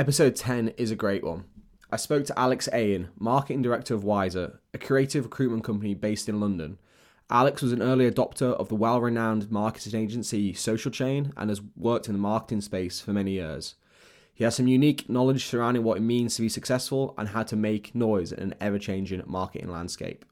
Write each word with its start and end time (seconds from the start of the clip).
Episode 0.00 0.34
10 0.34 0.68
is 0.78 0.90
a 0.90 0.96
great 0.96 1.22
one. 1.22 1.44
I 1.92 1.96
spoke 1.96 2.24
to 2.24 2.38
Alex 2.38 2.70
Ayan, 2.72 3.08
marketing 3.18 3.60
director 3.60 3.92
of 3.92 4.02
Wiser, 4.02 4.58
a 4.72 4.78
creative 4.78 5.24
recruitment 5.24 5.62
company 5.62 5.92
based 5.92 6.26
in 6.26 6.40
London. 6.40 6.78
Alex 7.28 7.60
was 7.60 7.74
an 7.74 7.82
early 7.82 8.10
adopter 8.10 8.54
of 8.54 8.70
the 8.70 8.76
well 8.76 8.98
renowned 8.98 9.50
marketing 9.50 10.00
agency 10.00 10.54
Social 10.54 10.90
Chain 10.90 11.34
and 11.36 11.50
has 11.50 11.60
worked 11.76 12.06
in 12.06 12.14
the 12.14 12.18
marketing 12.18 12.62
space 12.62 12.98
for 12.98 13.12
many 13.12 13.32
years. 13.32 13.74
He 14.32 14.42
has 14.44 14.54
some 14.54 14.68
unique 14.68 15.10
knowledge 15.10 15.44
surrounding 15.44 15.84
what 15.84 15.98
it 15.98 16.00
means 16.00 16.34
to 16.36 16.40
be 16.40 16.48
successful 16.48 17.14
and 17.18 17.28
how 17.28 17.42
to 17.42 17.54
make 17.54 17.94
noise 17.94 18.32
in 18.32 18.42
an 18.42 18.54
ever 18.58 18.78
changing 18.78 19.22
marketing 19.26 19.70
landscape. 19.70 20.24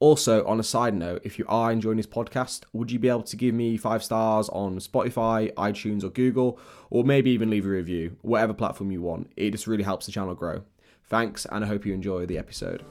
Also, 0.00 0.46
on 0.46 0.60
a 0.60 0.62
side 0.62 0.94
note, 0.94 1.20
if 1.24 1.40
you 1.40 1.44
are 1.48 1.72
enjoying 1.72 1.96
this 1.96 2.06
podcast, 2.06 2.62
would 2.72 2.92
you 2.92 3.00
be 3.00 3.08
able 3.08 3.24
to 3.24 3.36
give 3.36 3.52
me 3.52 3.76
five 3.76 4.04
stars 4.04 4.48
on 4.50 4.78
Spotify, 4.78 5.52
iTunes, 5.54 6.04
or 6.04 6.08
Google, 6.08 6.56
or 6.88 7.02
maybe 7.02 7.30
even 7.32 7.50
leave 7.50 7.66
a 7.66 7.68
review, 7.68 8.16
whatever 8.22 8.54
platform 8.54 8.92
you 8.92 9.02
want? 9.02 9.32
It 9.36 9.50
just 9.50 9.66
really 9.66 9.82
helps 9.82 10.06
the 10.06 10.12
channel 10.12 10.36
grow. 10.36 10.62
Thanks, 11.08 11.46
and 11.50 11.64
I 11.64 11.68
hope 11.68 11.84
you 11.84 11.94
enjoy 11.94 12.26
the 12.26 12.38
episode. 12.38 12.84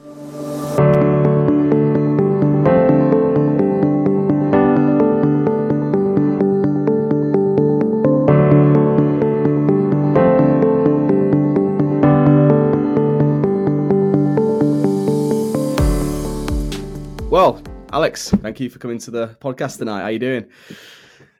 Alex, 17.92 18.30
thank 18.30 18.60
you 18.60 18.68
for 18.68 18.78
coming 18.78 18.98
to 18.98 19.10
the 19.10 19.28
podcast 19.40 19.78
tonight. 19.78 20.00
How 20.00 20.04
are 20.04 20.10
you 20.10 20.18
doing? 20.18 20.46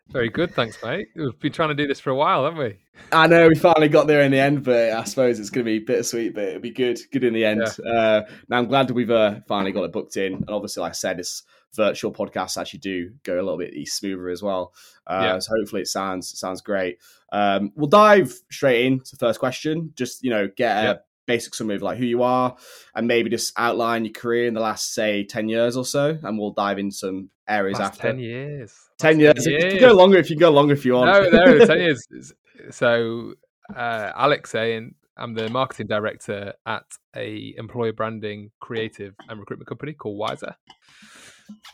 Very 0.08 0.30
good, 0.30 0.54
thanks, 0.54 0.78
mate. 0.82 1.08
We've 1.14 1.38
been 1.38 1.52
trying 1.52 1.68
to 1.68 1.74
do 1.74 1.86
this 1.86 2.00
for 2.00 2.08
a 2.08 2.14
while, 2.14 2.44
haven't 2.44 2.58
we? 2.58 2.78
I 3.12 3.26
know 3.26 3.48
we 3.48 3.54
finally 3.54 3.88
got 3.88 4.06
there 4.06 4.22
in 4.22 4.30
the 4.30 4.38
end, 4.38 4.64
but 4.64 4.92
I 4.92 5.04
suppose 5.04 5.38
it's 5.38 5.50
going 5.50 5.66
to 5.66 5.70
be 5.70 5.78
bittersweet, 5.78 6.34
but 6.34 6.44
it'll 6.44 6.62
be 6.62 6.70
good, 6.70 6.98
good 7.12 7.24
in 7.24 7.34
the 7.34 7.44
end. 7.44 7.62
Yeah. 7.84 7.92
Uh, 7.92 8.26
now 8.48 8.58
I'm 8.58 8.66
glad 8.66 8.90
we've 8.90 9.10
uh, 9.10 9.40
finally 9.46 9.72
got 9.72 9.84
it 9.84 9.92
booked 9.92 10.16
in, 10.16 10.34
and 10.34 10.48
obviously, 10.48 10.80
like 10.80 10.90
I 10.90 10.94
said, 10.94 11.18
this 11.18 11.42
virtual 11.74 12.12
podcasts 12.12 12.58
actually 12.58 12.78
do 12.78 13.12
go 13.24 13.34
a 13.34 13.42
little 13.42 13.58
bit 13.58 13.74
smoother 13.86 14.30
as 14.30 14.42
well. 14.42 14.72
Uh, 15.06 15.20
yeah. 15.22 15.38
So 15.40 15.52
hopefully, 15.58 15.82
it 15.82 15.88
sounds 15.88 16.38
sounds 16.38 16.62
great. 16.62 16.98
Um, 17.30 17.72
we'll 17.76 17.88
dive 17.88 18.32
straight 18.50 18.86
into 18.86 19.10
the 19.10 19.18
first 19.18 19.38
question. 19.38 19.92
Just 19.94 20.24
you 20.24 20.30
know, 20.30 20.48
get 20.56 20.78
a 20.78 20.82
yeah 20.82 20.94
basic 21.28 21.54
summary 21.54 21.76
of 21.76 21.82
like 21.82 21.98
who 21.98 22.06
you 22.06 22.22
are 22.22 22.56
and 22.94 23.06
maybe 23.06 23.30
just 23.30 23.52
outline 23.56 24.04
your 24.04 24.14
career 24.14 24.48
in 24.48 24.54
the 24.54 24.60
last 24.60 24.94
say 24.94 25.22
10 25.24 25.48
years 25.48 25.76
or 25.76 25.84
so 25.84 26.18
and 26.22 26.38
we'll 26.38 26.52
dive 26.52 26.78
in 26.78 26.90
some 26.90 27.30
areas 27.46 27.78
last 27.78 27.96
after. 27.96 28.08
10 28.08 28.18
years. 28.18 28.74
10 28.98 29.20
years. 29.20 29.34
10 29.44 29.52
years. 29.52 29.64
You 29.64 29.78
can 29.78 29.90
go 29.90 29.94
longer 29.94 30.16
if 30.16 30.30
you 30.30 30.36
go 30.36 30.50
longer 30.50 30.72
if 30.72 30.84
you 30.84 30.94
want. 30.94 31.30
No 31.32 31.44
no 31.44 31.66
10 31.66 31.78
years 31.78 32.32
so 32.70 33.34
uh, 33.76 34.10
alex 34.16 34.50
saying 34.50 34.94
i'm 35.16 35.34
the 35.34 35.48
marketing 35.50 35.86
director 35.86 36.54
at 36.66 36.84
a 37.14 37.54
employer 37.56 37.92
branding 37.92 38.50
creative 38.60 39.14
and 39.28 39.38
recruitment 39.38 39.68
company 39.68 39.92
called 39.92 40.18
wiser. 40.18 40.56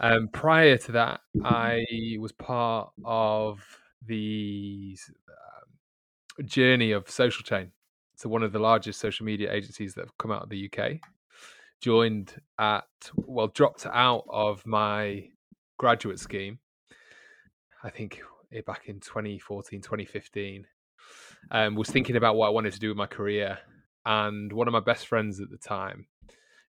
Um, 0.01 0.29
prior 0.33 0.77
to 0.79 0.93
that 0.93 1.21
i 1.45 1.85
was 2.19 2.33
part 2.33 2.91
of 3.05 3.61
the 4.07 4.97
uh, 5.29 6.43
journey 6.45 6.93
of 6.93 7.09
social 7.09 7.43
chain 7.43 7.71
one 8.29 8.43
of 8.43 8.53
the 8.53 8.59
largest 8.59 9.01
social 9.01 9.27
media 9.27 9.53
agencies 9.53 9.95
that 9.95 10.03
have 10.03 10.19
come 10.19 10.31
out 10.31 10.43
of 10.43 10.49
the 10.49 10.71
UK. 10.71 11.01
Joined 11.81 12.35
at 12.59 12.85
well, 13.17 13.49
dropped 13.49 13.87
out 13.87 14.25
of 14.29 14.67
my 14.67 15.29
graduate 15.79 16.19
scheme. 16.19 16.59
I 17.83 17.91
think 17.91 18.23
eh, 18.53 18.63
back 18.67 18.89
in 18.89 19.01
2014, 19.01 19.83
2015. 19.83 20.67
Um, 21.51 21.75
was 21.75 21.91
thinking 21.91 22.17
about 22.17 22.37
what 22.37 22.47
I 22.47 22.51
wanted 22.51 22.73
to 22.73 22.79
do 22.79 22.89
with 22.89 22.97
my 22.97 23.07
career, 23.07 23.59
and 24.07 24.51
one 24.53 24.67
of 24.67 24.73
my 24.73 24.81
best 24.81 25.07
friends 25.07 25.41
at 25.41 25.51
the 25.51 25.59
time, 25.59 26.07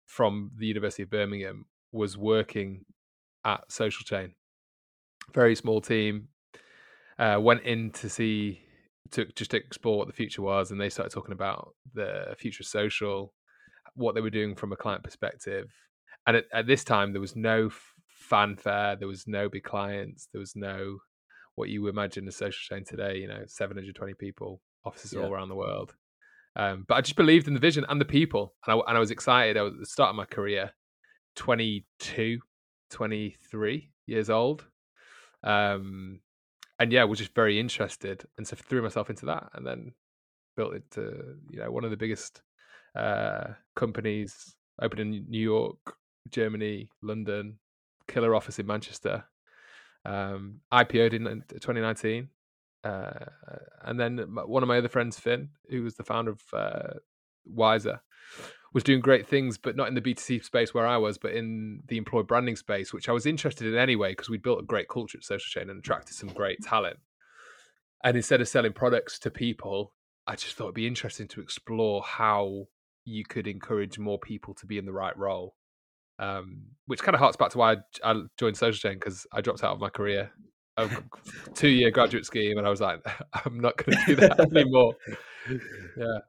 from 0.06 0.52
the 0.56 0.66
University 0.66 1.04
of 1.04 1.10
Birmingham, 1.10 1.66
was 1.92 2.18
working 2.18 2.86
at 3.44 3.70
Social 3.70 4.06
Chain. 4.06 4.34
Very 5.34 5.56
small 5.56 5.82
team. 5.82 6.30
Uh, 7.20 7.38
went 7.40 7.64
in 7.64 7.92
to 7.92 8.10
see 8.10 8.62
to 9.12 9.26
just 9.36 9.54
explore 9.54 9.98
what 9.98 10.08
the 10.08 10.14
future 10.14 10.42
was, 10.42 10.72
and 10.72 10.80
they 10.80 10.90
started 10.90 11.14
talking 11.14 11.34
about 11.34 11.74
the 11.94 12.36
future 12.38 12.64
social, 12.64 13.34
what 13.96 14.16
they 14.16 14.22
were 14.22 14.30
doing 14.30 14.56
from 14.56 14.72
a 14.72 14.78
client 14.78 15.04
perspective. 15.04 15.72
And 16.28 16.38
at, 16.38 16.46
at 16.54 16.68
this 16.68 16.84
time, 16.84 17.12
there 17.12 17.22
was 17.22 17.36
no 17.36 17.68
f- 17.68 17.94
fanfare, 18.08 18.96
there 18.96 19.08
was 19.08 19.28
no 19.28 19.50
big 19.50 19.64
clients, 19.64 20.28
there 20.32 20.40
was 20.40 20.56
no 20.56 21.00
what 21.56 21.70
you 21.70 21.88
imagine 21.88 22.28
a 22.28 22.32
social 22.32 22.76
chain 22.76 22.86
today. 22.86 23.18
You 23.18 23.28
know, 23.28 23.44
720 23.48 24.14
people, 24.16 24.62
offices 24.86 25.14
yeah. 25.14 25.22
all 25.22 25.32
around 25.32 25.50
the 25.50 25.56
world. 25.56 25.94
Um, 26.56 26.86
but 26.88 26.96
I 26.96 27.02
just 27.02 27.16
believed 27.16 27.48
in 27.48 27.54
the 27.54 27.60
vision 27.60 27.86
and 27.88 28.00
the 28.00 28.06
people, 28.06 28.54
and 28.66 28.76
I, 28.76 28.90
and 28.90 28.98
I 28.98 29.00
was 29.00 29.12
excited. 29.12 29.58
I 29.58 29.62
was 29.62 29.74
at 29.74 29.80
the 29.80 29.86
start 29.86 30.10
of 30.10 30.16
my 30.16 30.26
career, 30.26 30.72
22, 31.36 32.40
23 32.90 33.90
years 34.06 34.30
old. 34.30 34.66
Um, 35.44 36.20
and 36.82 36.92
yeah, 36.92 37.04
was 37.04 37.20
just 37.20 37.36
very 37.36 37.60
interested, 37.60 38.26
and 38.38 38.48
so 38.48 38.56
threw 38.56 38.82
myself 38.82 39.10
into 39.10 39.28
that, 39.28 39.50
and 39.54 39.66
then 39.66 39.94
built 40.58 40.74
it 40.74 40.90
to 40.92 41.36
you 41.50 41.60
know 41.60 41.72
one 41.72 41.84
of 41.84 41.92
the 41.92 41.98
biggest 41.98 42.42
uh, 42.96 43.50
companies, 43.76 44.56
opened 44.82 45.02
in 45.02 45.26
New 45.30 45.40
York, 45.40 45.78
Germany, 46.30 46.90
London, 47.04 47.60
killer 48.08 48.34
office 48.34 48.58
in 48.58 48.66
Manchester, 48.66 49.24
um, 50.06 50.62
IPO'd 50.74 51.14
in 51.14 51.44
2019. 51.50 52.30
Uh, 52.84 53.12
and 53.84 54.00
then 54.00 54.18
one 54.18 54.64
of 54.64 54.68
my 54.68 54.80
other 54.80 54.90
friends, 54.90 55.20
Finn, 55.20 55.50
who 55.70 55.84
was 55.84 55.94
the 55.94 56.04
founder 56.04 56.32
of 56.32 56.42
uh, 56.52 56.94
Wiser, 57.46 58.02
was 58.74 58.84
doing 58.84 59.02
great 59.02 59.28
things, 59.28 59.58
but 59.58 59.76
not 59.76 59.88
in 59.88 59.96
the 59.96 60.02
B2C 60.02 60.44
space 60.44 60.74
where 60.74 60.88
I 60.88 60.98
was, 60.98 61.18
but 61.18 61.34
in 61.34 61.82
the 61.88 61.98
employee 61.98 62.24
branding 62.24 62.56
space, 62.56 62.94
which 62.94 63.10
I 63.10 63.12
was 63.12 63.26
interested 63.26 63.68
in 63.68 63.78
anyway, 63.78 64.12
because 64.12 64.30
we 64.30 64.38
built 64.38 64.62
a 64.62 64.66
great 64.66 64.88
culture 64.88 65.18
at 65.18 65.24
Social 65.24 65.62
Chain 65.62 65.70
and 65.70 65.80
attracted 65.80 66.16
some 66.16 66.30
great 66.30 66.62
talent. 66.64 66.98
And 68.04 68.16
instead 68.16 68.42
of 68.42 68.48
selling 68.48 68.74
products 68.74 69.20
to 69.20 69.32
people, 69.32 69.94
I 70.26 70.36
just 70.36 70.56
thought 70.56 70.66
it'd 70.66 70.76
be 70.76 70.88
interesting 70.88 71.28
to 71.30 71.42
explore 71.42 72.02
how 72.02 72.68
you 73.04 73.26
could 73.26 73.48
encourage 73.48 74.00
more 74.00 74.20
people 74.20 74.54
to 74.56 74.66
be 74.66 74.78
in 74.78 74.86
the 74.86 74.94
right 74.94 75.18
role. 75.18 75.56
Um, 76.20 76.62
which 76.86 77.02
kind 77.02 77.16
of 77.16 77.20
harks 77.20 77.36
back 77.36 77.50
to 77.52 77.58
why 77.58 77.74
I, 77.74 78.12
I 78.12 78.22
joined 78.38 78.56
Social 78.56 78.90
Chain 78.90 79.00
because 79.00 79.26
I 79.34 79.42
dropped 79.42 79.64
out 79.64 79.74
of 79.74 79.80
my 79.80 79.90
career, 79.90 80.32
a 80.78 80.88
two 81.56 81.68
year 81.68 81.90
graduate 81.90 82.26
scheme, 82.26 82.58
and 82.58 82.68
I 82.68 82.70
was 82.70 82.80
like, 82.80 83.00
I'm 83.46 83.60
not 83.60 83.76
going 83.78 83.98
to 83.98 84.06
do 84.06 84.16
that 84.18 84.40
anymore. 84.56 84.94
yeah. 85.98 86.20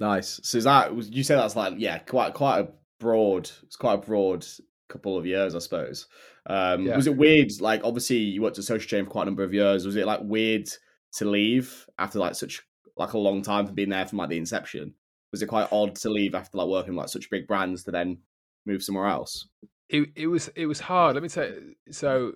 Nice. 0.00 0.40
So 0.42 0.58
is 0.58 0.64
that 0.64 0.96
you 1.12 1.22
say 1.22 1.36
that's 1.36 1.54
like 1.54 1.74
yeah, 1.76 1.98
quite 1.98 2.32
quite 2.32 2.60
a 2.60 2.68
broad. 2.98 3.50
It's 3.62 3.76
quite 3.76 3.94
a 3.94 3.98
broad 3.98 4.46
couple 4.88 5.16
of 5.16 5.26
years, 5.26 5.54
I 5.54 5.58
suppose. 5.58 6.06
Um, 6.46 6.86
yeah. 6.86 6.96
Was 6.96 7.06
it 7.06 7.16
weird? 7.16 7.52
Like 7.60 7.82
obviously 7.84 8.16
you 8.16 8.42
worked 8.42 8.58
at 8.58 8.64
Social 8.64 8.88
Chain 8.88 9.04
for 9.04 9.10
quite 9.10 9.22
a 9.22 9.26
number 9.26 9.44
of 9.44 9.52
years. 9.52 9.84
Was 9.84 9.96
it 9.96 10.06
like 10.06 10.20
weird 10.22 10.68
to 11.12 11.24
leave 11.26 11.86
after 11.98 12.18
like 12.18 12.34
such 12.34 12.62
like 12.96 13.12
a 13.12 13.18
long 13.18 13.42
time 13.42 13.66
for 13.66 13.72
being 13.72 13.90
there 13.90 14.06
from 14.06 14.18
like 14.18 14.30
the 14.30 14.38
inception? 14.38 14.94
Was 15.32 15.42
it 15.42 15.46
quite 15.46 15.68
odd 15.70 15.94
to 15.96 16.10
leave 16.10 16.34
after 16.34 16.58
like 16.58 16.68
working 16.68 16.96
like 16.96 17.08
such 17.08 17.30
big 17.30 17.46
brands 17.46 17.84
to 17.84 17.90
then 17.90 18.18
move 18.64 18.82
somewhere 18.82 19.06
else? 19.06 19.48
It 19.90 20.08
it 20.16 20.28
was 20.28 20.48
it 20.56 20.66
was 20.66 20.80
hard. 20.80 21.14
Let 21.14 21.22
me 21.22 21.28
say 21.28 21.52
so. 21.90 22.32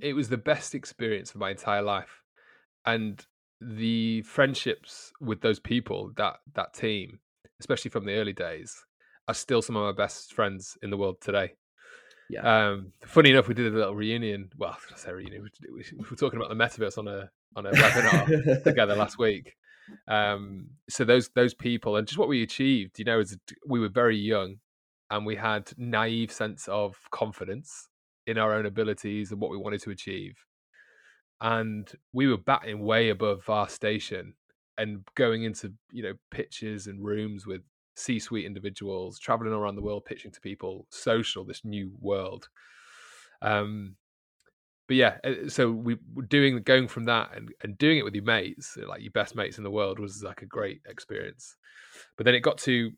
It 0.00 0.14
was 0.14 0.28
the 0.28 0.36
best 0.36 0.74
experience 0.74 1.30
of 1.30 1.36
my 1.36 1.50
entire 1.50 1.82
life, 1.82 2.22
and 2.84 3.24
the 3.64 4.22
friendships 4.22 5.12
with 5.20 5.40
those 5.40 5.58
people, 5.58 6.12
that 6.16 6.36
that 6.54 6.74
team, 6.74 7.20
especially 7.60 7.90
from 7.90 8.04
the 8.04 8.14
early 8.14 8.32
days, 8.32 8.84
are 9.28 9.34
still 9.34 9.62
some 9.62 9.76
of 9.76 9.84
my 9.84 10.04
best 10.04 10.34
friends 10.34 10.76
in 10.82 10.90
the 10.90 10.96
world 10.96 11.20
today. 11.20 11.54
Yeah. 12.30 12.68
Um, 12.68 12.92
funny 13.04 13.30
enough, 13.30 13.48
we 13.48 13.54
did 13.54 13.72
a 13.72 13.76
little 13.76 13.94
reunion. 13.94 14.50
Well, 14.56 14.76
I 14.92 14.96
say 14.96 15.12
reunion. 15.12 15.42
We, 15.42 15.72
we, 15.72 15.84
we 15.98 16.04
were 16.10 16.16
talking 16.16 16.38
about 16.38 16.50
the 16.50 16.56
metaverse 16.56 16.98
on 16.98 17.08
a 17.08 17.30
on 17.56 17.66
a 17.66 17.70
webinar 17.70 18.62
together 18.64 18.96
last 18.96 19.18
week. 19.18 19.54
Um, 20.08 20.68
so 20.88 21.04
those 21.04 21.30
those 21.34 21.54
people 21.54 21.96
and 21.96 22.06
just 22.06 22.18
what 22.18 22.28
we 22.28 22.42
achieved, 22.42 22.98
you 22.98 23.04
know, 23.04 23.20
is 23.20 23.36
we 23.66 23.80
were 23.80 23.88
very 23.88 24.16
young 24.16 24.56
and 25.10 25.26
we 25.26 25.36
had 25.36 25.70
naive 25.76 26.32
sense 26.32 26.66
of 26.68 26.96
confidence 27.10 27.88
in 28.26 28.38
our 28.38 28.54
own 28.54 28.64
abilities 28.64 29.30
and 29.30 29.40
what 29.40 29.50
we 29.50 29.58
wanted 29.58 29.82
to 29.82 29.90
achieve 29.90 30.34
and 31.40 31.92
we 32.12 32.26
were 32.26 32.38
batting 32.38 32.80
way 32.80 33.10
above 33.10 33.48
our 33.48 33.68
station 33.68 34.34
and 34.78 35.04
going 35.14 35.44
into 35.44 35.72
you 35.92 36.02
know 36.02 36.14
pitches 36.30 36.86
and 36.86 37.04
rooms 37.04 37.46
with 37.46 37.62
c-suite 37.96 38.44
individuals 38.44 39.18
traveling 39.18 39.52
around 39.52 39.76
the 39.76 39.82
world 39.82 40.04
pitching 40.04 40.32
to 40.32 40.40
people 40.40 40.86
social 40.90 41.44
this 41.44 41.64
new 41.64 41.92
world. 42.00 42.48
Um 43.42 43.96
but 44.86 44.96
yeah 44.96 45.16
uh, 45.24 45.48
so 45.48 45.70
we 45.70 45.96
were 46.12 46.22
doing 46.22 46.60
going 46.62 46.88
from 46.88 47.04
that 47.04 47.30
and, 47.34 47.50
and 47.62 47.78
doing 47.78 47.98
it 47.98 48.04
with 48.04 48.14
your 48.14 48.24
mates 48.24 48.76
like 48.88 49.00
your 49.00 49.12
best 49.12 49.34
mates 49.34 49.58
in 49.58 49.64
the 49.64 49.70
world 49.70 49.98
was 49.98 50.22
like 50.22 50.42
a 50.42 50.46
great 50.46 50.80
experience. 50.86 51.56
But 52.16 52.24
then 52.24 52.34
it 52.34 52.40
got 52.40 52.58
to 52.58 52.90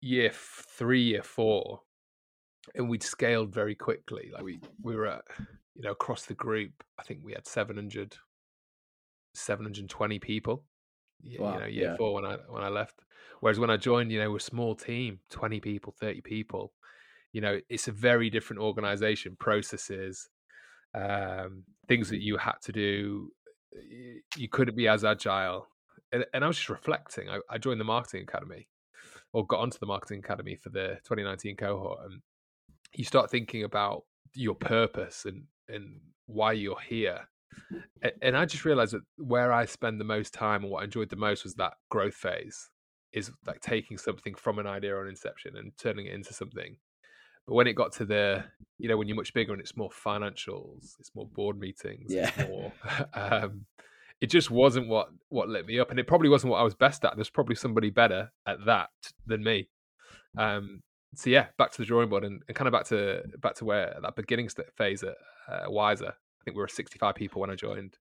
year 0.00 0.30
three 0.32 1.02
year 1.02 1.22
four 1.22 1.80
and 2.74 2.88
we'd 2.88 3.02
scaled 3.02 3.52
very 3.52 3.74
quickly 3.74 4.30
like 4.32 4.42
we 4.42 4.60
we 4.82 4.94
were 4.94 5.06
at 5.06 5.24
you 5.80 5.86
know, 5.86 5.92
across 5.92 6.26
the 6.26 6.34
group, 6.34 6.84
I 6.98 7.02
think 7.04 7.20
we 7.24 7.32
had 7.32 7.46
700 7.46 8.14
720 9.34 10.18
people. 10.18 10.64
y- 11.24 11.30
Wow, 11.38 11.54
You 11.54 11.58
know, 11.60 11.66
year 11.66 11.88
yeah. 11.90 11.96
four 11.96 12.14
when 12.14 12.26
I 12.26 12.36
when 12.48 12.62
I 12.62 12.68
left. 12.68 13.00
Whereas 13.40 13.58
when 13.58 13.70
I 13.70 13.78
joined, 13.78 14.12
you 14.12 14.18
know, 14.20 14.30
we're 14.30 14.36
a 14.36 14.40
small 14.40 14.74
team, 14.74 15.20
20 15.30 15.58
people, 15.60 15.94
30 15.98 16.20
people. 16.20 16.74
You 17.32 17.40
know, 17.40 17.60
it's 17.70 17.88
a 17.88 17.92
very 17.92 18.28
different 18.28 18.60
organization, 18.60 19.36
processes, 19.40 20.28
um, 20.94 21.64
things 21.88 22.10
that 22.10 22.20
you 22.22 22.36
had 22.36 22.56
to 22.64 22.72
do. 22.72 23.32
y- 23.74 24.20
You 24.36 24.48
couldn't 24.50 24.76
be 24.76 24.88
as 24.88 25.04
agile. 25.04 25.68
And, 26.12 26.26
and 26.34 26.44
I 26.44 26.48
was 26.48 26.58
just 26.58 26.68
reflecting. 26.68 27.30
I, 27.30 27.40
I 27.48 27.58
joined 27.58 27.80
the 27.80 27.84
marketing 27.84 28.24
academy 28.24 28.68
or 29.32 29.46
got 29.46 29.60
onto 29.60 29.78
the 29.78 29.86
marketing 29.86 30.20
academy 30.20 30.56
for 30.56 30.70
the 30.70 30.98
2019 31.04 31.56
cohort. 31.56 32.00
And 32.10 32.22
you 32.94 33.04
start 33.04 33.30
thinking 33.30 33.64
about 33.64 34.04
your 34.34 34.54
purpose 34.56 35.24
and, 35.26 35.46
and 35.72 36.00
why 36.26 36.52
you're 36.52 36.80
here. 36.80 37.20
And 38.22 38.36
I 38.36 38.46
just 38.46 38.64
realized 38.64 38.92
that 38.94 39.02
where 39.16 39.52
I 39.52 39.64
spend 39.66 40.00
the 40.00 40.04
most 40.04 40.32
time 40.32 40.62
and 40.62 40.70
what 40.70 40.80
I 40.80 40.84
enjoyed 40.84 41.10
the 41.10 41.16
most 41.16 41.44
was 41.44 41.54
that 41.56 41.74
growth 41.90 42.14
phase 42.14 42.70
is 43.12 43.30
like 43.46 43.60
taking 43.60 43.98
something 43.98 44.34
from 44.34 44.58
an 44.58 44.66
idea 44.66 44.96
on 44.96 45.08
inception 45.08 45.56
and 45.56 45.72
turning 45.76 46.06
it 46.06 46.14
into 46.14 46.32
something. 46.32 46.76
But 47.46 47.54
when 47.54 47.66
it 47.66 47.74
got 47.74 47.92
to 47.94 48.04
the, 48.04 48.44
you 48.78 48.88
know, 48.88 48.96
when 48.96 49.08
you're 49.08 49.16
much 49.16 49.34
bigger 49.34 49.52
and 49.52 49.60
it's 49.60 49.76
more 49.76 49.90
financials, 49.90 50.94
it's 51.00 51.10
more 51.14 51.26
board 51.26 51.58
meetings, 51.58 52.12
Yeah. 52.12 52.30
it's 52.36 52.48
more, 52.48 52.72
um, 53.14 53.66
it 54.20 54.30
just 54.30 54.50
wasn't 54.50 54.86
what 54.88 55.08
what 55.28 55.48
lit 55.48 55.66
me 55.66 55.78
up, 55.80 55.90
and 55.90 55.98
it 55.98 56.06
probably 56.06 56.28
wasn't 56.28 56.50
what 56.52 56.58
I 56.60 56.62
was 56.64 56.74
best 56.74 57.04
at. 57.04 57.16
There's 57.16 57.30
probably 57.30 57.56
somebody 57.56 57.90
better 57.90 58.30
at 58.46 58.64
that 58.66 58.90
than 59.26 59.42
me. 59.42 59.68
Um, 60.38 60.82
so 61.14 61.30
yeah, 61.30 61.46
back 61.58 61.72
to 61.72 61.78
the 61.78 61.84
drawing 61.84 62.08
board 62.08 62.24
and, 62.24 62.42
and 62.46 62.56
kind 62.56 62.68
of 62.68 62.72
back 62.72 62.86
to 62.86 63.22
back 63.38 63.54
to 63.56 63.64
where 63.64 63.98
that 64.00 64.16
beginning 64.16 64.48
phase 64.76 65.02
at 65.02 65.16
uh, 65.48 65.70
Wiser. 65.70 66.08
I 66.08 66.44
think 66.44 66.56
we 66.56 66.62
were 66.62 66.68
65 66.68 67.14
people 67.14 67.40
when 67.40 67.50
I 67.50 67.54
joined. 67.54 67.98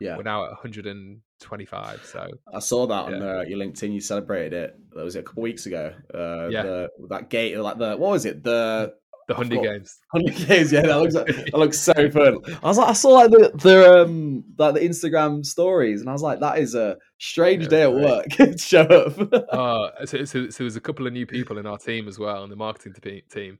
Yeah. 0.00 0.16
We're 0.16 0.24
now 0.24 0.44
at 0.44 0.50
125. 0.50 2.04
So 2.04 2.28
I 2.52 2.58
saw 2.58 2.86
that 2.86 2.94
on 2.94 3.22
uh, 3.22 3.44
your 3.46 3.58
LinkedIn. 3.58 3.92
You 3.92 4.00
celebrated 4.00 4.52
it. 4.52 4.76
That 4.94 5.04
was 5.04 5.14
it 5.14 5.20
a 5.20 5.22
couple 5.22 5.44
weeks 5.44 5.66
ago. 5.66 5.94
Uh, 6.12 6.48
Yeah. 6.48 6.62
The, 6.62 6.88
that 7.08 7.30
gate, 7.30 7.56
like 7.58 7.78
the 7.78 7.96
what 7.96 8.10
was 8.10 8.24
it? 8.24 8.42
The 8.42 8.94
the 9.36 9.56
Hundy. 9.56 9.62
Games. 9.62 9.98
hundred 10.12 10.36
games. 10.48 10.72
Yeah, 10.72 10.82
that 10.82 11.00
looks 11.00 11.14
that 11.14 11.54
looks 11.54 11.80
so 11.80 11.92
fun. 12.10 12.38
I 12.62 12.66
was 12.66 12.78
like, 12.78 12.88
I 12.88 12.92
saw 12.92 13.08
like 13.10 13.30
the 13.30 13.50
the 13.62 14.02
um 14.02 14.44
like 14.58 14.74
the 14.74 14.80
Instagram 14.80 15.44
stories, 15.44 16.00
and 16.00 16.08
I 16.08 16.12
was 16.12 16.22
like, 16.22 16.40
that 16.40 16.58
is 16.58 16.74
a 16.74 16.96
strange 17.18 17.64
Yeah, 17.64 17.68
day 17.70 17.82
at 17.82 17.92
right. 17.92 18.02
work 18.02 18.26
to 18.30 18.58
show 18.58 18.82
up. 18.82 19.46
Oh, 19.52 19.90
so, 20.04 20.24
so, 20.24 20.48
so 20.50 20.64
there's 20.64 20.76
a 20.76 20.80
couple 20.80 21.06
of 21.06 21.12
new 21.12 21.26
people 21.26 21.58
in 21.58 21.66
our 21.66 21.78
team 21.78 22.08
as 22.08 22.18
well, 22.18 22.44
in 22.44 22.50
the 22.50 22.56
marketing 22.56 22.94
team, 23.30 23.58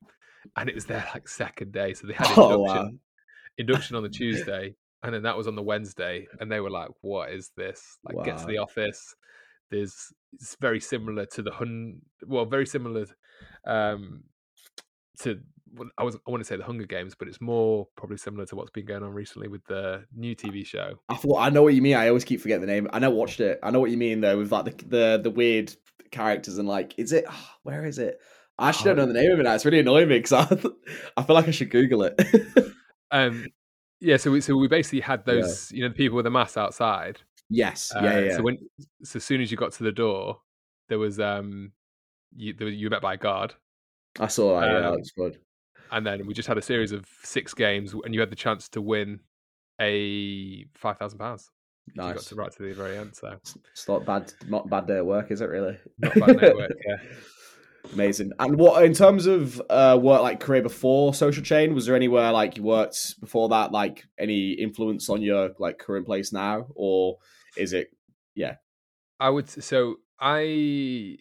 and 0.57 0.69
it 0.69 0.75
was 0.75 0.87
their 0.87 1.07
like 1.15 1.29
second 1.29 1.73
day. 1.73 1.95
So 1.95 2.07
they 2.07 2.15
had 2.15 2.29
induction, 2.29 2.47
Oh, 2.53 2.59
wow. 2.59 2.91
induction 3.59 3.97
on 3.97 4.03
the 4.03 4.09
Tuesday, 4.09 4.75
and 5.03 5.15
then 5.15 5.23
that 5.23 5.37
was 5.37 5.47
on 5.49 5.55
the 5.57 5.63
Wednesday, 5.63 6.27
and 6.41 6.51
they 6.51 6.61
were 6.61 6.71
like, 6.71 6.91
"What 7.01 7.31
is 7.31 7.51
this? 7.57 7.99
Like, 8.05 8.25
get 8.25 8.39
to 8.39 8.47
the 8.47 8.59
office." 8.59 9.15
There's 9.71 10.13
it's 10.35 10.57
very 10.61 10.81
similar 10.81 11.25
to 11.27 11.43
the 11.43 11.51
hun, 11.51 12.01
well, 12.27 12.45
very 12.45 12.67
similar 12.67 13.07
um, 13.67 14.23
to 15.21 15.41
I 15.99 16.03
was 16.03 16.17
I 16.27 16.31
want 16.31 16.41
to 16.43 16.45
say 16.47 16.57
the 16.57 16.65
Hunger 16.65 16.85
Games, 16.87 17.15
but 17.19 17.29
it's 17.29 17.41
more 17.41 17.89
probably 17.97 18.17
similar 18.19 18.45
to 18.47 18.57
what's 18.57 18.71
been 18.71 18.85
going 18.85 19.03
on 19.03 19.13
recently 19.13 19.49
with 19.49 19.65
the 19.67 20.05
new 20.15 20.35
TV 20.37 20.67
show. 20.67 20.95
I 21.09 21.17
thought 21.17 21.39
I 21.39 21.49
know 21.51 21.63
what 21.63 21.75
you 21.75 21.83
mean. 21.83 21.95
I 21.97 22.09
always 22.09 22.25
keep 22.25 22.41
forgetting 22.41 22.61
the 22.67 22.67
name. 22.73 22.89
I 22.93 22.99
never 22.99 23.15
watched 23.15 23.41
it. 23.41 23.59
I 23.63 23.71
know 23.71 23.81
what 23.81 23.91
you 23.91 23.97
mean 23.97 24.21
though, 24.21 24.39
with 24.39 24.53
like 24.53 24.65
the 24.79 24.87
the, 24.87 25.21
the 25.25 25.31
weird 25.31 25.75
characters 26.11 26.59
and 26.59 26.69
like, 26.69 26.95
is 26.99 27.13
it? 27.13 27.25
where 27.63 27.85
is 27.87 27.99
it? 27.99 28.19
I 28.59 28.69
actually 28.69 28.91
Oh. 28.91 28.95
don't 28.97 29.07
know 29.09 29.13
the 29.15 29.21
name 29.23 29.33
of 29.33 29.41
it. 29.41 29.45
Now. 29.45 29.55
It's 29.55 29.65
really 29.65 29.81
annoying 29.81 30.09
me 30.09 30.19
because 30.19 30.33
I, 30.33 30.43
I 31.17 31.23
feel 31.23 31.35
like 31.35 31.49
I 31.49 31.53
should 31.53 31.71
Google 31.71 32.03
it. 32.03 32.21
Um, 33.11 33.47
yeah, 34.01 34.17
so 34.19 34.31
we 34.31 34.41
so 34.41 34.57
we 34.57 34.69
basically 34.69 35.01
had 35.01 35.23
Yeah. 35.27 35.35
those, 35.35 35.73
you 35.73 35.83
know, 35.83 35.89
the 35.89 35.95
people 35.95 36.17
with 36.17 36.25
the 36.25 36.31
masks 36.31 36.57
outside. 36.57 37.19
yes. 37.49 37.93
Uh, 37.95 38.01
yeah. 38.03 38.19
Yeah. 38.21 38.37
So 38.37 38.43
when 38.43 38.59
so 39.05 39.17
as 39.17 39.25
soon 39.25 39.41
as 39.41 39.51
you 39.51 39.57
got 39.57 39.73
to 39.73 39.85
the 39.85 39.93
door, 39.93 40.41
there 40.89 40.99
was 40.99 41.19
um 41.19 41.73
you 42.37 42.53
there, 42.53 42.67
was- 42.67 42.75
you 42.77 42.87
were 42.87 42.91
met 42.91 43.03
by 43.03 43.15
a 43.15 43.17
guard, 43.17 43.55
I 44.21 44.27
saw 44.27 44.61
that. 44.61 44.67
yeah, 44.67 44.81
that 44.81 44.87
um, 44.89 44.95
looks 44.97 45.11
good. 45.13 45.39
And 45.93 46.06
then 46.06 46.27
we 46.27 46.35
just 46.35 46.49
had 46.49 46.59
a 46.59 46.62
series 46.62 46.91
of 46.91 47.06
six 47.23 47.55
games, 47.55 47.94
and 48.05 48.15
you 48.15 48.21
had 48.21 48.31
the 48.31 48.37
chance 48.37 48.69
to 48.71 48.81
win 48.81 49.21
a 49.81 50.65
five 50.75 50.99
thousand 50.99 51.19
pounds. 51.19 51.50
You 51.94 52.03
got 52.03 52.19
to 52.19 52.35
right 52.35 52.53
to 52.53 52.62
the 52.62 52.73
very 52.73 52.97
end, 52.97 53.15
so 53.15 53.37
It's 53.73 53.89
not 53.89 54.05
bad. 54.06 54.33
Not 54.49 54.71
bad 54.71 54.87
day 54.87 54.97
at 54.97 55.06
work, 55.06 55.31
is 55.31 55.41
it? 55.41 55.49
Really? 55.49 55.79
not 55.99 56.15
bad 56.15 56.41
network. 56.41 56.73
Yeah. 56.87 56.97
Amazing. 57.93 58.33
And 58.39 58.56
what 58.56 58.85
in 58.85 58.94
terms 58.94 59.27
of 59.27 59.61
uh, 59.69 59.99
work 60.00 60.23
like 60.23 60.41
career 60.41 60.62
before 60.62 61.12
Social 61.12 61.43
Chain? 61.43 61.75
Was 61.75 61.87
there 61.87 61.97
anywhere 61.97 62.33
like 62.33 62.56
you 62.56 62.62
worked 62.62 63.21
before 63.21 63.49
that? 63.50 63.73
Like 63.73 64.06
any 64.19 64.53
influence 64.53 65.11
on 65.11 65.21
your 65.21 65.50
like 65.59 65.79
current 65.79 66.06
place 66.06 66.33
now, 66.33 66.67
or 66.75 67.19
is 67.56 67.73
it? 67.73 67.88
Yeah, 68.35 68.55
I 69.19 69.31
would 69.31 69.50
so 69.50 69.97
I 70.21 71.19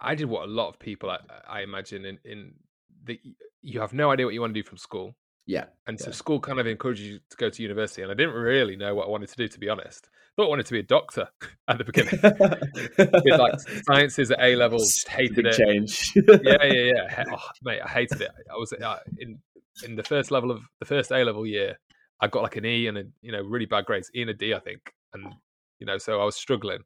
I 0.00 0.14
did 0.14 0.26
what 0.26 0.44
a 0.44 0.50
lot 0.50 0.68
of 0.68 0.78
people 0.78 1.10
I, 1.10 1.18
I 1.48 1.60
imagine 1.62 2.04
in 2.04 2.18
in 2.24 2.54
the 3.02 3.20
you 3.64 3.80
have 3.80 3.92
no 3.92 4.10
idea 4.10 4.26
what 4.26 4.34
you 4.34 4.40
want 4.40 4.54
to 4.54 4.62
do 4.62 4.66
from 4.68 4.78
school. 4.78 5.14
Yeah. 5.46 5.64
And 5.86 5.98
so 5.98 6.10
school 6.10 6.40
kind 6.40 6.58
of 6.58 6.66
encourages 6.66 7.06
you 7.06 7.18
to 7.30 7.36
go 7.36 7.50
to 7.50 7.62
university, 7.62 8.02
and 8.02 8.10
I 8.10 8.14
didn't 8.14 8.34
really 8.34 8.76
know 8.76 8.94
what 8.94 9.06
I 9.06 9.10
wanted 9.10 9.28
to 9.30 9.36
do, 9.36 9.48
to 9.48 9.58
be 9.58 9.68
honest. 9.68 10.08
Thought 10.36 10.46
I 10.46 10.48
wanted 10.48 10.66
to 10.66 10.72
be 10.72 10.78
a 10.80 10.84
doctor 10.84 11.28
at 11.68 11.78
the 11.78 11.84
beginning. 11.84 12.18
Did 13.24 13.38
like 13.38 13.54
sciences 13.86 14.30
at 14.30 14.40
A 14.40 14.56
level, 14.56 14.78
hated 15.08 15.36
Big 15.36 15.46
it. 15.46 15.52
change. 15.54 16.12
Yeah, 16.16 16.64
yeah, 16.64 16.92
yeah. 16.94 17.24
Oh, 17.32 17.38
mate, 17.62 17.80
I 17.84 17.88
hated 17.88 18.20
it. 18.20 18.30
I 18.50 18.56
was 18.56 18.72
uh, 18.72 18.98
in 19.18 19.38
in 19.84 19.96
the 19.96 20.02
first 20.02 20.30
level 20.30 20.50
of 20.50 20.62
the 20.80 20.86
first 20.86 21.10
A 21.10 21.24
level 21.24 21.46
year. 21.46 21.78
I 22.20 22.28
got 22.28 22.42
like 22.42 22.56
an 22.56 22.64
E 22.64 22.86
and 22.86 22.98
a 22.98 23.04
you 23.20 23.32
know 23.32 23.42
really 23.42 23.66
bad 23.66 23.84
grades, 23.84 24.10
E 24.14 24.22
and 24.22 24.30
a 24.30 24.34
D, 24.34 24.54
I 24.54 24.60
think, 24.60 24.92
and 25.12 25.34
you 25.78 25.86
know 25.86 25.98
so 25.98 26.20
I 26.20 26.24
was 26.24 26.36
struggling. 26.36 26.80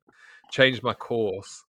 Changed 0.50 0.82
my 0.82 0.94
course, 0.94 1.62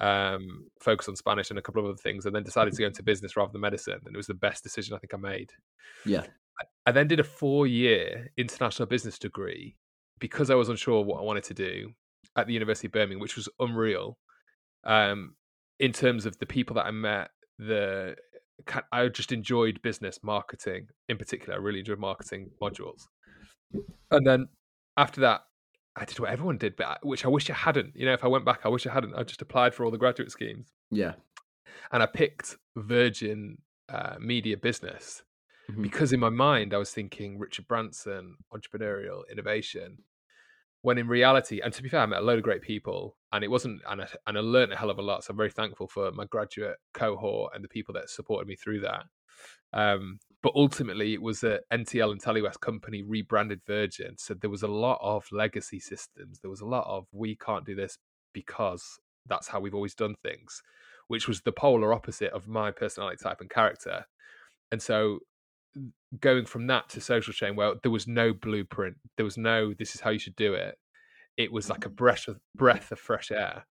um, 0.00 0.66
focused 0.80 1.08
on 1.08 1.16
Spanish 1.16 1.50
and 1.50 1.58
a 1.58 1.62
couple 1.62 1.82
of 1.82 1.88
other 1.88 1.98
things, 1.98 2.26
and 2.26 2.34
then 2.34 2.42
decided 2.42 2.72
to 2.74 2.80
go 2.80 2.86
into 2.86 3.02
business 3.02 3.36
rather 3.36 3.52
than 3.52 3.60
medicine, 3.60 4.00
and 4.04 4.14
it 4.14 4.16
was 4.16 4.26
the 4.26 4.34
best 4.34 4.62
decision 4.62 4.94
I 4.94 4.98
think 4.98 5.14
I 5.14 5.18
made. 5.18 5.52
yeah. 6.04 6.24
I 6.84 6.92
then 6.92 7.08
did 7.08 7.20
a 7.20 7.24
four 7.24 7.66
year 7.66 8.30
international 8.36 8.86
business 8.86 9.18
degree 9.18 9.76
because 10.18 10.50
I 10.50 10.54
was 10.54 10.68
unsure 10.68 11.02
what 11.02 11.18
I 11.18 11.22
wanted 11.22 11.44
to 11.44 11.54
do 11.54 11.92
at 12.36 12.46
the 12.46 12.52
University 12.52 12.86
of 12.86 12.92
Birmingham, 12.92 13.20
which 13.20 13.36
was 13.36 13.48
unreal. 13.58 14.18
Um, 14.84 15.34
in 15.78 15.92
terms 15.92 16.26
of 16.26 16.38
the 16.38 16.46
people 16.46 16.74
that 16.74 16.86
I 16.86 16.90
met, 16.90 17.30
the 17.58 18.16
I 18.92 19.08
just 19.08 19.32
enjoyed 19.32 19.80
business 19.82 20.18
marketing 20.22 20.88
in 21.08 21.16
particular. 21.16 21.54
I 21.54 21.58
really 21.58 21.80
enjoyed 21.80 21.98
marketing 21.98 22.50
modules. 22.60 23.06
And 24.10 24.26
then 24.26 24.48
after 24.96 25.22
that, 25.22 25.42
I 26.00 26.04
did 26.06 26.18
what 26.18 26.30
everyone 26.30 26.56
did, 26.58 26.76
but 26.76 26.86
I, 26.86 26.96
which 27.02 27.24
I 27.24 27.28
wish 27.28 27.50
I 27.50 27.54
hadn't. 27.54 27.94
You 27.94 28.06
know, 28.06 28.14
if 28.14 28.24
I 28.24 28.28
went 28.28 28.44
back, 28.46 28.60
I 28.64 28.68
wish 28.68 28.86
I 28.86 28.92
hadn't. 28.92 29.14
I 29.14 29.22
just 29.22 29.42
applied 29.42 29.74
for 29.74 29.84
all 29.84 29.90
the 29.90 29.98
graduate 29.98 30.30
schemes 30.30 30.72
Yeah. 30.90 31.14
and 31.92 32.02
I 32.02 32.06
picked 32.06 32.56
Virgin 32.76 33.58
uh, 33.88 34.16
Media 34.18 34.56
Business 34.56 35.22
Mhm. 35.70 35.82
because 35.82 36.12
in 36.12 36.20
my 36.20 36.30
mind 36.30 36.72
I 36.72 36.78
was 36.78 36.90
thinking 36.92 37.38
Richard 37.38 37.66
Branson, 37.68 38.36
entrepreneurial 38.52 39.22
innovation. 39.30 39.98
When 40.82 40.96
in 40.96 41.08
reality, 41.08 41.60
and 41.60 41.74
to 41.74 41.82
be 41.82 41.90
fair, 41.90 42.00
I 42.00 42.06
met 42.06 42.20
a 42.20 42.24
load 42.24 42.38
of 42.38 42.44
great 42.44 42.62
people, 42.62 43.18
and 43.32 43.44
it 43.44 43.48
wasn't, 43.48 43.82
and 43.86 44.00
I, 44.02 44.08
and 44.26 44.38
I 44.38 44.40
learned 44.40 44.72
a 44.72 44.76
hell 44.76 44.88
of 44.88 44.98
a 44.98 45.02
lot. 45.02 45.22
So 45.24 45.32
I'm 45.32 45.36
very 45.36 45.50
thankful 45.50 45.88
for 45.88 46.10
my 46.12 46.24
graduate 46.24 46.78
cohort 46.94 47.52
and 47.54 47.62
the 47.62 47.68
people 47.68 47.92
that 47.94 48.08
supported 48.08 48.48
me 48.48 48.56
through 48.56 48.80
that. 48.80 49.04
Um, 49.74 50.20
but 50.42 50.52
ultimately, 50.54 51.12
it 51.14 51.22
was 51.22 51.42
a 51.42 51.60
NTL 51.72 52.12
and 52.12 52.22
Telewest 52.22 52.60
company 52.60 53.02
rebranded 53.02 53.60
Virgin, 53.66 54.16
so 54.18 54.34
there 54.34 54.50
was 54.50 54.62
a 54.62 54.68
lot 54.68 54.98
of 55.02 55.24
legacy 55.32 55.80
systems. 55.80 56.40
There 56.40 56.50
was 56.50 56.60
a 56.60 56.66
lot 56.66 56.86
of 56.86 57.06
we 57.12 57.36
can't 57.36 57.66
do 57.66 57.74
this 57.74 57.98
because 58.32 58.98
that's 59.26 59.48
how 59.48 59.60
we've 59.60 59.74
always 59.74 59.94
done 59.94 60.14
things 60.22 60.62
which 61.10 61.26
was 61.26 61.40
the 61.40 61.50
polar 61.50 61.92
opposite 61.92 62.32
of 62.32 62.46
my 62.46 62.70
personality 62.70 63.16
type 63.20 63.40
and 63.40 63.50
character. 63.50 64.06
And 64.70 64.80
so 64.80 65.18
going 66.20 66.46
from 66.46 66.68
that 66.68 66.88
to 66.90 67.00
social 67.00 67.32
chain 67.32 67.56
where 67.56 67.74
there 67.82 67.90
was 67.90 68.06
no 68.06 68.32
blueprint, 68.32 68.94
there 69.16 69.24
was 69.24 69.36
no 69.36 69.74
this 69.76 69.96
is 69.96 70.00
how 70.00 70.10
you 70.10 70.20
should 70.20 70.36
do 70.36 70.54
it. 70.54 70.76
It 71.36 71.50
was 71.50 71.68
like 71.68 71.84
a 71.84 71.88
mm-hmm. 71.88 71.96
breath 71.96 72.28
of 72.28 72.38
breath 72.54 72.92
of 72.92 73.00
fresh 73.00 73.32
air 73.32 73.66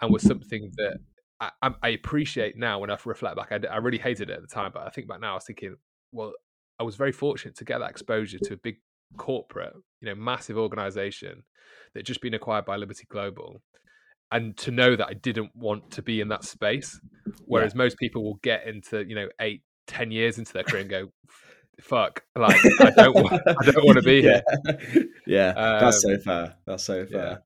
and 0.00 0.12
was 0.12 0.22
something 0.22 0.70
that 0.76 0.98
I, 1.40 1.50
I 1.60 1.70
I 1.82 1.88
appreciate 1.88 2.56
now 2.56 2.78
when 2.78 2.90
I 2.90 2.96
reflect 3.04 3.36
back. 3.36 3.66
I 3.68 3.78
really 3.78 3.98
hated 3.98 4.30
it 4.30 4.34
at 4.34 4.42
the 4.42 4.54
time, 4.54 4.70
but 4.72 4.86
I 4.86 4.90
think 4.90 5.08
back 5.08 5.20
now, 5.20 5.32
I 5.32 5.34
was 5.34 5.44
thinking, 5.44 5.74
well, 6.16 6.32
I 6.78 6.82
was 6.82 6.96
very 6.96 7.12
fortunate 7.12 7.56
to 7.56 7.64
get 7.64 7.78
that 7.78 7.90
exposure 7.90 8.38
to 8.38 8.54
a 8.54 8.56
big 8.56 8.76
corporate, 9.16 9.74
you 10.00 10.08
know, 10.08 10.14
massive 10.14 10.58
organization 10.58 11.44
that 11.94 12.00
had 12.00 12.06
just 12.06 12.20
been 12.20 12.34
acquired 12.34 12.64
by 12.64 12.76
Liberty 12.76 13.04
Global, 13.08 13.62
and 14.32 14.56
to 14.58 14.70
know 14.70 14.96
that 14.96 15.06
I 15.06 15.14
didn't 15.14 15.50
want 15.54 15.90
to 15.92 16.02
be 16.02 16.20
in 16.20 16.28
that 16.28 16.44
space. 16.44 16.98
Whereas 17.46 17.74
most 17.74 17.96
people 17.98 18.24
will 18.24 18.40
get 18.42 18.66
into, 18.66 19.04
you 19.06 19.14
know, 19.14 19.28
eight, 19.40 19.62
ten 19.86 20.10
years 20.10 20.38
into 20.38 20.52
their 20.52 20.64
career 20.64 20.82
and 20.82 20.90
go, 20.90 21.12
"Fuck, 21.80 22.22
like 22.36 22.56
I 22.80 22.90
don't, 22.90 23.14
want, 23.14 23.40
I 23.46 23.64
don't 23.70 23.84
want 23.84 23.96
to 23.98 24.02
be 24.14 24.22
here." 24.22 24.42
yeah. 24.66 25.02
yeah. 25.26 25.52
That's 25.80 26.02
so 26.02 26.12
Um, 26.14 26.20
fair. 26.20 26.54
That's 26.66 26.84
so 26.84 27.06
fair. 27.06 27.24
yeah. 27.24 27.36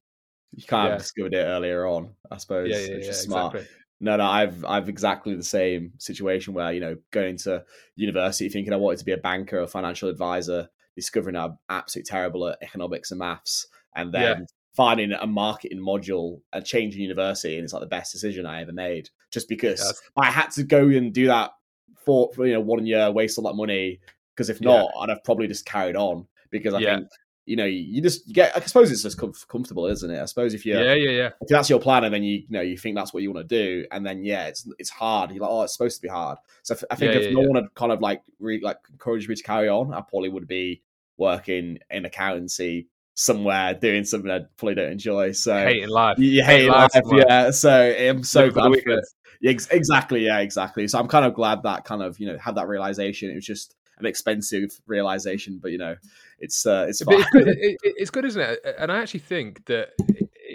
You 0.53 0.65
can't 0.65 0.87
Yeah. 0.87 0.91
have 0.93 0.99
discovered 1.01 1.35
it 1.35 1.45
earlier 1.45 1.87
on, 1.87 2.15
I 2.31 2.39
suppose. 2.39 2.69
Yeah, 2.71 2.79
yeah, 2.79 2.95
which 2.97 3.05
yeah, 3.05 3.11
is 3.11 3.21
smart. 3.21 3.55
exactly. 3.55 3.77
No, 4.01 4.17
no, 4.17 4.25
I've 4.25 4.65
I've 4.65 4.89
exactly 4.89 5.35
the 5.35 5.43
same 5.43 5.93
situation 5.99 6.55
where 6.55 6.73
you 6.73 6.81
know 6.81 6.97
going 7.11 7.37
to 7.39 7.65
university 7.97 8.49
thinking 8.49 8.73
I 8.73 8.77
wanted 8.77 8.99
to 9.01 9.05
be 9.05 9.13
a 9.13 9.19
banker 9.19 9.61
or 9.61 9.67
financial 9.67 10.09
advisor, 10.09 10.69
discovering 10.97 11.37
I'm 11.37 11.59
absolutely 11.69 12.09
terrible 12.09 12.49
at 12.49 12.59
economics 12.63 13.11
and 13.11 13.19
maths, 13.19 13.67
and 13.95 14.13
then 14.13 14.39
Yeah. 14.41 14.45
finding 14.75 15.13
a 15.13 15.27
marketing 15.27 15.81
module 15.81 16.41
and 16.53 16.65
changing 16.65 17.03
university, 17.03 17.57
and 17.57 17.65
it's 17.65 17.73
like 17.75 17.81
the 17.83 17.87
best 17.87 18.13
decision 18.13 18.47
I 18.47 18.63
ever 18.63 18.73
made. 18.73 19.11
Just 19.31 19.49
because 19.49 19.81
Yes. 19.81 20.01
I 20.17 20.31
had 20.31 20.51
to 20.53 20.63
go 20.63 20.89
and 20.89 21.13
do 21.13 21.27
that 21.27 21.51
for, 21.97 22.33
for 22.33 22.47
you 22.47 22.55
know 22.55 22.61
one 22.61 22.87
year, 22.87 23.11
waste 23.11 23.37
all 23.39 23.45
that 23.45 23.55
money. 23.55 24.01
Because 24.35 24.49
if 24.49 24.61
not, 24.63 24.91
I'd 25.01 25.11
have 25.11 25.23
probably 25.25 25.49
just 25.49 25.67
carried 25.67 25.97
on. 25.97 26.27
Because 26.51 26.73
I 26.73 26.81
Yeah. 26.81 26.97
think 26.97 27.09
you 27.47 27.57
know 27.57 27.65
you 27.65 28.01
just 28.03 28.31
get. 28.33 28.57
I 28.57 28.61
suppose 28.61 28.91
it's 28.93 29.03
just 29.03 29.19
comf- 29.19 29.47
comfortable, 29.49 29.87
isn't 29.87 30.11
it? 30.11 30.21
I 30.21 30.25
suppose 30.27 30.55
if 30.55 30.65
you 30.67 30.75
Yeah, 30.79 30.95
yeah, 30.95 31.11
yeah. 31.11 31.31
if 31.41 31.49
that's 31.49 31.69
your 31.71 31.81
plan 31.81 32.05
and 32.05 32.15
then 32.15 32.23
you, 32.23 32.39
you 32.39 32.47
know 32.51 32.61
you 32.61 32.77
think 32.77 32.97
that's 32.97 33.13
what 33.13 33.23
you 33.23 33.33
want 33.33 33.49
to 33.49 33.57
do 33.57 33.87
and 33.91 34.05
then 34.07 34.23
yeah 34.25 34.47
it's 34.47 34.69
it's 34.79 34.91
hard 34.91 35.31
you're 35.31 35.41
like 35.41 35.51
oh 35.51 35.63
it's 35.63 35.73
supposed 35.73 35.97
to 35.97 36.03
be 36.03 36.09
hard 36.09 36.39
so 36.63 36.77
i 36.91 36.95
think 36.95 37.13
Yeah, 37.15 37.19
if 37.21 37.25
yeah, 37.27 37.31
no 37.35 37.41
yeah. 37.41 37.47
one 37.49 37.57
had 37.63 37.75
kind 37.75 37.93
of 37.93 38.01
like 38.01 38.23
re, 38.39 38.61
like 38.63 38.79
encouraged 38.93 39.29
me 39.29 39.35
to 39.35 39.43
carry 39.43 39.69
on 39.69 39.93
i 39.95 40.01
probably 40.01 40.29
would 40.29 40.47
be 40.47 40.83
working 41.17 41.79
in 41.91 42.05
accountancy 42.05 42.89
somewhere 43.15 43.75
doing 43.75 44.05
something 44.05 44.31
i 44.31 44.41
probably 44.57 44.75
don't 44.75 44.93
enjoy 44.93 45.33
so 45.33 45.55
Hating 45.57 45.89
life. 45.89 46.19
you, 46.19 46.43
Hate 46.45 46.63
hate 46.63 46.69
life 46.69 46.91
life, 46.95 47.05
yeah 47.27 47.51
so 47.51 47.71
i'm 47.73 48.23
so 48.23 48.51
glad 48.51 48.73
for 48.83 48.91
it. 48.93 49.05
Yeah, 49.41 49.51
ex- 49.53 49.69
exactly 49.71 50.25
yeah 50.27 50.39
exactly 50.41 50.87
so 50.89 50.99
i'm 50.99 51.09
kind 51.09 51.25
of 51.25 51.35
glad 51.35 51.63
that 51.65 51.85
kind 51.85 52.03
of 52.03 52.19
you 52.21 52.27
know 52.27 52.39
had 52.39 52.55
that 52.57 52.69
realization 52.69 53.31
it 53.31 53.35
was 53.35 53.47
just 53.47 53.75
an 54.01 54.07
expensive 54.07 54.71
realization 54.87 55.59
but 55.63 55.71
you 55.71 55.79
know 55.79 55.95
it's 56.39 56.65
uh 56.67 56.87
it's 56.89 57.01
it's, 57.01 57.31
good, 57.31 57.49
it- 57.49 57.59
it- 57.61 57.79
it's 57.83 58.11
good, 58.11 58.25
isn't 58.25 58.41
it? 58.41 58.59
And 58.79 58.91
I 58.91 58.99
actually 59.03 59.21
think 59.21 59.65
that 59.67 59.91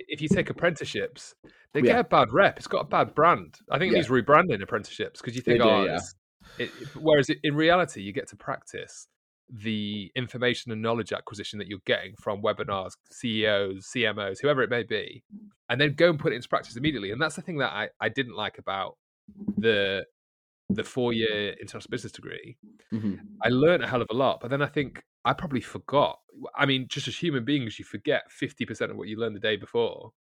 if 0.08 0.22
you 0.22 0.28
take 0.28 0.50
apprenticeships, 0.50 1.36
they 1.74 1.82
Yeah. 1.82 1.86
get 1.94 2.00
a 2.00 2.04
bad 2.06 2.32
rep. 2.32 2.58
It's 2.58 2.68
got 2.68 2.82
a 2.82 2.86
bad 2.88 3.14
brand. 3.14 3.56
I 3.70 3.78
think 3.78 3.92
it 3.92 3.96
Yeah. 3.96 4.02
needs 4.02 4.10
rebranding 4.10 4.62
apprenticeships 4.62 5.22
because 5.22 5.36
you 5.36 5.42
think, 5.42 5.62
do, 5.62 5.70
oh, 5.70 5.86
yeah. 5.86 6.00
it- 6.58 6.72
whereas 6.96 7.30
in 7.44 7.56
reality, 7.56 8.02
you 8.02 8.12
get 8.14 8.28
to 8.30 8.36
practice 8.36 9.08
the 9.48 10.12
information 10.16 10.72
and 10.72 10.82
knowledge 10.82 11.14
acquisition 11.14 11.60
that 11.60 11.68
you're 11.68 11.78
getting 11.86 12.16
from 12.16 12.42
webinars, 12.42 12.94
CEOs, 13.12 13.86
CMOs, 13.96 14.40
whoever 14.42 14.64
it 14.64 14.72
may 14.72 14.82
be, 14.84 15.24
and 15.70 15.80
then 15.80 15.94
go 15.94 16.10
and 16.10 16.18
put 16.20 16.34
it 16.34 16.38
into 16.38 16.50
practice 16.50 16.76
immediately. 16.76 17.12
And 17.12 17.22
that's 17.22 17.36
the 17.36 17.44
thing 17.44 17.58
that 17.60 17.72
I, 17.72 17.90
I 18.02 18.10
didn't 18.10 18.36
like 18.36 18.58
about 18.58 18.98
the 19.58 20.06
the 20.70 20.84
four 20.84 21.14
year 21.14 21.54
international 21.62 21.92
business 21.92 22.12
degree 22.12 22.58
Mhm. 22.92 23.20
I 23.44 23.50
learned 23.50 23.84
a 23.84 23.88
hell 23.88 24.02
of 24.02 24.08
a 24.10 24.14
lot, 24.16 24.40
but 24.42 24.50
then 24.50 24.62
I 24.62 24.68
think 24.68 25.04
I 25.26 25.34
probably 25.34 25.62
forgot. 25.62 26.20
I 26.56 26.66
mean, 26.66 26.88
just 26.88 27.08
as 27.08 27.18
human 27.18 27.44
beings, 27.46 27.80
you 27.80 27.86
forget 27.86 28.32
fifty 28.32 28.66
percent 28.66 28.92
of 28.92 28.98
what 28.98 29.08
you 29.08 29.18
learned 29.18 29.36
the 29.36 29.40
day 29.40 29.56
before. 29.58 30.12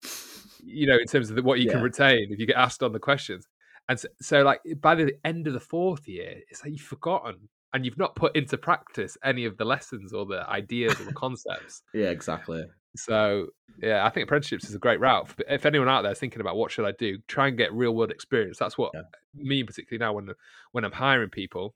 You 0.64 0.88
know, 0.88 0.98
in 0.98 1.06
terms 1.06 1.30
of 1.30 1.36
the, 1.36 1.44
what 1.44 1.60
you 1.60 1.70
can 1.70 1.82
retain 1.82 2.28
if 2.32 2.40
you 2.40 2.46
get 2.48 2.56
asked 2.58 2.82
on 2.84 2.92
the 2.92 3.00
questions. 3.00 3.48
And 3.88 4.00
so, 4.00 4.08
so, 4.22 4.42
like 4.42 4.62
by 4.82 4.96
the 4.96 5.14
end 5.24 5.46
of 5.48 5.54
the 5.54 5.60
fourth 5.60 6.08
year, 6.08 6.42
it's 6.50 6.64
like 6.64 6.72
you've 6.72 6.82
forgotten 6.82 7.50
and 7.74 7.86
you've 7.86 7.98
not 7.98 8.16
put 8.16 8.36
into 8.36 8.58
practice 8.58 9.18
any 9.24 9.46
of 9.46 9.58
the 9.58 9.66
lessons 9.66 10.12
or 10.14 10.26
the 10.26 10.48
ideas 10.50 11.00
or 11.00 11.04
the 11.06 11.14
concepts. 11.14 11.84
yeah 11.94 12.10
exactly 12.10 12.64
So, 12.96 13.48
yeah, 13.82 14.06
I 14.06 14.10
think 14.10 14.24
apprenticeships 14.26 14.66
is 14.70 14.76
a 14.76 14.80
great 14.80 15.00
route. 15.00 15.30
If- 15.30 15.42
If 15.50 15.66
anyone 15.66 15.90
out 15.90 16.02
there 16.04 16.12
is 16.12 16.20
thinking 16.20 16.42
about 16.42 16.56
what 16.58 16.72
should 16.72 16.86
I 16.86 16.92
do, 16.92 17.18
try 17.28 17.48
and 17.48 17.58
get 17.58 17.74
real 17.74 17.94
world 17.96 18.12
experience. 18.12 18.58
That's 18.58 18.78
what 18.78 18.92
Yeah. 18.94 19.02
me 19.34 19.64
particularly 19.64 20.00
now 20.00 20.14
when 20.14 20.30
when 20.72 20.84
I'm 20.86 20.92
hiring 20.92 21.30
people. 21.30 21.76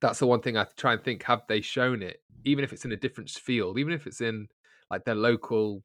That's 0.00 0.18
the 0.20 0.26
one 0.26 0.40
thing 0.42 0.56
I 0.56 0.64
try 0.76 0.92
and 0.94 1.02
think: 1.02 1.22
have 1.24 1.42
they 1.48 1.60
shown 1.60 2.02
it? 2.02 2.22
Even 2.44 2.64
if 2.64 2.72
it's 2.72 2.84
in 2.84 2.92
a 2.92 2.96
different 2.96 3.30
field, 3.30 3.78
even 3.78 3.92
if 3.92 4.06
it's 4.06 4.20
in 4.20 4.48
like 4.90 5.04
their 5.04 5.16
local 5.16 5.82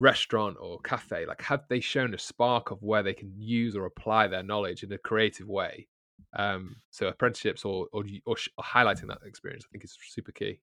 restaurant 0.00 0.56
or 0.60 0.78
cafe, 0.80 1.26
like 1.26 1.42
have 1.42 1.66
they 1.68 1.80
shown 1.80 2.14
a 2.14 2.18
spark 2.18 2.70
of 2.70 2.82
where 2.82 3.02
they 3.02 3.14
can 3.14 3.32
use 3.36 3.74
or 3.76 3.84
apply 3.86 4.28
their 4.28 4.42
knowledge 4.42 4.82
in 4.82 4.92
a 4.92 4.98
creative 4.98 5.48
way? 5.48 5.88
Um, 6.34 6.76
so 6.90 7.08
apprenticeships 7.08 7.64
or 7.64 7.88
or, 7.92 8.04
or, 8.26 8.36
sh- 8.36 8.48
or 8.58 8.64
highlighting 8.64 9.08
that 9.08 9.18
experience, 9.24 9.64
I 9.66 9.70
think 9.72 9.84
is 9.84 9.96
super 10.00 10.32
key. 10.32 10.60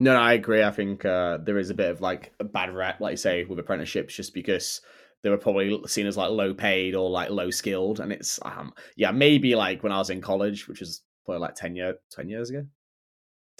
No, 0.00 0.12
no, 0.14 0.20
I 0.20 0.34
agree. 0.34 0.62
I 0.62 0.70
think 0.70 1.04
uh, 1.04 1.38
there 1.38 1.58
is 1.58 1.70
a 1.70 1.74
bit 1.74 1.90
of 1.90 2.00
like 2.00 2.32
a 2.38 2.44
bad 2.44 2.72
rep, 2.72 3.00
like 3.00 3.12
you 3.12 3.16
say, 3.16 3.44
with 3.44 3.58
apprenticeships, 3.58 4.14
just 4.14 4.32
because 4.32 4.80
they 5.22 5.30
were 5.30 5.38
probably 5.38 5.76
seen 5.86 6.06
as 6.06 6.16
like 6.16 6.30
low 6.30 6.54
paid 6.54 6.94
or 6.94 7.10
like 7.10 7.30
low 7.30 7.50
skilled. 7.50 7.98
And 7.98 8.12
it's, 8.12 8.38
um, 8.42 8.72
yeah, 8.96 9.10
maybe 9.10 9.56
like 9.56 9.82
when 9.82 9.92
I 9.92 9.98
was 9.98 10.10
in 10.10 10.20
college, 10.20 10.68
which 10.68 10.82
is 10.82 11.02
probably 11.24 11.40
like 11.40 11.56
10, 11.56 11.74
year, 11.74 11.96
10 12.12 12.28
years 12.28 12.50
ago, 12.50 12.64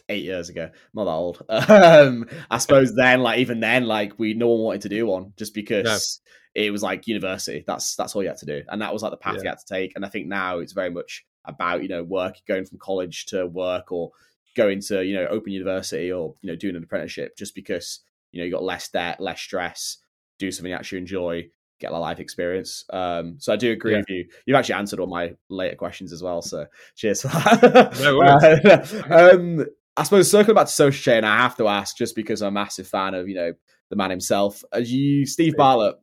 eight 0.09 0.25
years 0.25 0.49
ago, 0.49 0.71
not 0.95 1.05
that 1.05 1.11
old. 1.11 1.43
Um, 1.51 2.27
I 2.51 2.59
suppose 2.59 2.95
then, 2.95 3.21
like, 3.21 3.41
even 3.41 3.59
then, 3.61 3.85
like, 3.87 4.13
we 4.19 4.35
no 4.35 4.49
one 4.49 4.61
wanted 4.61 4.83
to 4.83 4.89
do 4.89 5.07
one 5.07 5.33
just 5.37 5.55
because 5.55 6.21
it 6.55 6.71
was 6.71 6.83
like 6.83 7.07
university. 7.07 7.65
That's 7.67 7.95
that's 7.97 8.15
all 8.17 8.23
you 8.23 8.29
had 8.29 8.39
to 8.39 8.47
do. 8.47 8.63
And 8.69 8.81
that 8.81 8.93
was 8.93 9.03
like 9.03 9.11
the 9.11 9.17
path 9.17 9.37
Yeah. 9.37 9.43
you 9.43 9.49
had 9.51 9.59
to 9.59 9.75
take. 9.75 9.93
And 9.97 10.05
I 10.05 10.09
think 10.09 10.29
now 10.29 10.59
it's 10.61 10.73
very 10.73 10.91
much 10.91 11.25
about, 11.45 11.83
you 11.83 11.89
know, 11.89 12.03
work, 12.05 12.37
going 12.47 12.65
from 12.65 12.79
college 12.79 13.27
to 13.27 13.47
work 13.47 13.93
or 13.93 14.11
going 14.59 14.81
to 14.81 15.05
you 15.05 15.15
know 15.15 15.27
open 15.37 15.53
university 15.53 16.11
or 16.13 16.35
you 16.43 16.51
know 16.51 16.57
doing 16.57 16.77
an 16.77 16.83
apprenticeship 16.83 17.37
just 17.39 17.55
because 17.55 18.01
you 18.33 18.39
know 18.41 18.45
you 18.45 18.51
got 18.53 18.63
less 18.73 18.89
debt 18.89 19.21
less 19.21 19.41
stress 19.41 19.99
do 20.39 20.51
something 20.53 20.71
you 20.73 20.77
actually 20.77 20.99
enjoy 20.99 21.49
get 21.81 21.93
a 21.93 21.99
life 21.99 22.19
experience. 22.19 22.85
Um 22.93 23.37
so 23.39 23.53
i 23.53 23.57
do 23.57 23.71
agree 23.73 23.93
Yeah. 23.93 23.99
with 23.99 24.11
you. 24.11 24.25
You've 24.47 24.57
actually 24.59 24.75
answered 24.75 24.99
all 25.01 25.07
my 25.07 25.35
later 25.49 25.77
questions 25.77 26.13
as 26.13 26.23
well 26.23 26.43
so 26.43 26.67
cheers 26.97 27.23
for 27.23 27.29
that. 27.29 27.99
No. 28.03 28.19
Uh, 29.15 29.35
um 29.35 29.65
i 29.97 30.03
suppose 30.03 30.29
circling 30.31 30.55
back 30.57 30.67
to 30.67 30.73
social 30.73 31.01
chain 31.13 31.23
i 31.25 31.37
have 31.45 31.57
to 31.57 31.67
ask 31.69 31.97
just 31.97 32.15
because 32.17 32.43
i'm 32.43 32.49
a 32.57 32.61
massive 32.63 32.87
fan 32.89 33.15
of 33.15 33.29
you 33.29 33.35
know 33.37 33.53
the 33.91 33.97
man 33.97 34.11
himself. 34.11 34.63
As 34.73 34.93
you 34.93 35.25
steve 35.25 35.55
bartlett 35.57 35.95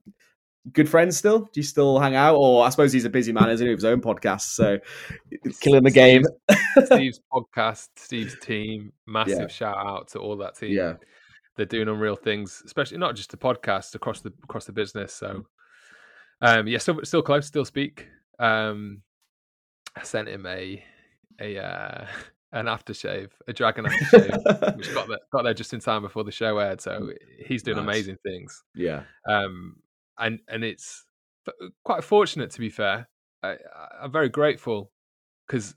good 0.74 0.90
friends 0.90 1.16
still 1.16 1.40
do 1.42 1.50
you 1.60 1.64
still 1.64 2.00
hang 2.00 2.16
out 2.16 2.36
or 2.36 2.66
i 2.66 2.70
suppose 2.70 2.92
he's 2.92 3.06
a 3.06 3.10
busy 3.10 3.32
man 3.32 3.50
isn't 3.50 3.66
he 3.68 3.72
with 3.72 3.78
his 3.80 3.86
own 3.86 4.02
podcast 4.02 4.42
so 4.42 4.80
it's 5.30 5.60
killing 5.60 5.84
the 5.84 5.92
game 5.92 6.24
Steve's 6.86 7.22
podcast, 7.32 7.88
Steve's 7.96 8.36
team, 8.40 8.92
massive 9.06 9.40
Yeah. 9.42 9.48
shout 9.48 9.78
out 9.78 10.08
to 10.10 10.20
all 10.20 10.36
that 10.38 10.56
team. 10.58 10.74
yeah 10.74 10.94
They're 11.56 11.66
doing 11.66 11.88
unreal 11.88 12.16
things, 12.18 12.62
especially 12.66 12.98
not 12.98 13.16
just 13.16 13.32
the 13.32 13.38
podcast 13.38 13.96
across 13.96 14.20
the 14.22 14.34
across 14.44 14.66
the 14.66 14.74
business. 14.74 15.14
So 15.14 15.46
um 16.42 16.68
yeah, 16.68 16.80
still 16.80 17.00
still 17.04 17.22
close, 17.22 17.46
still 17.48 17.64
speak. 17.64 18.08
Um 18.40 19.02
I 19.96 20.04
sent 20.04 20.28
him 20.28 20.46
a 20.46 20.84
a 21.40 21.58
uh 21.60 22.06
an 22.52 22.66
aftershave, 22.66 23.30
a 23.48 23.54
dragon 23.54 23.86
aftershave, 23.86 24.76
which 24.78 24.94
got 24.94 25.08
there, 25.08 25.20
got 25.32 25.44
there 25.44 25.54
just 25.54 25.74
in 25.74 25.80
time 25.80 26.02
before 26.02 26.24
the 26.26 26.32
show 26.32 26.58
aired. 26.58 26.82
So 26.82 27.12
he's 27.46 27.64
doing 27.64 27.78
Nice. 27.78 27.84
amazing 27.86 28.18
things. 28.24 28.64
yeah 28.74 29.04
Um 29.30 29.78
and 30.18 30.40
and 30.48 30.64
it's 30.64 31.06
uh, 31.48 31.68
quite 31.84 32.04
fortunate 32.04 32.52
to 32.52 32.60
be 32.60 32.70
fair. 32.70 33.08
I, 33.44 33.58
I'm 34.02 34.12
very 34.12 34.30
grateful 34.30 34.92
because 35.48 35.76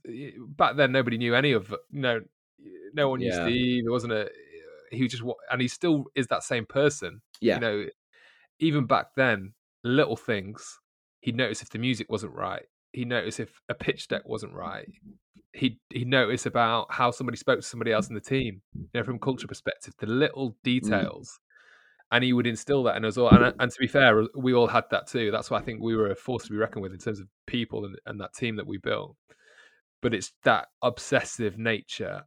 back 0.57 0.77
then 0.77 0.93
nobody 0.93 1.19
knew 1.19 1.35
any 1.35 1.53
of 1.53 1.75
no 1.91 2.21
no 2.95 3.09
one 3.09 3.21
knew 3.21 3.29
Yeah. 3.29 3.45
Steve. 3.45 3.85
It 3.87 3.91
wasn't 3.91 4.13
a 4.13 4.31
he 4.91 5.03
was 5.03 5.13
just 5.13 5.23
and 5.51 5.61
he 5.61 5.69
still 5.69 6.07
is 6.15 6.27
that 6.29 6.43
same 6.43 6.67
person. 6.67 7.21
yeah 7.41 7.55
You 7.55 7.61
know, 7.61 7.87
even 8.59 8.87
back 8.87 9.15
then, 9.17 9.53
little 9.85 10.17
things 10.17 10.79
he'd 11.21 11.37
notice 11.37 11.63
if 11.63 11.71
the 11.71 11.79
music 11.79 12.11
wasn't 12.11 12.35
right. 12.35 12.65
He'd 12.93 13.09
notice 13.09 13.39
if 13.39 13.61
a 13.69 13.75
pitch 13.75 14.09
deck 14.09 14.23
wasn't 14.27 14.55
right. 14.55 14.89
He 15.53 15.79
he 15.91 16.05
notice 16.05 16.47
about 16.47 16.93
how 16.93 17.11
somebody 17.11 17.37
spoke 17.37 17.61
to 17.61 17.67
somebody 17.67 17.93
else 17.93 18.09
in 18.09 18.15
the 18.15 18.21
team. 18.21 18.63
You 18.75 18.89
know, 18.95 19.05
from 19.05 19.17
a 19.17 19.21
culture 19.21 19.47
perspective, 19.47 19.95
the 19.99 20.07
little 20.07 20.53
mm. 20.53 20.57
details. 20.63 21.39
And 22.11 22.25
he 22.25 22.33
would 22.33 22.47
instill 22.47 22.83
that 22.85 22.97
in 22.97 23.05
us 23.05 23.19
all. 23.19 23.29
And, 23.29 23.45
uh, 23.45 23.53
and 23.61 23.71
to 23.71 23.77
be 23.79 23.87
fair, 23.87 24.23
uh, 24.23 24.27
we 24.35 24.55
all 24.55 24.67
had 24.67 24.85
that 24.91 25.07
too. 25.09 25.31
That's 25.31 25.51
why 25.51 25.59
I 25.59 25.63
think 25.63 25.83
we 25.83 25.95
were 25.95 26.11
a 26.11 26.15
force 26.17 26.45
to 26.45 26.51
be 26.51 26.57
reckoned 26.57 26.83
with 26.83 26.93
in 26.93 26.99
terms 26.99 27.21
of 27.21 27.29
people 27.47 27.85
and, 27.85 27.99
and 28.07 28.19
that 28.21 28.33
team 28.35 28.57
that 28.57 28.67
we 28.67 28.79
built. 28.79 29.15
But 30.01 30.15
it's 30.15 30.33
that 30.45 30.69
obsessive 30.83 31.59
nature 31.59 32.23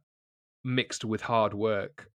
mixed 0.62 1.04
with 1.04 1.20
hard 1.22 1.52
work. 1.54 2.10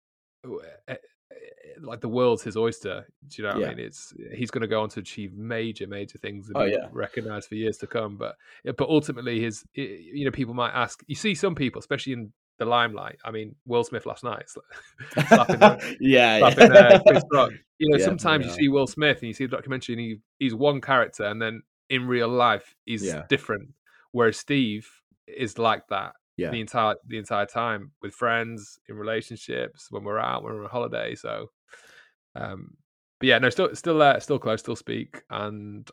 w- 0.43 0.61
eh, 0.63 0.93
eh, 0.93 0.97
eh 1.33 1.37
Like 1.81 2.03
the 2.03 2.09
world's 2.09 2.43
his 2.43 2.57
oyster. 2.57 3.07
Do 3.29 3.43
you 3.43 3.49
know 3.49 3.55
what 3.55 3.61
Yeah. 3.63 3.69
I 3.71 3.75
mean? 3.75 3.87
It's 3.87 4.13
he's 4.35 4.51
going 4.51 4.61
to 4.63 4.69
go 4.69 4.83
on 4.83 4.91
to 4.91 5.01
achieve 5.01 5.33
major, 5.33 5.87
major 5.87 6.19
things 6.19 6.49
and 6.49 6.57
Oh, 6.59 6.67
be 6.67 6.73
yeah. 6.73 6.89
recognized 6.93 7.49
for 7.49 7.55
years 7.55 7.79
to 7.79 7.87
come. 7.87 8.17
But 8.19 8.37
eh, 8.67 8.73
but 8.77 8.91
ultimately, 8.91 9.41
his 9.41 9.65
eh, 9.77 9.83
you 10.13 10.27
know 10.27 10.31
people 10.31 10.53
might 10.55 10.73
ask. 10.73 11.03
You 11.07 11.15
see 11.15 11.35
some 11.35 11.55
people, 11.55 11.79
especially 11.79 12.13
in 12.13 12.33
the 12.59 12.65
limelight. 12.65 13.19
I 13.25 13.31
mean, 13.31 13.55
Will 13.67 13.85
Smith 13.85 14.07
last 14.07 14.23
night. 14.25 14.45
slapping 15.29 15.59
the- 15.61 15.97
yeah, 16.01 16.39
slapping, 16.39 16.73
yeah. 16.73 16.99
uh, 17.39 17.49
You 17.79 17.91
know, 17.91 17.97
Yeah, 17.99 18.05
sometimes 18.05 18.45
yeah. 18.45 18.51
you 18.53 18.57
see 18.57 18.69
Will 18.69 18.87
Smith 18.87 19.19
and 19.19 19.29
you 19.29 19.35
see 19.35 19.47
the 19.47 19.57
documentary 19.57 19.95
and 19.95 20.01
he, 20.01 20.17
he's 20.39 20.55
one 20.55 20.81
character, 20.81 21.25
and 21.25 21.41
then 21.43 21.63
in 21.91 22.07
real 22.07 22.29
life 22.29 22.75
he's 22.85 23.05
Yeah. 23.05 23.25
different. 23.29 23.71
Whereas 24.13 24.37
Steve 24.37 24.89
is 25.27 25.59
like 25.59 25.87
that 25.89 26.13
the 26.51 26.61
entire 26.61 26.95
the 27.07 27.19
entire 27.19 27.47
time 27.47 27.93
with 28.03 28.15
friends, 28.15 28.79
in 28.89 28.97
relationships, 28.97 29.89
when 29.91 30.05
we're 30.05 30.19
out, 30.19 30.43
when 30.45 30.55
we're 30.55 30.65
on 30.65 30.71
holiday. 30.71 31.15
So, 31.15 31.51
um, 32.37 32.77
but 33.21 33.29
yeah, 33.29 33.39
no, 33.39 33.51
still 33.51 33.75
still 33.75 33.99
there, 33.99 34.19
still 34.21 34.39
close, 34.39 34.61
still 34.61 34.77
speak, 34.77 35.23
and 35.31 35.89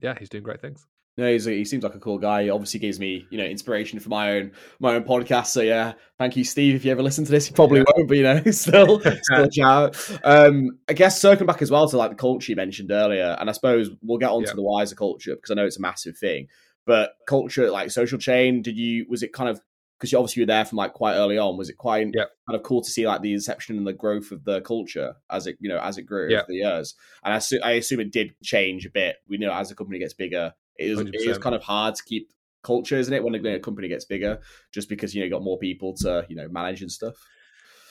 yeah, 0.00 0.14
he's 0.18 0.28
doing 0.28 0.44
great 0.44 0.60
things. 0.60 0.86
No, 1.18 1.30
he's 1.30 1.48
a, 1.48 1.50
he 1.50 1.64
seems 1.64 1.82
like 1.82 1.96
a 1.96 1.98
cool 1.98 2.16
guy. 2.16 2.44
He 2.44 2.50
obviously 2.50 2.78
gives 2.78 3.00
me, 3.00 3.26
you 3.28 3.38
know, 3.38 3.44
inspiration 3.44 3.98
for 3.98 4.08
my 4.08 4.30
own 4.34 4.52
my 4.78 4.94
own 4.94 5.02
podcast. 5.02 5.46
So 5.48 5.60
yeah, 5.62 5.94
thank 6.16 6.36
you, 6.36 6.44
Steve. 6.44 6.76
If 6.76 6.84
you 6.84 6.92
ever 6.92 7.02
listen 7.02 7.24
to 7.24 7.30
this, 7.32 7.48
you 7.50 7.54
probably 7.56 7.80
Yeah. 7.80 7.84
won't, 7.96 8.08
but 8.08 8.16
you 8.16 8.22
know, 8.22 8.40
still 8.52 9.00
still 9.22 9.44
a 9.44 9.52
shout. 9.52 10.10
Um, 10.24 10.78
I 10.88 10.92
guess 10.92 11.20
circling 11.20 11.48
back 11.48 11.60
as 11.60 11.70
well 11.72 11.88
to 11.88 11.96
like 11.96 12.10
the 12.10 12.16
culture 12.16 12.52
you 12.52 12.56
mentioned 12.56 12.92
earlier, 12.92 13.36
and 13.40 13.50
I 13.50 13.52
suppose 13.52 13.90
we'll 14.00 14.18
get 14.18 14.30
on 14.30 14.42
to 14.44 14.48
Yeah. 14.50 14.54
the 14.54 14.62
wiser 14.62 14.94
culture 14.94 15.34
because 15.34 15.50
I 15.50 15.54
know 15.54 15.66
it's 15.66 15.76
a 15.78 15.82
massive 15.82 16.16
thing. 16.16 16.46
But 16.86 17.10
culture, 17.26 17.68
like 17.70 17.90
social 17.90 18.18
chain, 18.18 18.62
did 18.62 18.78
you 18.78 19.04
was 19.10 19.22
it 19.24 19.32
kind 19.32 19.50
of 19.50 19.60
because 19.98 20.12
you 20.12 20.18
obviously 20.18 20.42
were 20.44 20.46
there 20.46 20.64
from 20.64 20.76
like 20.78 20.92
quite 20.92 21.14
early 21.16 21.36
on. 21.38 21.56
Was 21.56 21.68
it 21.68 21.76
quite 21.76 22.06
Yep. 22.14 22.30
kind 22.48 22.56
of 22.56 22.62
cool 22.62 22.80
to 22.82 22.88
see 22.88 23.04
like 23.08 23.20
the 23.22 23.32
inception 23.32 23.76
and 23.76 23.84
the 23.84 23.92
growth 23.92 24.30
of 24.30 24.44
the 24.44 24.60
culture 24.60 25.16
as 25.28 25.48
it 25.48 25.56
you 25.58 25.68
know 25.68 25.80
as 25.80 25.98
it 25.98 26.02
grew 26.02 26.28
Yeah. 26.30 26.36
over 26.38 26.46
the 26.48 26.54
years? 26.58 26.94
And 27.24 27.34
I, 27.34 27.38
assu- 27.38 27.58
I 27.64 27.72
assume 27.72 27.98
it 27.98 28.12
did 28.12 28.36
change 28.40 28.86
a 28.86 28.90
bit. 28.90 29.16
We 29.26 29.38
know 29.38 29.52
as 29.52 29.70
the 29.70 29.74
company 29.74 29.98
gets 29.98 30.14
bigger, 30.14 30.52
it 30.78 30.90
is, 30.90 31.00
it 31.00 31.14
is 31.14 31.38
kind 31.38 31.54
of 31.54 31.62
hard 31.62 31.94
to 31.96 32.04
keep 32.04 32.30
culture, 32.62 32.96
isn't 32.96 33.12
it? 33.12 33.22
When 33.22 33.34
a, 33.34 33.58
company 33.60 33.88
gets 33.88 34.04
bigger, 34.04 34.38
just 34.72 34.88
because 34.88 35.14
you 35.14 35.20
know 35.20 35.24
you 35.24 35.30
got 35.30 35.42
more 35.42 35.58
people 35.58 35.94
to 35.98 36.24
you 36.28 36.36
know 36.36 36.48
manage 36.48 36.82
and 36.82 36.90
stuff. 36.90 37.14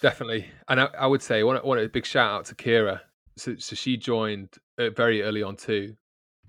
Definitely, 0.01 0.49
and 0.67 0.81
I, 0.81 0.85
I 0.99 1.07
would 1.07 1.21
say 1.21 1.43
one 1.43 1.57
one 1.57 1.79
a 1.79 1.87
big 1.87 2.05
shout 2.05 2.31
out 2.31 2.45
to 2.45 2.55
Kira. 2.55 3.01
So, 3.35 3.55
so 3.57 3.75
she 3.75 3.97
joined 3.97 4.49
uh, 4.79 4.89
very 4.91 5.21
early 5.21 5.43
on 5.43 5.55
too, 5.55 5.95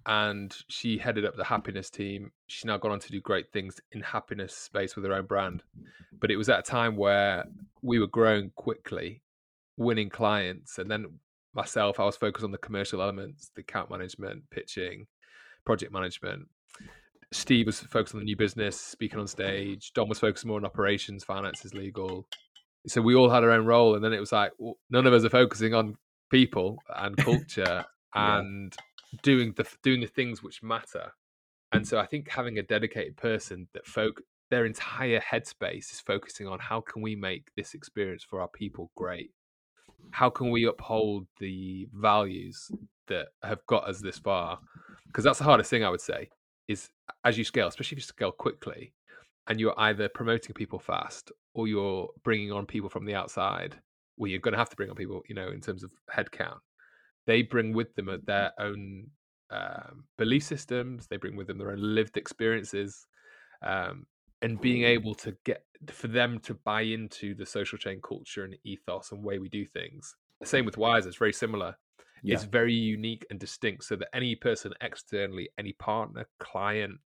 and 0.06 0.56
she 0.68 0.98
headed 0.98 1.24
up 1.24 1.36
the 1.36 1.44
happiness 1.44 1.90
team. 1.90 2.32
She's 2.46 2.64
now 2.64 2.78
gone 2.78 2.92
on 2.92 3.00
to 3.00 3.10
do 3.10 3.20
great 3.20 3.52
things 3.52 3.80
in 3.92 4.00
happiness 4.00 4.54
space 4.54 4.96
with 4.96 5.04
her 5.04 5.12
own 5.12 5.26
brand. 5.26 5.62
But 6.18 6.30
it 6.30 6.36
was 6.36 6.48
at 6.48 6.60
a 6.60 6.62
time 6.62 6.96
where 6.96 7.44
we 7.82 7.98
were 7.98 8.06
growing 8.06 8.50
quickly, 8.56 9.22
winning 9.76 10.08
clients, 10.08 10.78
and 10.78 10.90
then 10.90 11.18
myself, 11.54 12.00
I 12.00 12.04
was 12.04 12.16
focused 12.16 12.44
on 12.44 12.52
the 12.52 12.58
commercial 12.58 13.02
elements, 13.02 13.50
the 13.54 13.60
account 13.60 13.90
management, 13.90 14.44
pitching, 14.50 15.06
project 15.68 15.92
management. 15.92 16.48
Steve 17.30 17.66
was 17.66 17.80
focused 17.80 18.14
on 18.14 18.20
the 18.20 18.24
new 18.24 18.36
business, 18.36 18.80
speaking 18.80 19.18
on 19.20 19.26
stage. 19.26 19.92
Don 19.94 20.08
was 20.08 20.18
focused 20.18 20.46
more 20.46 20.56
on 20.56 20.64
operations, 20.64 21.24
finances, 21.24 21.74
legal 21.74 22.26
so 22.86 23.02
we 23.02 23.14
all 23.14 23.28
had 23.28 23.44
our 23.44 23.50
own 23.50 23.66
role 23.66 23.94
and 23.94 24.02
then 24.04 24.12
it 24.12 24.20
was 24.20 24.32
like 24.32 24.52
well, 24.58 24.78
none 24.88 25.06
of 25.06 25.12
us 25.12 25.24
are 25.24 25.28
focusing 25.30 25.74
on 25.74 25.94
people 26.30 26.78
and 26.96 27.16
culture 27.28 27.84
Yeah. 28.14 28.38
and 28.38 28.74
doing 29.22 29.52
the 29.56 29.66
doing 29.82 30.00
the 30.00 30.06
things 30.06 30.42
which 30.42 30.62
matter 30.62 31.12
and 31.72 31.86
so 31.86 31.98
i 31.98 32.06
think 32.06 32.30
having 32.30 32.58
a 32.58 32.62
dedicated 32.62 33.16
person 33.16 33.68
that 33.74 33.86
folk 33.86 34.22
their 34.50 34.64
entire 34.64 35.20
headspace 35.20 35.92
is 35.92 36.00
focusing 36.00 36.46
on 36.46 36.58
how 36.60 36.80
can 36.80 37.02
we 37.02 37.14
make 37.16 37.48
this 37.56 37.74
experience 37.74 38.24
for 38.24 38.40
our 38.40 38.48
people 38.48 38.90
great 38.96 39.32
how 40.12 40.30
can 40.30 40.50
we 40.50 40.64
uphold 40.64 41.26
the 41.40 41.88
values 41.92 42.70
that 43.08 43.26
have 43.42 43.64
got 43.66 43.88
us 43.88 44.00
this 44.00 44.18
far 44.18 44.60
because 45.08 45.24
that's 45.24 45.38
the 45.38 45.44
hardest 45.44 45.68
thing 45.68 45.84
i 45.84 45.90
would 45.90 46.00
say 46.00 46.28
is 46.68 46.90
as 47.24 47.36
you 47.36 47.44
scale 47.44 47.66
especially 47.66 47.96
if 47.96 47.98
you 47.98 48.06
scale 48.06 48.32
quickly 48.32 48.92
and 49.48 49.58
you're 49.58 49.78
either 49.80 50.08
promoting 50.08 50.54
people 50.54 50.78
fast 50.78 51.32
or 51.54 51.66
you're 51.66 52.08
bringing 52.22 52.52
on 52.52 52.66
people 52.66 52.88
from 52.88 53.04
the 53.04 53.14
outside 53.14 53.76
well 54.16 54.30
you're 54.30 54.40
going 54.40 54.52
to 54.52 54.58
have 54.58 54.70
to 54.70 54.76
bring 54.76 54.90
on 54.90 54.96
people 54.96 55.22
you 55.28 55.34
know 55.34 55.48
in 55.48 55.60
terms 55.60 55.82
of 55.82 55.90
headcount. 56.14 56.58
They 57.26 57.42
bring 57.42 57.74
with 57.74 57.94
them 57.94 58.08
their 58.26 58.52
own 58.58 59.08
um, 59.50 60.04
belief 60.16 60.44
systems 60.44 61.06
they 61.06 61.16
bring 61.16 61.36
with 61.36 61.46
them 61.46 61.58
their 61.58 61.70
own 61.70 61.80
lived 61.80 62.16
experiences 62.16 63.06
um, 63.62 64.06
and 64.42 64.60
being 64.60 64.84
able 64.84 65.14
to 65.16 65.34
get 65.44 65.64
for 65.88 66.08
them 66.08 66.38
to 66.40 66.54
buy 66.54 66.82
into 66.82 67.34
the 67.34 67.46
social 67.46 67.78
chain 67.78 68.00
culture 68.06 68.44
and 68.44 68.56
ethos 68.64 69.12
and 69.12 69.24
way 69.24 69.38
we 69.38 69.48
do 69.48 69.64
things. 69.66 70.14
The 70.40 70.46
same 70.46 70.64
with 70.64 70.76
wise 70.76 71.06
it's 71.06 71.16
very 71.16 71.32
similar 71.32 71.76
Yeah. 72.22 72.34
it's 72.34 72.44
very 72.44 72.74
unique 72.74 73.26
and 73.30 73.38
distinct 73.38 73.84
so 73.84 73.96
that 73.96 74.08
any 74.14 74.34
person 74.34 74.72
externally 74.80 75.48
any 75.58 75.72
partner 75.72 76.26
client 76.40 76.98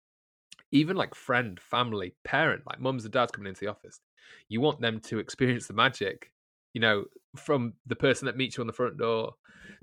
even 0.71 0.97
like 0.97 1.15
friend 1.15 1.61
family 1.61 2.15
parent 2.25 2.63
like 2.67 2.81
mums 2.81 3.05
and 3.05 3.13
dads 3.13 3.33
coming 3.33 3.49
into 3.49 3.61
the 3.61 3.71
office 3.71 4.01
you 4.49 4.61
want 4.61 4.81
them 4.81 5.01
to 5.01 5.19
experience 5.19 5.67
the 5.67 5.75
magic 5.75 6.33
you 6.73 6.81
know 6.81 7.05
from 7.37 7.75
the 7.87 7.97
person 7.97 8.27
that 8.27 8.37
meets 8.37 8.57
you 8.57 8.63
on 8.63 8.67
the 8.67 8.73
front 8.73 8.97
door 8.99 9.35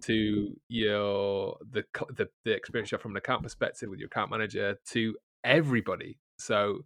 to 0.03 0.55
your 0.67 1.57
the 1.71 1.83
the, 2.15 2.27
the 2.45 2.51
experience 2.51 2.91
you 2.91 2.95
have 2.95 3.01
from 3.01 3.11
an 3.11 3.17
account 3.17 3.43
perspective 3.43 3.89
with 3.89 3.99
your 3.99 4.07
account 4.07 4.31
manager 4.31 4.77
to 4.85 5.15
everybody 5.43 6.17
so 6.37 6.79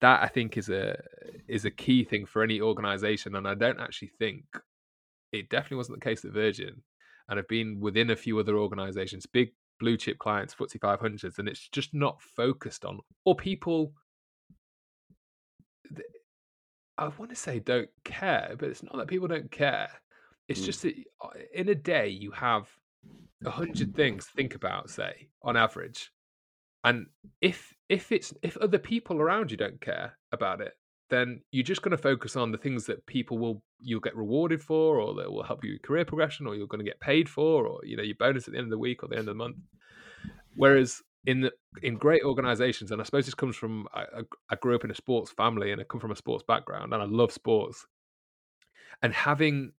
that 0.00 0.22
i 0.22 0.26
think 0.26 0.56
is 0.56 0.68
a 0.68 0.96
is 1.48 1.64
a 1.64 1.70
key 1.70 2.04
thing 2.04 2.26
for 2.26 2.42
any 2.42 2.60
organization 2.60 3.36
and 3.36 3.46
i 3.46 3.54
don't 3.54 3.80
actually 3.80 4.10
think 4.18 4.44
it 5.32 5.48
definitely 5.48 5.76
wasn't 5.76 5.98
the 5.98 6.04
case 6.04 6.24
at 6.24 6.32
virgin 6.32 6.82
and 7.28 7.38
i've 7.38 7.48
been 7.48 7.80
within 7.80 8.10
a 8.10 8.16
few 8.16 8.38
other 8.38 8.56
organizations 8.56 9.26
big 9.26 9.50
blue 9.80 9.96
chip 9.96 10.18
clients 10.18 10.54
FTSE 10.54 10.78
500s 10.78 11.38
and 11.38 11.48
it's 11.48 11.68
just 11.68 11.92
not 11.94 12.20
focused 12.22 12.84
on 12.84 13.00
or 13.24 13.34
people 13.34 13.92
i 16.98 17.08
want 17.18 17.30
to 17.30 17.36
say 17.36 17.58
don't 17.58 17.90
care 18.04 18.54
but 18.58 18.68
it's 18.68 18.82
not 18.82 18.96
that 18.96 19.08
people 19.08 19.28
don't 19.28 19.50
care 19.50 19.88
it's 20.48 20.60
Mm. 20.60 20.64
just 20.66 20.82
that 20.82 20.94
uh, 21.22 21.28
in 21.54 21.68
a 21.68 21.74
day 21.74 22.08
you 22.08 22.30
have 22.30 22.68
a 23.44 23.50
hundred 23.50 23.94
things 23.94 24.26
to 24.26 24.32
think 24.32 24.54
about 24.54 24.90
say 24.90 25.28
on 25.42 25.56
average 25.56 26.10
and 26.84 27.06
if 27.40 27.74
if 27.88 28.12
it's 28.12 28.32
if 28.42 28.56
other 28.58 28.78
people 28.78 29.20
around 29.20 29.50
you 29.50 29.56
don't 29.56 29.80
care 29.80 30.16
about 30.32 30.60
it 30.60 30.74
then 31.10 31.40
you're 31.52 31.62
just 31.62 31.82
going 31.82 31.90
to 31.96 32.02
focus 32.02 32.36
on 32.36 32.50
the 32.50 32.58
things 32.58 32.86
that 32.86 33.04
people 33.06 33.38
will 33.38 33.62
you'll 33.78 34.00
get 34.00 34.16
rewarded 34.16 34.62
for 34.62 34.98
or 35.00 35.14
that 35.14 35.30
will 35.30 35.42
help 35.42 35.62
you 35.64 35.78
career 35.80 36.04
progression 36.04 36.46
or 36.46 36.54
you're 36.54 36.66
going 36.66 36.84
to 36.84 36.90
get 36.90 37.00
paid 37.00 37.28
for 37.28 37.66
or 37.66 37.80
you 37.84 37.96
know 37.96 38.02
your 38.02 38.16
bonus 38.18 38.48
at 38.48 38.52
the 38.52 38.58
end 38.58 38.66
of 38.66 38.70
the 38.70 38.78
week 38.78 39.02
or 39.02 39.08
the 39.08 39.16
end 39.16 39.28
of 39.28 39.34
the 39.34 39.34
month. 39.34 39.56
Whereas 40.56 41.02
in 41.26 41.40
the 41.40 41.52
in 41.82 41.96
great 41.96 42.22
organizations 42.22 42.90
and 42.90 43.00
i 43.00 43.04
suppose 43.04 43.24
this 43.24 43.34
comes 43.34 43.56
from 43.56 43.86
I- 43.94 44.22
I 44.50 44.56
grew 44.56 44.74
up 44.74 44.84
in 44.84 44.90
a 44.90 44.94
sports 44.94 45.30
family 45.30 45.72
and 45.72 45.80
i 45.80 45.84
come 45.84 46.00
from 46.00 46.10
a 46.10 46.16
sports 46.16 46.44
background 46.46 46.92
and 46.92 47.02
i 47.02 47.06
love 47.06 47.32
sports. 47.32 47.86
And 49.02 49.12
having 49.12 49.72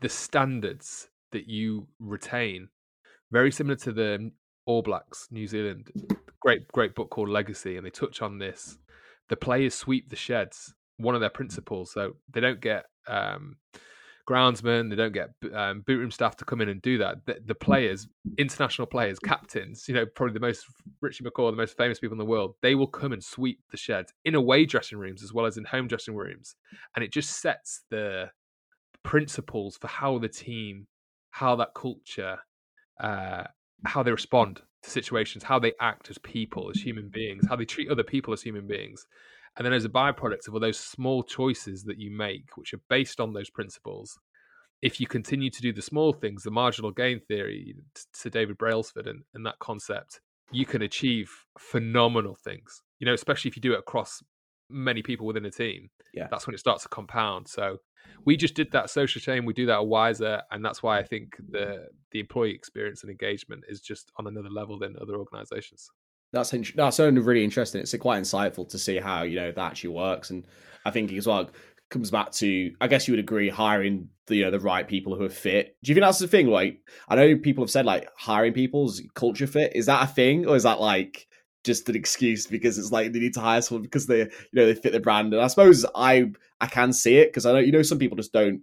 the 0.00 0.08
standards 0.08 1.08
that 1.32 1.48
you 1.48 1.88
retain 1.98 2.68
very 3.32 3.50
similar 3.50 3.76
to 3.76 3.92
the 3.92 4.30
all 4.66 4.82
blacks 4.82 5.28
new 5.30 5.46
zealand 5.46 5.90
great 6.40 6.66
great 6.68 6.94
book 6.94 7.10
called 7.10 7.28
legacy 7.28 7.76
and 7.76 7.86
they 7.86 7.90
touch 7.90 8.22
on 8.22 8.38
this 8.38 8.78
the 9.28 9.36
players 9.36 9.74
sweep 9.74 10.08
the 10.08 10.16
sheds 10.16 10.74
one 10.98 11.14
of 11.14 11.20
their 11.20 11.30
principles 11.30 11.92
so 11.92 12.16
they 12.32 12.40
don't 12.40 12.60
get 12.60 12.86
um 13.08 13.56
groundsmen 14.26 14.90
they 14.90 14.96
don't 14.96 15.12
get 15.12 15.30
um, 15.54 15.82
boot 15.82 15.98
room 15.98 16.10
staff 16.10 16.36
to 16.36 16.44
come 16.44 16.60
in 16.60 16.68
and 16.68 16.82
do 16.82 16.98
that. 16.98 17.24
The, 17.26 17.38
the 17.46 17.54
players 17.54 18.08
international 18.38 18.86
players 18.86 19.18
captains 19.18 19.86
you 19.86 19.94
know 19.94 20.04
probably 20.04 20.34
the 20.34 20.40
most 20.40 20.66
richie 21.00 21.22
mccaw 21.22 21.50
the 21.50 21.56
most 21.56 21.76
famous 21.76 22.00
people 22.00 22.14
in 22.14 22.18
the 22.18 22.24
world 22.24 22.54
they 22.60 22.74
will 22.74 22.88
come 22.88 23.12
and 23.12 23.22
sweep 23.22 23.60
the 23.70 23.76
sheds 23.76 24.12
in 24.24 24.34
away 24.34 24.66
dressing 24.66 24.98
rooms 24.98 25.22
as 25.22 25.32
well 25.32 25.46
as 25.46 25.56
in 25.56 25.64
home 25.64 25.86
dressing 25.86 26.14
rooms 26.14 26.56
and 26.96 27.04
it 27.04 27.12
just 27.12 27.40
sets 27.40 27.82
the 27.90 28.28
principles 29.04 29.76
for 29.76 29.86
how 29.86 30.18
the 30.18 30.28
team 30.28 30.88
how 31.30 31.54
that 31.54 31.72
culture 31.74 32.38
uh 33.00 33.44
how 33.84 34.02
they 34.02 34.10
respond 34.10 34.60
situations 34.90 35.44
how 35.44 35.58
they 35.58 35.72
act 35.80 36.10
as 36.10 36.18
people 36.18 36.70
as 36.70 36.78
mm-hmm. 36.78 36.88
human 36.88 37.08
beings 37.08 37.44
how 37.48 37.56
they 37.56 37.64
treat 37.64 37.90
other 37.90 38.04
people 38.04 38.32
as 38.32 38.42
human 38.42 38.66
beings. 38.66 39.06
And 39.56 39.64
then 39.64 39.72
as 39.72 39.86
a 39.86 39.88
byproduct 39.88 40.48
of 40.48 40.54
all 40.54 40.60
those 40.60 40.78
small 40.78 41.22
choices 41.22 41.84
that 41.84 41.98
you 41.98 42.10
make 42.10 42.56
which 42.56 42.74
are 42.74 42.80
based 42.90 43.20
on 43.20 43.32
those 43.32 43.50
principles 43.50 44.18
if 44.82 45.00
you 45.00 45.06
continue 45.06 45.48
to 45.48 45.62
do 45.62 45.72
the 45.72 45.80
small 45.80 46.12
things 46.12 46.42
the 46.42 46.50
marginal 46.50 46.90
gain 46.90 47.18
theory 47.18 47.74
to 48.20 48.28
david 48.28 48.58
brailsford 48.58 49.06
and, 49.06 49.22
and 49.32 49.46
that 49.46 49.58
concept 49.58 50.20
you 50.52 50.66
can 50.66 50.82
achieve 50.82 51.30
phenomenal 51.58 52.36
things. 52.42 52.82
You 52.98 53.06
know 53.06 53.14
especially 53.14 53.50
if 53.50 53.56
you 53.56 53.62
do 53.62 53.74
it 53.74 53.78
across 53.78 54.22
many 54.68 55.02
people 55.02 55.26
within 55.26 55.44
a 55.44 55.50
team 55.50 55.88
Yeah. 56.14 56.28
that's 56.30 56.46
when 56.46 56.54
it 56.54 56.58
starts 56.58 56.82
to 56.84 56.88
compound 56.88 57.48
so 57.48 57.78
we 58.24 58.36
just 58.36 58.54
did 58.54 58.70
that 58.72 58.90
social 58.90 59.20
chain 59.20 59.44
we 59.44 59.52
do 59.52 59.66
that 59.66 59.78
at 59.78 59.86
wiser 59.86 60.42
and 60.50 60.64
that's 60.64 60.82
why 60.82 60.98
i 60.98 61.02
think 61.02 61.36
the 61.50 61.86
the 62.12 62.20
employee 62.20 62.52
experience 62.54 63.02
and 63.02 63.10
engagement 63.10 63.64
is 63.68 63.80
just 63.80 64.10
on 64.16 64.26
another 64.26 64.50
level 64.50 64.78
than 64.78 64.96
other 65.00 65.16
organizations 65.16 65.88
That's 66.32 66.52
that's 66.74 67.00
only 67.00 67.20
really 67.20 67.44
interesting. 67.44 67.80
It's 67.80 67.94
uh, 67.94 67.98
quite 67.98 68.20
insightful 68.22 68.68
to 68.70 68.78
see 68.78 68.96
how 68.98 69.22
you 69.22 69.36
know 69.36 69.52
that 69.52 69.70
actually 69.70 69.90
works, 69.94 70.30
and 70.30 70.44
I 70.84 70.90
think 70.90 71.12
as 71.12 71.26
well 71.26 71.48
comes 71.88 72.10
back 72.10 72.32
to 72.32 72.72
I 72.80 72.88
guess 72.88 73.06
you 73.06 73.12
would 73.12 73.20
agree 73.20 73.48
hiring 73.48 74.08
the 74.26 74.36
you 74.36 74.44
know 74.44 74.50
the 74.50 74.58
right 74.60 74.86
people 74.88 75.14
who 75.16 75.24
are 75.24 75.28
fit. 75.46 75.76
Do 75.82 75.88
you 75.90 75.94
think 75.94 76.04
that's 76.04 76.18
the 76.18 76.28
thing? 76.28 76.48
Like 76.48 76.80
I 77.08 77.14
know 77.14 77.36
people 77.38 77.62
have 77.64 77.70
said 77.70 77.86
like 77.86 78.08
hiring 78.16 78.52
people's 78.52 79.00
culture 79.14 79.46
fit. 79.46 79.76
Is 79.76 79.86
that 79.86 80.02
a 80.02 80.12
thing, 80.12 80.46
or 80.48 80.56
is 80.56 80.64
that 80.64 80.80
like 80.80 81.28
just 81.66 81.88
an 81.88 81.96
excuse 81.96 82.46
because 82.46 82.78
it's 82.78 82.92
like 82.92 83.12
they 83.12 83.18
need 83.18 83.34
to 83.34 83.40
hire 83.40 83.60
someone 83.60 83.82
because 83.82 84.06
they 84.06 84.20
you 84.20 84.28
know 84.52 84.66
they 84.66 84.74
fit 84.74 84.92
the 84.92 85.00
brand? 85.00 85.34
And 85.34 85.42
I 85.42 85.48
suppose 85.48 85.84
I 85.94 86.30
I 86.60 86.66
can 86.66 86.92
see 86.92 87.18
it 87.18 87.28
because 87.28 87.44
I 87.44 87.52
know 87.52 87.58
you 87.58 87.72
know 87.72 87.82
some 87.82 87.98
people 87.98 88.16
just 88.16 88.32
don't 88.32 88.62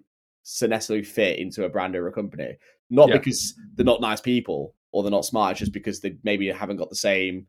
necessarily 0.61 1.03
fit 1.03 1.39
into 1.39 1.63
a 1.63 1.69
brand 1.69 1.95
or 1.95 2.07
a 2.07 2.11
company, 2.11 2.57
not 2.89 3.09
Yeah. 3.09 3.17
because 3.17 3.53
they're 3.75 3.85
not 3.85 4.01
nice 4.01 4.21
people 4.21 4.73
or 4.91 5.03
they're 5.03 5.11
not 5.11 5.25
smart, 5.25 5.51
it's 5.51 5.59
just 5.59 5.73
because 5.73 5.99
they 6.01 6.15
maybe 6.23 6.47
haven't 6.51 6.77
got 6.77 6.89
the 6.89 6.95
same 6.95 7.47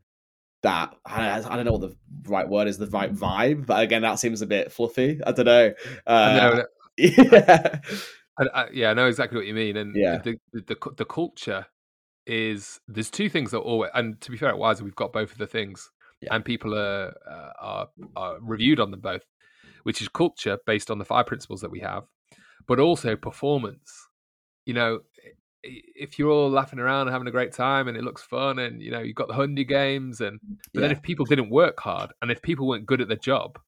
that 0.63 0.95
I 1.05 1.39
don't, 1.39 1.51
I 1.51 1.55
don't 1.55 1.65
know 1.65 1.73
what 1.73 1.81
the 1.81 1.95
right 2.27 2.47
word 2.49 2.67
is, 2.67 2.77
the 2.79 2.87
right 2.87 3.13
vibe. 3.13 3.65
But 3.67 3.83
again, 3.83 4.01
that 4.01 4.17
seems 4.19 4.41
a 4.41 4.47
bit 4.47 4.71
fluffy. 4.71 5.19
I 5.25 5.31
don't 5.31 5.45
know. 5.45 5.73
I 6.07 6.33
know, 6.33 6.51
Uh, 6.51 6.63
yeah, 6.97 7.79
I, 8.39 8.43
I, 8.53 8.69
yeah, 8.73 8.89
I 8.89 8.93
know 8.93 9.07
exactly 9.07 9.37
what 9.37 9.45
you 9.45 9.53
mean, 9.53 9.77
and 9.77 9.95
Yeah. 9.95 10.17
the, 10.23 10.37
the 10.53 10.61
the 10.61 10.91
the 10.97 11.05
culture 11.05 11.65
is 12.27 12.79
there's 12.87 13.09
two 13.11 13.29
things 13.29 13.51
that 13.51 13.59
always, 13.59 13.91
and 13.93 14.19
to 14.21 14.31
be 14.31 14.37
fair, 14.37 14.49
at 14.49 14.57
Wiser 14.57 14.83
we've 14.83 14.95
got 14.95 15.13
both 15.13 15.31
of 15.31 15.37
the 15.37 15.47
things, 15.47 15.89
Yeah. 16.21 16.33
and 16.35 16.43
people 16.45 16.73
are, 16.77 17.13
uh, 17.29 17.51
are 17.59 17.89
are 18.15 18.37
reviewed 18.41 18.79
on 18.79 18.91
them 18.91 19.01
both, 19.01 19.23
which 19.83 20.01
is 20.01 20.07
culture 20.07 20.57
based 20.65 20.89
on 20.91 20.97
the 20.97 21.05
five 21.05 21.25
principles 21.27 21.61
that 21.61 21.71
we 21.71 21.79
have, 21.81 22.05
but 22.67 22.79
also 22.79 23.15
performance. 23.15 24.07
You 24.65 24.73
know, 24.73 24.99
if 25.63 26.17
you're 26.19 26.31
all 26.31 26.49
laughing 26.49 26.79
around 26.79 27.07
and 27.07 27.11
having 27.11 27.27
a 27.27 27.31
great 27.31 27.51
time 27.53 27.87
and 27.87 27.97
it 27.97 28.03
looks 28.03 28.21
fun, 28.23 28.59
and 28.59 28.81
you 28.81 28.91
know 28.91 29.01
you've 29.01 29.15
got 29.15 29.27
the 29.27 29.33
Hundy 29.35 29.67
games, 29.67 30.21
and 30.21 30.39
but 30.73 30.81
then 30.81 30.91
if 30.91 31.01
people 31.01 31.25
didn't 31.25 31.49
work 31.49 31.79
hard 31.79 32.11
and 32.21 32.31
if 32.31 32.41
people 32.41 32.67
weren't 32.67 32.85
good 32.85 33.01
at 33.01 33.07
their 33.07 33.17
job, 33.17 33.59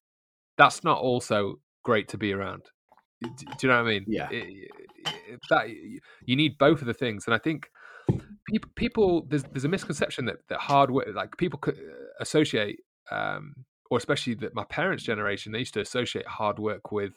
that's 0.56 0.82
not 0.82 0.98
also 0.98 1.60
great 1.84 2.08
to 2.08 2.18
be 2.18 2.32
around. 2.32 2.62
Do, 3.22 3.30
do 3.36 3.44
you 3.62 3.68
know 3.68 3.82
what 3.82 3.88
I 3.88 3.92
mean? 3.92 4.04
Yeah. 4.08 4.28
It- 4.30 4.48
it- 4.64 4.70
that 5.50 5.68
you 5.70 6.36
need 6.36 6.58
both 6.58 6.80
of 6.80 6.86
the 6.86 6.94
things, 6.94 7.26
and 7.26 7.34
I 7.34 7.38
think 7.38 7.70
people 8.48 8.70
people 8.74 9.26
there's 9.28 9.44
there's 9.44 9.64
a 9.64 9.68
misconception 9.68 10.24
that 10.24 10.36
that 10.48 10.60
hard 10.60 10.90
work 10.90 11.06
like 11.14 11.36
people 11.36 11.58
could 11.58 11.76
uh, 11.76 12.04
associate 12.20 12.80
um 13.10 13.54
or 13.90 13.98
especially 13.98 14.34
that 14.34 14.54
my 14.54 14.64
parents' 14.64 15.02
generation 15.02 15.52
they 15.52 15.60
used 15.60 15.74
to 15.74 15.80
associate 15.80 16.26
hard 16.26 16.58
work 16.58 16.92
with 16.92 17.12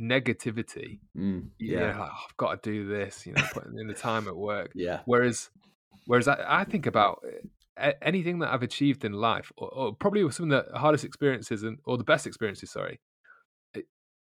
negativity. 0.00 1.00
Mm, 1.16 1.50
Yeah, 1.58 1.80
yeah, 1.80 1.98
like, 1.98 2.10
"Oh, 2.12 2.24
I've 2.28 2.36
got 2.36 2.62
to 2.62 2.70
do 2.70 2.86
this, 2.86 3.26
you 3.26 3.32
know, 3.32 3.42
putting 3.52 3.78
in 3.78 3.86
the 3.86 3.94
time 3.94 4.26
at 4.28 4.36
work. 4.36 4.72
yeah, 4.74 5.00
Whereas, 5.04 5.50
whereas 6.06 6.28
I, 6.28 6.44
I 6.46 6.64
think 6.64 6.86
about 6.86 7.22
uh, 7.76 7.92
anything 8.02 8.40
that 8.40 8.52
I've 8.52 8.62
achieved 8.62 9.04
in 9.04 9.12
life, 9.12 9.52
or, 9.56 9.68
or 9.68 9.94
probably 9.94 10.28
some 10.30 10.50
of 10.50 10.66
the 10.66 10.78
hardest 10.78 11.04
experiences 11.04 11.62
and 11.62 11.78
or 11.84 11.96
the 11.96 12.04
best 12.04 12.26
experiences. 12.26 12.70
Sorry, 12.70 13.00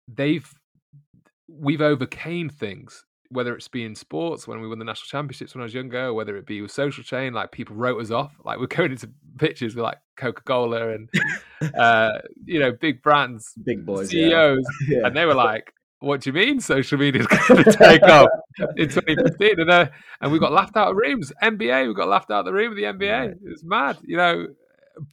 they've 0.08 0.50
we've 1.48 1.82
overcame 1.82 2.50
things. 2.50 3.06
Whether 3.32 3.56
it's 3.56 3.68
be 3.68 3.84
in 3.86 3.96
sports 3.96 4.48
when 4.48 4.60
we 4.62 4.68
won 4.68 4.78
the 4.80 4.86
national 4.86 5.08
championships 5.08 5.56
when 5.56 5.62
I 5.62 5.66
was 5.66 5.74
younger, 5.74 6.14
whether 6.14 6.36
it 6.38 6.46
be 6.46 6.62
with 6.62 6.72
social 6.72 7.04
chain, 7.04 7.34
like 7.34 7.52
people 7.52 7.76
wrote 7.76 8.00
us 8.02 8.12
off, 8.12 8.34
like 8.44 8.60
we're 8.60 8.68
going 8.68 8.92
into 8.92 9.10
pictures 9.38 9.74
with 9.76 9.84
like 9.84 9.98
Coca 10.18 10.42
Cola 10.44 10.90
and 10.90 11.10
uh, 11.76 12.20
you 12.46 12.60
know 12.60 12.72
big 12.72 13.02
brands, 13.02 13.54
big 13.64 13.86
boys. 13.86 14.10
CEOs, 14.10 14.66
Yeah. 14.88 15.06
and 15.08 15.16
they 15.16 15.26
were 15.26 15.34
like, 15.34 15.74
"What 16.00 16.22
do 16.22 16.30
you 16.30 16.34
mean 16.34 16.60
social 16.60 16.98
media 16.98 17.22
is 17.22 17.28
going 17.48 17.64
to 17.64 17.72
take 17.72 18.04
off 18.04 18.30
in 18.76 18.90
2015?" 18.90 19.60
And 19.62 19.70
uh, 19.72 19.88
and 20.20 20.32
we 20.32 20.38
got 20.40 20.52
laughed 20.52 20.76
out 20.76 20.90
of 20.90 20.98
rooms. 20.98 21.32
NBA, 21.42 21.88
we 21.88 21.94
got 21.94 22.08
laughed 22.10 22.32
out 22.32 22.40
of 22.40 22.46
the 22.46 22.54
room 22.54 22.70
with 22.70 22.78
the 22.78 22.84
NBA. 22.84 23.28
Right. 23.28 23.38
It's 23.46 23.64
mad, 23.64 23.98
you 24.04 24.18
know. 24.18 24.48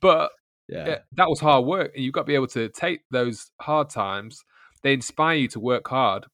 But 0.00 0.33
yeah, 0.68 0.87
yeah, 0.88 0.98
that 1.12 1.28
was 1.31 1.40
hard 1.40 1.64
work, 1.64 1.92
and 1.94 2.04
you've 2.04 2.12
got 2.14 2.22
to 2.22 2.26
be 2.26 2.35
able 2.35 2.48
to 2.48 2.68
take 2.68 3.00
those 3.11 3.50
hard 3.61 3.90
times. 3.90 4.44
They 4.83 4.92
inspire 4.92 5.37
you 5.37 5.48
to 5.48 5.61
work 5.61 5.88
hard, 5.88 6.26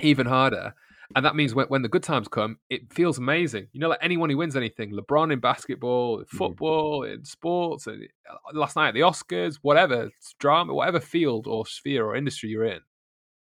even 0.00 0.26
harder. 0.26 0.74
And 1.14 1.24
that 1.24 1.36
means 1.36 1.54
when, 1.54 1.66
when 1.66 1.82
the 1.82 1.88
good 1.88 2.02
times 2.02 2.28
come, 2.28 2.58
it 2.70 2.92
feels 2.92 3.18
amazing. 3.18 3.68
You 3.72 3.80
know, 3.80 3.88
like 3.88 3.98
anyone 4.02 4.30
who 4.30 4.36
wins 4.36 4.56
anything, 4.56 4.92
LeBron 4.92 5.32
in 5.32 5.40
basketball, 5.40 6.20
in 6.20 6.24
football, 6.26 7.02
in 7.04 7.24
sports, 7.24 7.86
and 7.86 8.08
uh, 8.30 8.36
last 8.52 8.76
night 8.76 8.88
at 8.88 8.94
the 8.94 9.00
Oscars, 9.00 9.58
whatever 9.62 10.04
it's 10.04 10.34
drama, 10.38 10.74
whatever 10.74 11.00
field 11.00 11.46
or 11.46 11.66
sphere 11.66 12.04
or 12.06 12.16
industry 12.16 12.48
you're 12.50 12.64
in, 12.64 12.80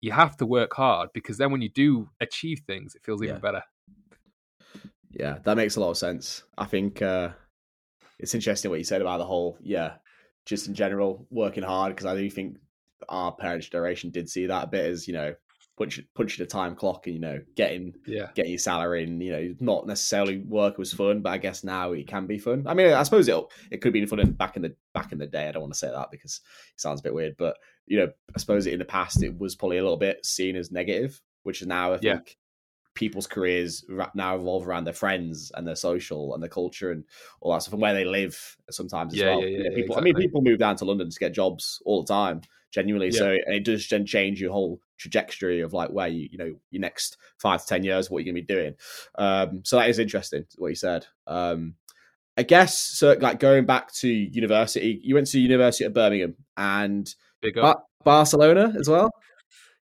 you 0.00 0.12
have 0.12 0.36
to 0.36 0.46
work 0.46 0.74
hard 0.74 1.10
because 1.12 1.38
then 1.38 1.50
when 1.50 1.62
you 1.62 1.68
do 1.68 2.10
achieve 2.20 2.60
things, 2.66 2.94
it 2.94 3.02
feels 3.04 3.22
even 3.22 3.36
Yeah. 3.36 3.40
better. 3.40 3.62
Yeah, 5.10 5.38
that 5.44 5.56
makes 5.56 5.76
a 5.76 5.80
lot 5.80 5.90
of 5.90 5.96
sense. 5.96 6.44
I 6.56 6.66
think 6.66 7.02
uh, 7.02 7.30
it's 8.18 8.34
interesting 8.34 8.70
what 8.70 8.78
you 8.78 8.84
said 8.84 9.00
about 9.00 9.18
the 9.18 9.26
whole, 9.26 9.58
yeah, 9.60 9.96
just 10.46 10.68
in 10.68 10.74
general, 10.74 11.26
working 11.30 11.64
hard, 11.64 11.92
because 11.94 12.06
I 12.06 12.14
do 12.14 12.28
think 12.30 12.58
our 13.08 13.32
parents' 13.34 13.68
generation 13.68 14.10
did 14.10 14.28
see 14.28 14.46
that 14.46 14.64
a 14.64 14.66
bit 14.68 14.84
as, 14.84 15.08
you 15.08 15.14
know, 15.14 15.34
punch, 15.78 16.00
punching 16.14 16.42
a 16.44 16.46
time 16.46 16.74
clock 16.74 17.06
and, 17.06 17.14
you 17.14 17.20
know, 17.20 17.40
getting 17.56 17.94
Yeah. 18.06 18.32
getting 18.34 18.52
your 18.52 18.58
salary 18.58 19.04
and, 19.04 19.22
you 19.22 19.32
know, 19.32 19.54
not 19.60 19.86
necessarily 19.86 20.38
work 20.38 20.78
was 20.78 20.92
fun, 20.92 21.22
but 21.22 21.30
I 21.30 21.38
guess 21.38 21.64
now 21.64 21.92
it 21.92 22.06
can 22.06 22.26
be 22.26 22.38
fun. 22.38 22.66
I 22.66 22.74
mean, 22.74 22.92
I 22.92 23.02
suppose 23.02 23.28
it 23.28 23.44
it 23.70 23.78
could 23.78 23.92
be 23.92 24.04
fun 24.06 24.20
in, 24.20 24.32
back 24.32 24.56
in 24.56 24.62
the 24.62 24.76
back 24.94 25.12
in 25.12 25.18
the 25.18 25.26
day. 25.26 25.48
I 25.48 25.52
don't 25.52 25.62
want 25.62 25.72
to 25.72 25.78
say 25.78 25.90
that 25.90 26.10
because 26.10 26.40
it 26.74 26.80
sounds 26.80 27.00
a 27.00 27.02
bit 27.02 27.14
weird, 27.14 27.36
but, 27.38 27.56
you 27.86 27.98
know, 27.98 28.12
I 28.34 28.38
suppose 28.38 28.66
in 28.66 28.78
the 28.78 28.84
past 28.84 29.22
it 29.22 29.38
was 29.38 29.54
probably 29.56 29.78
a 29.78 29.82
little 29.82 29.96
bit 29.96 30.24
seen 30.26 30.56
as 30.56 30.70
negative, 30.70 31.20
which 31.44 31.62
is 31.62 31.68
now, 31.68 31.92
I 31.94 31.98
Yeah. 32.00 32.12
think, 32.12 32.36
people's 32.94 33.28
careers 33.28 33.84
now 34.14 34.36
revolve 34.36 34.66
around 34.66 34.82
their 34.84 34.92
friends 34.92 35.52
and 35.54 35.64
their 35.66 35.76
social 35.76 36.34
and 36.34 36.42
their 36.42 36.50
culture 36.50 36.90
and 36.90 37.04
all 37.40 37.52
that 37.52 37.62
stuff 37.62 37.72
and 37.74 37.80
where 37.82 37.94
they 37.94 38.04
live 38.04 38.56
sometimes 38.70 39.12
as 39.14 39.20
Yeah, 39.20 39.24
well. 39.24 39.40
yeah, 39.40 39.46
yeah, 39.64 39.70
people, 39.76 39.96
I 39.96 40.00
mean, 40.00 40.16
people 40.16 40.42
move 40.42 40.58
down 40.58 40.74
to 40.76 40.84
London 40.84 41.08
to 41.08 41.18
get 41.20 41.32
jobs 41.32 41.80
all 41.84 42.02
the 42.02 42.12
time, 42.12 42.40
genuinely. 42.70 43.08
Yeah. 43.08 43.18
So 43.18 43.30
and 43.30 43.54
it 43.54 43.64
does 43.64 43.88
then 43.88 44.06
change 44.06 44.40
your 44.40 44.52
whole 44.52 44.80
trajectory 44.98 45.60
of 45.60 45.72
like 45.72 45.90
where 45.90 46.08
you, 46.08 46.28
you 46.30 46.38
know, 46.38 46.54
your 46.70 46.80
next 46.80 47.16
five 47.38 47.60
to 47.60 47.66
ten 47.66 47.84
years, 47.84 48.10
what 48.10 48.24
you're 48.24 48.32
going 48.32 48.42
to 48.42 48.46
be 48.46 48.54
doing. 48.54 48.74
Um, 49.16 49.62
so 49.64 49.76
that 49.76 49.88
is 49.88 49.98
interesting 49.98 50.44
what 50.56 50.68
you 50.68 50.74
said. 50.74 51.06
Um, 51.26 51.74
I 52.36 52.42
guess 52.42 52.78
so. 52.78 53.16
Like 53.20 53.40
going 53.40 53.66
back 53.66 53.92
to 53.94 54.08
university, 54.08 55.00
you 55.02 55.14
went 55.14 55.26
to 55.28 55.40
University 55.40 55.84
of 55.84 55.92
Birmingham 55.94 56.36
and 56.56 57.12
Big 57.40 57.58
up. 57.58 57.78
Ba- 57.78 58.04
Barcelona 58.04 58.74
as 58.78 58.88
well. 58.88 59.10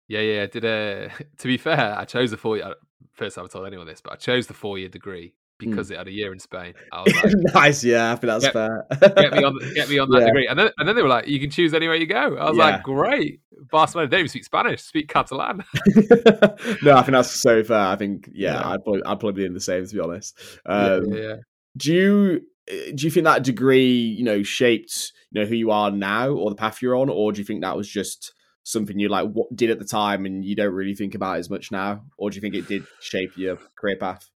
Yeah, 0.08 0.22
yeah. 0.22 0.44
I 0.44 0.46
Did 0.48 0.66
a 0.66 1.12
to 1.40 1.48
be 1.48 1.58
fair, 1.58 1.96
I 1.98 2.06
chose 2.06 2.32
the 2.32 2.38
four. 2.38 2.58
year 2.58 2.74
First, 3.14 3.38
I 3.38 3.48
told 3.48 3.66
anyone 3.66 3.88
this, 3.88 4.02
but 4.02 4.12
I 4.12 4.16
chose 4.18 4.48
the 4.48 4.54
four-year 4.54 4.90
degree 4.90 5.36
because 5.58 5.90
it 5.92 5.98
had 5.98 6.08
a 6.08 6.12
year 6.12 6.34
in 6.34 6.40
Spain. 6.40 6.74
I 6.92 7.02
was 7.04 7.14
like, 7.16 7.34
nice, 7.54 7.84
yeah. 7.84 8.12
I 8.12 8.16
think 8.16 8.28
that's 8.28 8.44
Get- 8.46 8.54
fair. 8.54 8.86
get 9.16 9.34
me 9.34 9.44
on, 9.44 9.58
get 9.74 9.90
me 9.90 10.00
on 10.00 10.10
that 10.10 10.20
Yeah. 10.22 10.26
degree, 10.26 10.48
and 10.48 10.60
then 10.60 10.70
and 10.78 10.88
then 10.88 10.96
they 10.96 11.02
were 11.02 11.08
like, 11.08 11.28
you 11.28 11.40
can 11.40 11.50
choose 11.50 11.74
anywhere 11.74 11.96
you 11.96 12.08
go. 12.08 12.36
I 12.38 12.50
was 12.50 12.58
Yeah. 12.58 12.64
like, 12.66 12.84
great. 12.84 13.40
Barcelona, 13.72 14.08
they 14.08 14.12
don't 14.18 14.20
even 14.22 14.30
speak 14.30 14.44
Spanish, 14.46 14.82
speak 14.84 15.08
Catalan. 15.08 15.64
no, 16.84 16.96
I 16.96 17.02
think 17.02 17.12
that's 17.14 17.32
so 17.32 17.64
fair. 17.64 17.80
I 17.80 17.96
think 17.96 18.30
yeah, 18.34 18.54
Yeah. 18.54 18.70
I'd 18.70 18.84
probably 18.84 19.04
I'd 19.04 19.20
probably 19.20 19.34
be 19.34 19.46
in 19.46 19.54
the 19.54 19.60
same 19.60 19.86
to 19.86 19.94
be 19.94 20.00
honest. 20.02 20.38
Um, 20.66 21.06
yeah, 21.14 21.20
yeah. 21.20 21.36
Do 21.78 21.94
you 21.94 22.42
uh, 22.72 22.92
do 22.96 23.06
you 23.06 23.12
think 23.12 23.24
that 23.26 23.44
degree 23.44 23.92
you 23.94 24.24
know 24.24 24.44
shaped 24.44 25.12
you 25.32 25.42
know 25.42 25.48
who 25.48 25.56
you 25.56 25.72
are 25.72 25.92
now 25.92 26.30
or 26.30 26.50
the 26.50 26.56
path 26.56 26.82
you're 26.82 26.96
on, 26.96 27.10
or 27.10 27.32
do 27.32 27.40
you 27.40 27.46
think 27.46 27.62
that 27.62 27.78
was 27.78 27.88
just 27.90 28.34
something 28.64 28.98
you 29.00 29.08
like 29.10 29.30
what 29.30 29.56
did 29.56 29.70
at 29.70 29.78
the 29.80 29.86
time 29.86 30.26
and 30.26 30.44
you 30.44 30.56
don't 30.56 30.74
really 30.74 30.96
think 30.96 31.16
about 31.16 31.38
as 31.38 31.50
much 31.50 31.72
now, 31.72 32.04
or 32.18 32.30
do 32.30 32.36
you 32.36 32.42
think 32.42 32.56
it 32.56 32.68
did 32.68 32.84
shape 33.00 33.38
your 33.38 33.58
career 33.80 33.96
path? 33.98 34.30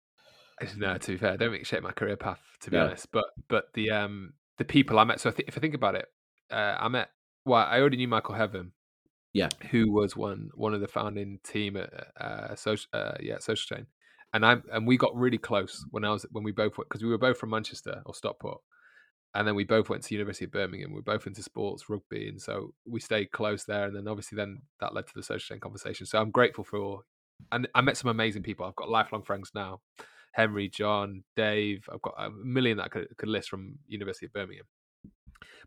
No, 0.78 0.98
to 0.98 1.12
be 1.12 1.18
fair, 1.18 1.34
I 1.34 1.38
don't 1.38 1.54
it 1.54 1.68
shaped 1.68 1.84
my 1.84 1.92
career 1.92 2.18
path, 2.18 2.42
to 2.62 2.72
be 2.72 2.78
No. 2.78 2.86
honest. 2.86 3.12
But 3.12 3.26
but 3.48 3.66
the 3.74 3.92
um 3.92 4.34
the 4.58 4.66
people 4.66 4.98
I 5.00 5.04
met. 5.04 5.20
So 5.20 5.30
I 5.30 5.34
think 5.34 5.50
if 5.50 5.58
I 5.58 5.62
think 5.62 5.76
about 5.76 5.96
it, 5.96 6.06
uh, 6.52 6.76
I 6.80 6.88
met. 6.88 7.10
Well, 7.46 7.64
I 7.66 7.80
already 7.80 7.98
knew 7.98 8.08
Michael 8.08 8.36
Heaven. 8.36 8.72
Yeah. 9.34 9.50
who 9.70 9.92
was 9.92 10.16
one 10.16 10.50
one 10.56 10.74
of 10.74 10.82
the 10.82 10.88
founding 10.88 11.40
team 11.44 11.78
at 11.78 11.92
uh, 12.20 12.56
social 12.56 12.88
uh, 12.92 13.18
yeah 13.20 13.38
social 13.38 13.76
chain, 13.76 13.86
and 14.34 14.44
I 14.44 14.58
and 14.74 14.88
we 14.88 14.98
got 14.98 15.16
really 15.16 15.38
close 15.38 15.86
when 15.92 16.04
I 16.04 16.10
was 16.10 16.26
when 16.32 16.44
we 16.44 16.52
both 16.52 16.76
because 16.76 17.04
we 17.04 17.10
were 17.10 17.20
both 17.20 17.38
from 17.38 17.52
Manchester 17.52 18.02
or 18.08 18.16
Stockport, 18.16 18.62
and 19.36 19.48
then 19.48 19.54
we 19.54 19.64
both 19.64 19.90
went 19.90 20.02
to 20.04 20.16
University 20.16 20.46
of 20.46 20.52
Birmingham. 20.52 20.92
We 20.92 21.00
are 21.00 21.04
both 21.04 21.28
into 21.28 21.44
sports, 21.44 21.88
rugby, 21.88 22.30
and 22.30 22.42
so 22.42 22.74
we 22.88 23.00
stayed 23.00 23.32
close 23.32 23.66
there. 23.66 23.86
And 23.86 23.96
then 23.96 24.08
obviously 24.08 24.38
then 24.38 24.64
that 24.80 24.96
led 24.96 25.06
to 25.06 25.14
the 25.14 25.22
social 25.22 25.54
chain 25.54 25.60
conversation. 25.60 26.08
So 26.08 26.20
I'm 26.20 26.32
grateful 26.32 26.64
for, 26.64 27.02
and 27.52 27.68
I 27.76 27.82
met 27.82 27.98
some 27.98 28.10
amazing 28.10 28.42
people. 28.42 28.66
I've 28.66 28.76
got 28.76 28.90
lifelong 28.90 29.22
friends 29.22 29.52
now. 29.54 29.82
Henry, 30.38 30.70
John, 30.70 31.24
Dave. 31.36 31.90
I've 31.92 32.02
got 32.02 32.14
a 32.18 32.30
million 32.30 32.78
that 32.78 32.86
I 32.86 32.88
could, 32.90 33.08
could 33.18 33.28
list 33.28 33.50
from 33.50 33.80
University 33.88 34.28
of 34.28 34.34
Birmingham. 34.34 34.66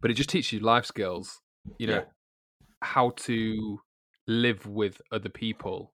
But 0.00 0.10
it 0.12 0.14
just 0.14 0.30
teaches 0.30 0.52
you 0.52 0.60
life 0.60 0.86
skills. 0.86 1.40
You 1.78 1.88
know 1.88 1.94
Yeah. 1.96 2.04
how 2.80 3.10
to 3.26 3.80
live 4.28 4.64
with 4.66 5.02
other 5.12 5.28
people, 5.28 5.92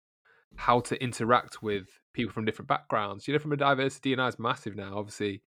how 0.56 0.80
to 0.80 1.02
interact 1.02 1.62
with 1.62 1.86
people 2.12 2.32
from 2.32 2.44
different 2.44 2.68
backgrounds. 2.68 3.26
You 3.26 3.32
know, 3.32 3.40
from 3.40 3.52
a 3.52 3.56
diversity 3.56 4.12
and 4.12 4.20
is 4.22 4.38
massive 4.38 4.76
now. 4.76 4.96
Obviously, 4.98 5.42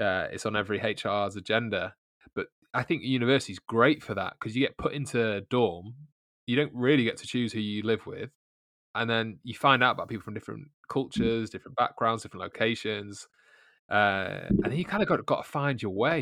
uh, 0.00 0.28
it's 0.32 0.46
on 0.46 0.56
every 0.56 0.80
HR's 0.80 1.36
agenda. 1.36 1.94
But 2.34 2.46
I 2.72 2.82
think 2.82 3.02
university 3.02 3.52
is 3.52 3.58
great 3.58 4.02
for 4.02 4.14
that 4.14 4.34
because 4.40 4.56
you 4.56 4.66
get 4.66 4.78
put 4.78 4.94
into 4.94 5.22
a 5.22 5.42
dorm. 5.42 5.94
You 6.46 6.56
don't 6.56 6.72
really 6.74 7.04
get 7.04 7.18
to 7.18 7.26
choose 7.26 7.52
who 7.52 7.60
you 7.60 7.82
live 7.82 8.06
with, 8.06 8.30
and 8.94 9.08
then 9.08 9.38
you 9.44 9.54
find 9.54 9.82
out 9.84 9.92
about 9.92 10.08
people 10.08 10.24
from 10.24 10.34
different 10.34 10.68
cultures, 10.92 11.50
different 11.50 11.76
backgrounds, 11.76 12.22
different 12.22 12.42
locations. 12.42 13.28
Uh, 13.90 14.48
and 14.64 14.74
you 14.78 14.84
kind 14.84 15.02
of 15.02 15.08
got 15.08 15.24
got 15.26 15.44
to 15.44 15.50
find 15.50 15.82
your 15.82 15.92
way. 15.92 16.20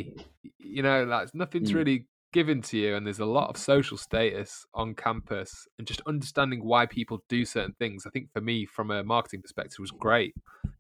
You 0.59 0.83
know, 0.83 1.05
like 1.05 1.35
nothing's 1.35 1.73
Mm. 1.73 1.77
really 1.81 1.99
given 2.33 2.63
to 2.63 2.77
you, 2.79 2.95
and 2.97 3.05
there's 3.07 3.21
a 3.21 3.27
lot 3.39 3.51
of 3.51 3.57
social 3.57 3.99
status 3.99 4.67
on 4.73 4.95
campus, 4.95 5.69
and 5.79 5.87
just 5.87 6.01
understanding 6.07 6.65
why 6.65 6.87
people 6.87 7.19
do 7.29 7.45
certain 7.45 7.75
things. 7.75 8.07
I 8.07 8.11
think 8.11 8.33
for 8.33 8.41
me, 8.41 8.67
from 8.67 8.91
a 8.91 9.03
marketing 9.05 9.43
perspective, 9.43 9.79
was 9.81 9.91
great. 9.91 10.35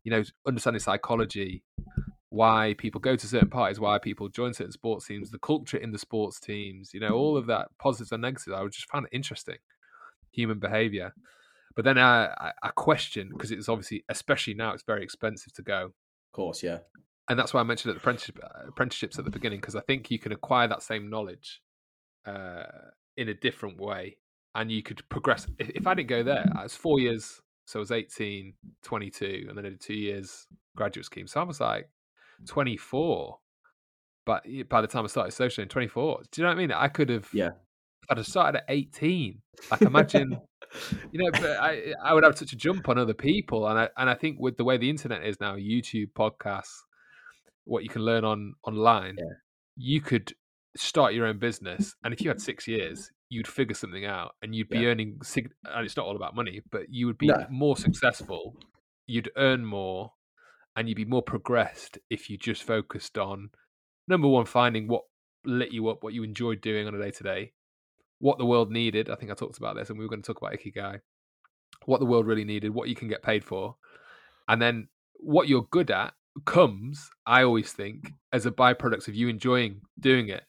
You 0.05 0.11
know, 0.13 0.23
understanding 0.47 0.81
psychology, 0.81 1.63
why 2.31 2.75
people 2.79 3.01
go 3.01 3.17
to 3.17 3.27
certain 3.27 3.51
parties, 3.51 3.81
why 3.81 3.99
people 3.99 4.29
join 4.29 4.55
certain 4.55 4.73
sports 4.73 5.07
teams, 5.07 5.31
the 5.31 5.39
culture 5.39 5.77
in 5.77 5.91
the 5.93 5.99
sports 5.99 6.41
teams. 6.41 6.95
You 6.95 7.01
know, 7.01 7.15
all 7.15 7.37
of 7.37 7.47
that, 7.47 7.69
positives 7.79 8.13
and 8.13 8.23
negatives. 8.23 8.55
I 8.55 8.63
would 8.63 8.73
just 8.73 8.91
found 8.91 9.07
it 9.07 9.17
interesting, 9.17 9.59
human 10.31 10.59
behavior. 10.61 11.13
But 11.77 11.85
then 11.85 11.99
I, 11.99 12.53
I, 12.63 12.69
question 12.75 13.29
because 13.31 13.53
it's 13.53 13.69
obviously, 13.69 14.05
especially 14.09 14.55
now, 14.55 14.73
it's 14.73 14.83
very 14.83 15.03
expensive 15.03 15.53
to 15.55 15.63
go 15.63 15.85
Of 15.85 16.33
course, 16.33 16.63
yeah. 16.63 16.79
and 17.29 17.39
that's 17.39 17.55
why 17.55 17.61
I 17.61 17.63
mentioned 17.63 17.91
at 17.91 17.95
the 17.95 18.01
apprenticeship, 18.01 18.41
uh, 18.43 18.69
apprenticeships 18.69 19.19
at 19.19 19.25
the 19.25 19.31
beginning 19.31 19.61
because 19.61 19.77
I 19.77 19.81
think 19.81 20.11
you 20.11 20.19
can 20.19 20.33
acquire 20.33 20.67
that 20.69 20.83
same 20.83 21.09
knowledge 21.09 21.63
uh, 22.27 22.65
in 23.17 23.29
a 23.29 23.35
different 23.35 23.79
way, 23.79 24.17
and 24.55 24.71
you 24.71 24.83
could 24.83 25.09
progress. 25.09 25.47
If, 25.59 25.71
if 25.71 25.87
I 25.87 25.95
didn't 25.95 26.09
go 26.09 26.23
there, 26.23 26.45
I 26.57 26.65
was 26.65 26.75
four 26.75 26.99
years, 26.99 27.41
so 27.67 27.79
I 27.79 27.81
was 27.81 27.93
18, 27.93 28.55
22, 28.83 29.47
and 29.49 29.57
then 29.57 29.67
I 29.67 29.71
did 29.71 29.81
two 29.81 29.95
years 29.95 30.47
graduate 30.77 31.07
scheme. 31.07 31.27
So 31.27 31.41
I 31.41 31.45
was 31.45 31.61
like 31.61 31.89
24, 32.47 33.39
but 34.27 34.45
by 34.69 34.81
the 34.81 34.87
time 34.87 35.05
I 35.05 35.09
started 35.09 35.33
social 35.33 35.63
in 35.63 35.69
24, 35.69 36.23
do 36.31 36.41
you 36.41 36.45
know 36.45 36.51
what 36.51 36.59
I 36.59 36.61
mean? 36.61 36.73
I 36.73 36.89
could 36.89 37.11
have, 37.11 37.29
Yeah. 37.33 37.51
I'd 38.09 38.17
have 38.19 38.27
started 38.27 38.59
at 38.59 38.65
18. 38.69 39.41
Like 39.71 39.83
imagine. 39.83 40.39
you 41.13 41.23
know, 41.23 41.31
but 41.33 41.45
I 41.59 41.93
I 42.05 42.15
would 42.15 42.25
have 42.25 42.39
such 42.39 42.53
a 42.53 42.57
jump 42.57 42.89
on 42.89 42.99
other 42.99 43.15
people, 43.15 43.67
and 43.69 43.79
I 43.79 43.89
and 43.97 44.09
I 44.09 44.15
think 44.15 44.39
with 44.41 44.57
the 44.57 44.65
way 44.65 44.77
the 44.79 44.91
internet 44.91 45.25
is 45.25 45.39
now, 45.41 45.57
YouTube, 45.57 46.13
podcasts, 46.17 46.77
what 47.65 47.83
you 47.83 47.89
can 47.91 48.03
learn 48.03 48.25
on 48.25 48.55
online, 48.67 49.17
Yeah. 49.19 49.25
you 49.77 50.01
could 50.01 50.33
start 50.77 51.15
your 51.15 51.27
own 51.27 51.39
business, 51.39 51.95
and 52.05 52.15
if 52.15 52.21
you 52.21 52.29
had 52.29 52.41
six 52.41 52.67
years, 52.67 53.11
you'd 53.29 53.47
figure 53.49 53.75
something 53.75 54.05
out 54.05 54.33
and 54.43 54.55
you'd 54.55 54.69
be 54.69 54.79
Yeah. 54.79 54.89
earning 54.89 55.19
sig- 55.23 55.53
and 55.65 55.85
it's 55.85 55.97
not 55.97 56.07
all 56.07 56.17
about 56.17 56.35
money 56.35 56.63
but 56.73 56.83
you 56.89 57.07
would 57.07 57.17
be 57.19 57.29
No. 57.29 57.47
more 57.49 57.77
successful 57.77 58.57
you'd 59.07 59.31
earn 59.37 59.65
more 59.65 60.13
and 60.75 60.89
you'd 60.89 60.97
be 60.97 61.05
more 61.05 61.23
progressed 61.23 61.97
if 62.11 62.29
you 62.29 62.37
just 62.37 62.65
focused 62.65 63.17
on 63.19 63.51
number 64.09 64.27
one 64.27 64.47
finding 64.47 64.89
what 64.89 65.03
lit 65.45 65.71
you 65.73 65.89
up 65.89 66.03
what 66.03 66.13
you 66.13 66.25
enjoyed 66.25 66.61
doing 66.61 66.89
on 66.89 66.95
a 66.97 66.99
day 66.99 67.13
to 67.13 67.23
day 67.23 67.53
what 68.21 68.39
the 68.39 68.47
world 68.47 68.71
needed 68.71 69.11
i 69.11 69.15
think 69.15 69.31
i 69.31 69.35
talked 69.35 69.59
about 69.59 69.77
this 69.77 69.91
and 69.91 69.99
we 69.99 70.05
were 70.05 70.09
going 70.09 70.23
to 70.23 70.27
talk 70.27 70.41
about 70.41 70.53
ikigai 70.53 71.01
what 71.87 72.01
the 72.01 72.07
world 72.07 72.27
really 72.27 72.45
needed 72.45 72.71
what 72.71 72.89
you 72.89 72.95
can 72.95 73.09
get 73.09 73.23
paid 73.23 73.45
for 73.45 73.77
and 74.49 74.61
then 74.61 74.89
what 75.15 75.49
you're 75.49 75.67
good 75.71 75.91
at 75.91 76.15
comes 76.45 77.11
i 77.27 77.43
always 77.43 77.73
think 77.73 78.13
as 78.33 78.47
a 78.47 78.51
byproduct 78.51 79.09
of 79.09 79.15
you 79.15 79.29
enjoying 79.29 79.81
doing 79.99 80.29
it 80.29 80.45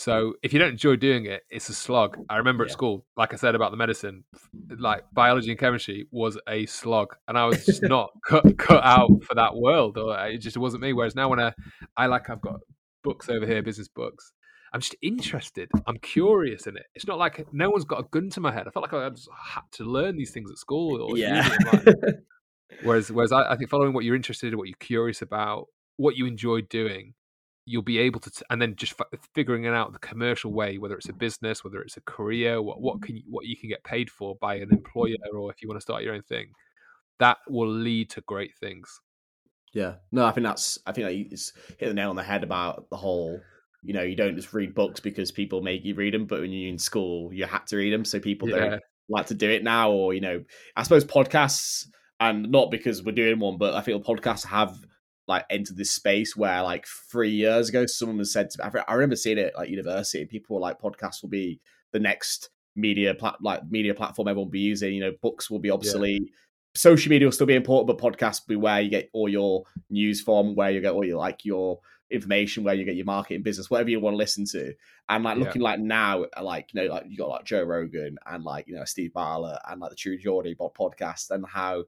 so 0.00 0.32
if 0.42 0.54
you 0.54 0.58
don't 0.58 0.70
enjoy 0.70 0.96
doing 0.96 1.26
it, 1.26 1.42
it's 1.50 1.68
a 1.68 1.74
slog. 1.74 2.16
I 2.30 2.38
remember 2.38 2.64
at 2.64 2.70
school, 2.70 3.04
like 3.18 3.34
I 3.34 3.36
said 3.36 3.54
about 3.54 3.70
the 3.70 3.76
medicine, 3.76 4.24
like 4.78 5.04
biology 5.12 5.50
and 5.50 5.60
chemistry 5.60 6.06
was 6.10 6.38
a 6.48 6.64
slog, 6.64 7.16
and 7.28 7.36
I 7.36 7.44
was 7.44 7.66
just 7.66 7.82
not 7.82 8.08
cut 8.26 8.56
cut 8.56 8.82
out 8.82 9.10
for 9.24 9.34
that 9.34 9.54
world, 9.54 9.98
or 9.98 10.18
uh, 10.18 10.28
it 10.28 10.38
just 10.38 10.56
wasn't 10.56 10.84
me. 10.84 10.94
Whereas 10.94 11.14
now, 11.14 11.28
when 11.28 11.38
I 11.38 11.52
I 11.98 12.06
like, 12.06 12.30
I've 12.30 12.40
got 12.40 12.60
books 13.04 13.28
over 13.28 13.44
here, 13.44 13.62
business 13.62 13.88
books. 13.88 14.32
I'm 14.72 14.80
just 14.80 14.94
interested. 15.02 15.68
I'm 15.86 15.98
curious 15.98 16.66
in 16.66 16.76
it. 16.76 16.86
It's 16.94 17.06
not 17.06 17.18
like 17.18 17.44
no 17.52 17.70
one's 17.70 17.84
got 17.84 18.00
a 18.00 18.08
gun 18.10 18.30
to 18.30 18.40
my 18.40 18.52
head. 18.52 18.66
I 18.68 18.70
felt 18.70 18.84
like 18.84 18.92
I 18.92 19.08
just 19.10 19.28
had 19.36 19.62
to 19.72 19.84
learn 19.84 20.16
these 20.16 20.30
things 20.30 20.50
at 20.50 20.58
school 20.58 21.02
or 21.02 21.16
Yeah. 21.18 21.44
uni. 21.44 21.56
I'm 21.72 21.84
like- 21.84 21.96
Whereas, 22.84 23.10
whereas 23.10 23.32
I, 23.32 23.42
I 23.52 23.56
think 23.56 23.68
following 23.68 23.92
what 23.92 24.04
you're 24.04 24.14
interested 24.14 24.52
in, 24.52 24.58
what 24.58 24.68
you're 24.68 24.76
curious 24.78 25.22
about, 25.22 25.66
what 25.96 26.14
you 26.16 26.24
enjoy 26.26 26.60
doing, 26.62 27.14
you'll 27.66 27.82
be 27.82 27.98
able 27.98 28.20
to, 28.20 28.30
t- 28.30 28.44
and 28.48 28.62
then 28.62 28.76
just 28.76 28.94
f- 28.98 29.20
figuring 29.34 29.64
it 29.64 29.74
out 29.74 29.92
the 29.92 29.98
commercial 29.98 30.52
way, 30.52 30.78
whether 30.78 30.96
it's 30.96 31.08
a 31.08 31.12
business, 31.12 31.64
whether 31.64 31.82
it's 31.82 31.96
a 31.96 32.00
career, 32.02 32.62
what 32.62 32.80
what 32.80 33.02
can 33.02 33.16
you, 33.16 33.22
what 33.28 33.44
you 33.44 33.56
can 33.56 33.68
get 33.68 33.82
paid 33.82 34.08
for 34.08 34.36
by 34.40 34.54
an 34.54 34.68
employer, 34.72 35.16
or 35.34 35.50
if 35.50 35.60
you 35.60 35.68
want 35.68 35.78
to 35.78 35.82
start 35.82 36.04
your 36.04 36.14
own 36.14 36.22
thing, 36.22 36.52
that 37.18 37.38
will 37.48 37.68
lead 37.68 38.08
to 38.10 38.20
great 38.22 38.52
things. 38.60 39.00
Yeah, 39.74 39.96
no, 40.12 40.24
I 40.24 40.30
think 40.30 40.46
that's 40.46 40.78
I 40.86 40.92
think 40.92 41.06
that 41.08 41.14
it's 41.34 41.52
hit 41.78 41.88
the 41.88 41.94
nail 41.94 42.10
on 42.10 42.16
the 42.16 42.22
head 42.22 42.44
about 42.44 42.88
the 42.88 42.96
whole. 42.96 43.40
You 43.82 43.94
know, 43.94 44.02
you 44.02 44.16
don't 44.16 44.36
just 44.36 44.52
read 44.52 44.74
books 44.74 45.00
because 45.00 45.32
people 45.32 45.62
make 45.62 45.84
you 45.84 45.94
read 45.94 46.14
them, 46.14 46.26
but 46.26 46.40
when 46.40 46.52
you're 46.52 46.68
in 46.70 46.78
school, 46.78 47.32
you 47.32 47.44
had 47.46 47.66
to 47.68 47.76
read 47.76 47.92
them, 47.92 48.04
so 48.04 48.20
people 48.20 48.48
Yeah. 48.48 48.56
don't 48.56 48.82
like 49.08 49.26
to 49.26 49.34
do 49.34 49.50
it 49.50 49.64
now. 49.64 49.90
Or 49.90 50.12
you 50.14 50.20
know, 50.20 50.44
I 50.76 50.82
suppose 50.82 51.04
podcasts, 51.04 51.86
and 52.18 52.50
not 52.50 52.70
because 52.70 53.02
we're 53.02 53.12
doing 53.12 53.38
one, 53.38 53.56
but 53.58 53.74
I 53.74 53.80
feel 53.82 54.00
podcasts 54.00 54.46
have 54.46 54.76
like 55.26 55.44
entered 55.48 55.76
this 55.76 55.92
space 55.92 56.36
where 56.36 56.62
like 56.62 56.86
three 57.10 57.30
years 57.30 57.68
ago, 57.68 57.86
someone 57.86 58.18
was 58.18 58.32
said 58.32 58.50
to. 58.50 58.64
I 58.64 58.68
re- 58.68 58.84
I 58.86 58.94
remember 58.94 59.16
seeing 59.16 59.38
it 59.38 59.46
at, 59.46 59.56
like 59.56 59.70
university, 59.70 60.26
people 60.26 60.56
were 60.56 60.60
like, 60.60 60.80
podcasts 60.80 61.22
will 61.22 61.30
be 61.30 61.60
the 61.92 62.00
next 62.00 62.50
media 62.76 63.14
plat- 63.14 63.42
like 63.42 63.62
media 63.70 63.94
platform 63.94 64.28
everyone 64.28 64.46
will 64.46 64.50
be 64.52 64.60
using. 64.60 64.92
You 64.92 65.00
know, 65.00 65.12
books 65.22 65.50
will 65.50 65.58
be 65.58 65.70
obsolete. 65.70 66.30
Social 66.74 67.10
media 67.10 67.26
will 67.26 67.32
still 67.32 67.46
be 67.46 67.54
important, 67.54 67.86
but 67.86 67.98
podcasts 67.98 68.42
will 68.46 68.54
be 68.54 68.60
where 68.60 68.80
you 68.80 68.90
get 68.90 69.08
all 69.12 69.28
your 69.28 69.64
news 69.88 70.20
from, 70.20 70.54
where 70.54 70.70
you 70.70 70.80
get 70.80 70.92
all 70.92 71.04
your 71.04 71.18
like 71.18 71.44
your 71.44 71.78
information, 72.10 72.64
where 72.64 72.74
you 72.74 72.84
get 72.84 72.96
your 72.96 73.04
marketing 73.06 73.42
business, 73.42 73.70
whatever 73.70 73.90
you 73.90 74.00
want 74.00 74.14
to 74.14 74.18
listen 74.18 74.44
to. 74.52 74.72
And 75.08 75.24
like 75.24 75.36
Yeah. 75.38 75.44
looking 75.44 75.62
like 75.62 75.80
now, 75.80 76.26
like 76.40 76.70
you 76.72 76.80
know, 76.82 76.92
like 76.92 77.04
you 77.08 77.16
got 77.16 77.28
like 77.28 77.44
Joe 77.44 77.62
Rogan 77.62 78.16
and 78.26 78.44
like 78.44 78.66
you 78.68 78.74
know 78.74 78.84
Steve 78.84 79.12
Bartlett 79.12 79.58
and 79.68 79.80
like 79.80 79.90
the 79.90 79.96
True 79.96 80.18
Geordie 80.18 80.54
podcast, 80.54 81.30
and 81.30 81.44
how 81.46 81.84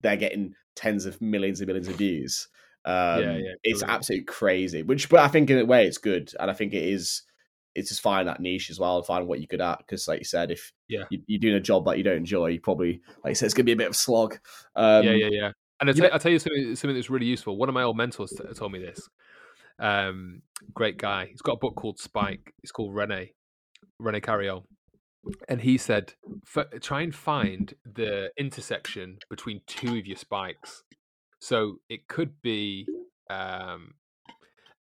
they're 0.00 0.16
getting 0.16 0.54
tens 0.74 1.06
of 1.06 1.20
millions 1.20 1.60
and 1.60 1.66
millions 1.68 1.88
of 1.88 1.96
views. 1.96 2.48
Um, 2.84 3.20
Yeah, 3.20 3.36
yeah, 3.36 3.52
it's 3.62 3.82
absolutely 3.82 4.24
crazy. 4.24 4.82
Which, 4.82 5.08
but 5.08 5.20
I 5.20 5.28
think 5.28 5.48
in 5.50 5.58
a 5.58 5.64
way, 5.64 5.86
it's 5.86 5.98
good, 5.98 6.32
and 6.40 6.50
I 6.50 6.54
think 6.54 6.72
it 6.74 6.82
is. 6.84 7.22
It's 7.74 7.88
just 7.88 8.02
find 8.02 8.28
that 8.28 8.38
niche 8.40 8.68
as 8.68 8.78
well 8.78 8.98
and 8.98 9.06
find 9.06 9.26
what 9.26 9.38
you're 9.40 9.46
good 9.46 9.62
at. 9.62 9.78
Because, 9.78 10.06
like 10.06 10.18
you 10.18 10.26
said, 10.26 10.50
if 10.50 10.72
Yeah. 10.88 11.04
you, 11.08 11.22
you're 11.26 11.40
doing 11.40 11.54
a 11.54 11.60
job 11.60 11.86
that 11.86 11.96
you 11.96 12.04
don't 12.04 12.18
enjoy, 12.18 12.48
you 12.48 12.60
probably, 12.60 13.00
like 13.24 13.30
you 13.30 13.34
said, 13.34 13.46
it's 13.46 13.54
gonna 13.54 13.64
be 13.64 13.72
a 13.72 13.76
bit 13.76 13.86
of 13.86 13.92
a 13.92 13.94
slog. 13.94 14.38
Um, 14.76 15.04
yeah, 15.06 15.12
yeah, 15.12 15.28
yeah. 15.30 15.52
And 15.80 15.88
I 15.88 15.92
you 15.94 16.00
tell, 16.02 16.10
know- 16.10 16.14
I 16.14 16.18
tell 16.18 16.32
you 16.32 16.38
something, 16.38 16.76
something 16.76 16.94
that's 16.94 17.08
really 17.08 17.24
useful. 17.26 17.56
One 17.56 17.70
of 17.70 17.74
my 17.74 17.82
old 17.82 17.96
mentors 17.96 18.30
t- 18.32 18.44
told 18.54 18.72
me 18.72 18.78
this. 18.78 19.08
Um, 19.78 20.42
great 20.74 20.98
guy. 20.98 21.26
He's 21.26 21.42
got 21.42 21.54
a 21.54 21.58
book 21.58 21.74
called 21.76 21.98
Spike. 21.98 22.52
It's 22.62 22.72
called 22.72 22.94
Rene, 22.94 23.32
Rene 23.98 24.20
Carayol. 24.20 24.64
And 25.48 25.60
he 25.60 25.78
said, 25.78 26.14
try 26.80 27.02
and 27.02 27.14
find 27.14 27.74
the 27.84 28.30
intersection 28.36 29.18
between 29.30 29.60
two 29.66 29.96
of 29.96 30.06
your 30.06 30.16
spikes. 30.16 30.82
So 31.38 31.76
it 31.88 32.08
could 32.08 32.42
be, 32.42 32.86
um, 33.30 33.94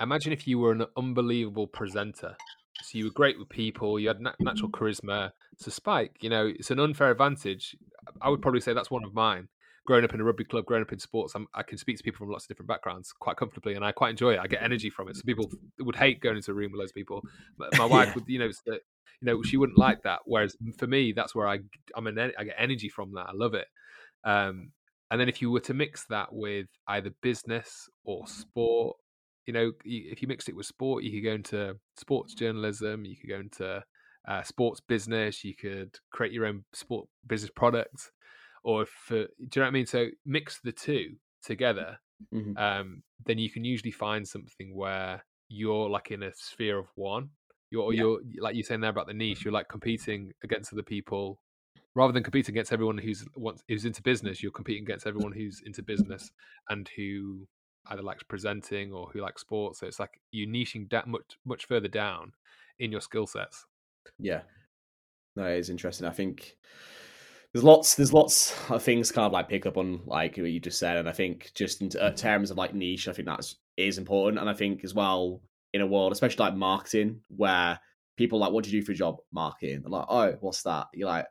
imagine 0.00 0.32
if 0.32 0.46
you 0.46 0.58
were 0.58 0.72
an 0.72 0.86
unbelievable 0.96 1.66
presenter. 1.66 2.36
So 2.82 2.98
you 2.98 3.04
were 3.06 3.10
great 3.10 3.38
with 3.38 3.48
people, 3.48 3.98
you 3.98 4.06
had 4.08 4.20
na- 4.20 4.34
natural 4.38 4.70
charisma. 4.70 5.32
So 5.56 5.72
Spike, 5.72 6.18
you 6.20 6.30
know, 6.30 6.46
it's 6.46 6.70
an 6.70 6.78
unfair 6.78 7.10
advantage. 7.10 7.76
I 8.22 8.28
would 8.28 8.40
probably 8.40 8.60
say 8.60 8.72
that's 8.72 8.90
one 8.90 9.04
of 9.04 9.14
mine. 9.14 9.48
Growing 9.88 10.04
up 10.04 10.12
in 10.12 10.20
a 10.20 10.24
rugby 10.24 10.44
club, 10.44 10.66
growing 10.66 10.82
up 10.82 10.92
in 10.92 10.98
sports, 10.98 11.34
I'm, 11.34 11.46
I 11.54 11.62
can 11.62 11.78
speak 11.78 11.96
to 11.96 12.04
people 12.04 12.18
from 12.18 12.30
lots 12.30 12.44
of 12.44 12.48
different 12.48 12.68
backgrounds 12.68 13.10
quite 13.10 13.38
comfortably, 13.38 13.72
and 13.74 13.82
I 13.82 13.90
quite 13.90 14.10
enjoy 14.10 14.34
it. 14.34 14.38
I 14.38 14.46
get 14.46 14.62
energy 14.62 14.90
from 14.90 15.08
it. 15.08 15.16
So 15.16 15.22
people 15.24 15.50
would 15.78 15.96
hate 15.96 16.20
going 16.20 16.36
into 16.36 16.50
a 16.50 16.54
room 16.54 16.72
with 16.72 16.80
those 16.82 16.92
people. 16.92 17.24
But 17.56 17.74
my 17.74 17.86
wife 17.86 18.08
Yeah. 18.08 18.14
would, 18.14 18.28
you 18.28 18.38
know, 18.38 18.46
it's 18.46 18.60
you 18.66 18.78
know, 19.22 19.42
she 19.42 19.56
wouldn't 19.56 19.78
like 19.78 20.02
that. 20.02 20.20
Whereas 20.26 20.56
for 20.76 20.86
me, 20.86 21.12
that's 21.12 21.34
where 21.34 21.48
I 21.48 21.60
I'm 21.96 22.06
an 22.06 22.18
I 22.18 22.44
get 22.44 22.56
energy 22.58 22.90
from 22.90 23.14
that. 23.14 23.28
I 23.30 23.32
love 23.32 23.54
it. 23.54 23.66
Um, 24.24 24.72
and 25.10 25.18
then 25.18 25.28
if 25.30 25.40
you 25.40 25.50
were 25.50 25.60
to 25.60 25.74
mix 25.74 26.04
that 26.10 26.28
with 26.32 26.66
either 26.86 27.10
business 27.22 27.88
or 28.04 28.26
sport, 28.26 28.98
you 29.46 29.54
know, 29.54 29.72
if 29.86 30.20
you 30.20 30.28
mixed 30.28 30.50
it 30.50 30.56
with 30.56 30.66
sport, 30.66 31.02
you 31.02 31.10
could 31.10 31.24
go 31.24 31.32
into 31.32 31.76
sports 31.96 32.34
journalism, 32.34 33.06
you 33.06 33.16
could 33.16 33.30
go 33.30 33.40
into 33.40 33.82
uh, 34.28 34.42
sports 34.42 34.80
business, 34.80 35.44
you 35.44 35.54
could 35.56 35.96
create 36.12 36.32
your 36.34 36.44
own 36.44 36.64
sport 36.74 37.08
business 37.26 37.50
product, 37.50 38.10
or 38.64 38.82
if 38.82 38.90
uh, 39.10 39.14
do 39.14 39.20
you 39.20 39.48
know 39.56 39.62
what 39.62 39.66
I 39.68 39.70
mean? 39.70 39.86
So 39.86 40.06
mix 40.26 40.60
the 40.60 40.72
two 40.72 41.16
together, 41.42 41.98
Mhm. 42.34 42.56
um, 42.58 43.02
then 43.26 43.38
you 43.38 43.50
can 43.50 43.64
usually 43.64 43.92
find 43.92 44.26
something 44.26 44.74
where 44.74 45.24
you're 45.48 45.88
like 45.88 46.10
in 46.10 46.22
a 46.22 46.32
sphere 46.34 46.78
of 46.78 46.88
one. 46.96 47.30
You're, 47.70 47.92
Yeah. 47.92 48.00
you're 48.00 48.20
like 48.40 48.54
you're 48.56 48.64
saying 48.64 48.80
there 48.80 48.90
about 48.90 49.06
the 49.06 49.14
niche. 49.14 49.44
You're 49.44 49.52
like 49.52 49.68
competing 49.68 50.32
against 50.42 50.72
other 50.72 50.82
people, 50.82 51.42
rather 51.94 52.12
than 52.12 52.22
competing 52.22 52.54
against 52.54 52.72
everyone 52.72 52.98
who's 52.98 53.24
wants 53.34 53.62
who's 53.68 53.84
into 53.84 54.02
business. 54.02 54.42
You're 54.42 54.52
competing 54.52 54.84
against 54.84 55.06
everyone 55.06 55.32
who's 55.32 55.60
into 55.64 55.82
business 55.82 56.30
and 56.70 56.88
who 56.96 57.46
either 57.90 58.02
likes 58.02 58.22
presenting 58.22 58.92
or 58.92 59.10
who 59.10 59.20
likes 59.20 59.42
sports. 59.42 59.78
So 59.80 59.86
it's 59.86 60.00
like 60.00 60.20
you're 60.32 60.48
niching 60.48 60.90
that 60.90 61.06
much 61.08 61.38
much 61.44 61.66
further 61.66 61.88
down 61.88 62.32
in 62.78 62.90
your 62.92 63.00
skill 63.00 63.26
sets. 63.26 63.66
Yeah. 64.18 64.42
No, 65.36 65.46
it 65.46 65.58
is 65.58 65.70
interesting. 65.70 66.06
I 66.06 66.10
think 66.12 66.56
there's 67.52 67.64
lots 67.64 67.94
there's 67.94 68.12
lots 68.12 68.54
of 68.70 68.82
things 68.82 69.10
kind 69.10 69.26
of 69.26 69.32
like 69.32 69.48
pick 69.48 69.66
up 69.66 69.76
on 69.76 70.00
like 70.06 70.36
what 70.36 70.50
you 70.50 70.60
just 70.60 70.78
said, 70.78 70.96
and 70.96 71.08
I 71.08 71.12
think 71.12 71.50
just 71.54 71.80
in 71.80 71.88
terms 72.14 72.50
of 72.50 72.56
like 72.56 72.74
niche, 72.74 73.08
I 73.08 73.12
think 73.12 73.26
that's 73.26 73.56
is 73.76 73.98
important, 73.98 74.40
and 74.40 74.50
I 74.50 74.54
think 74.54 74.84
as 74.84 74.94
well 74.94 75.40
in 75.72 75.80
a 75.80 75.86
world, 75.86 76.12
especially 76.12 76.44
like 76.44 76.54
marketing, 76.54 77.20
where 77.28 77.78
people 78.16 78.38
like, 78.38 78.52
what 78.52 78.64
do 78.64 78.70
you 78.70 78.80
do 78.80 78.86
for 78.86 78.92
a 78.92 78.94
job? 78.96 79.18
Marketing. 79.32 79.80
They're 79.82 79.90
like, 79.90 80.06
oh, 80.08 80.36
what's 80.40 80.62
that? 80.62 80.86
You're 80.94 81.08
like, 81.08 81.26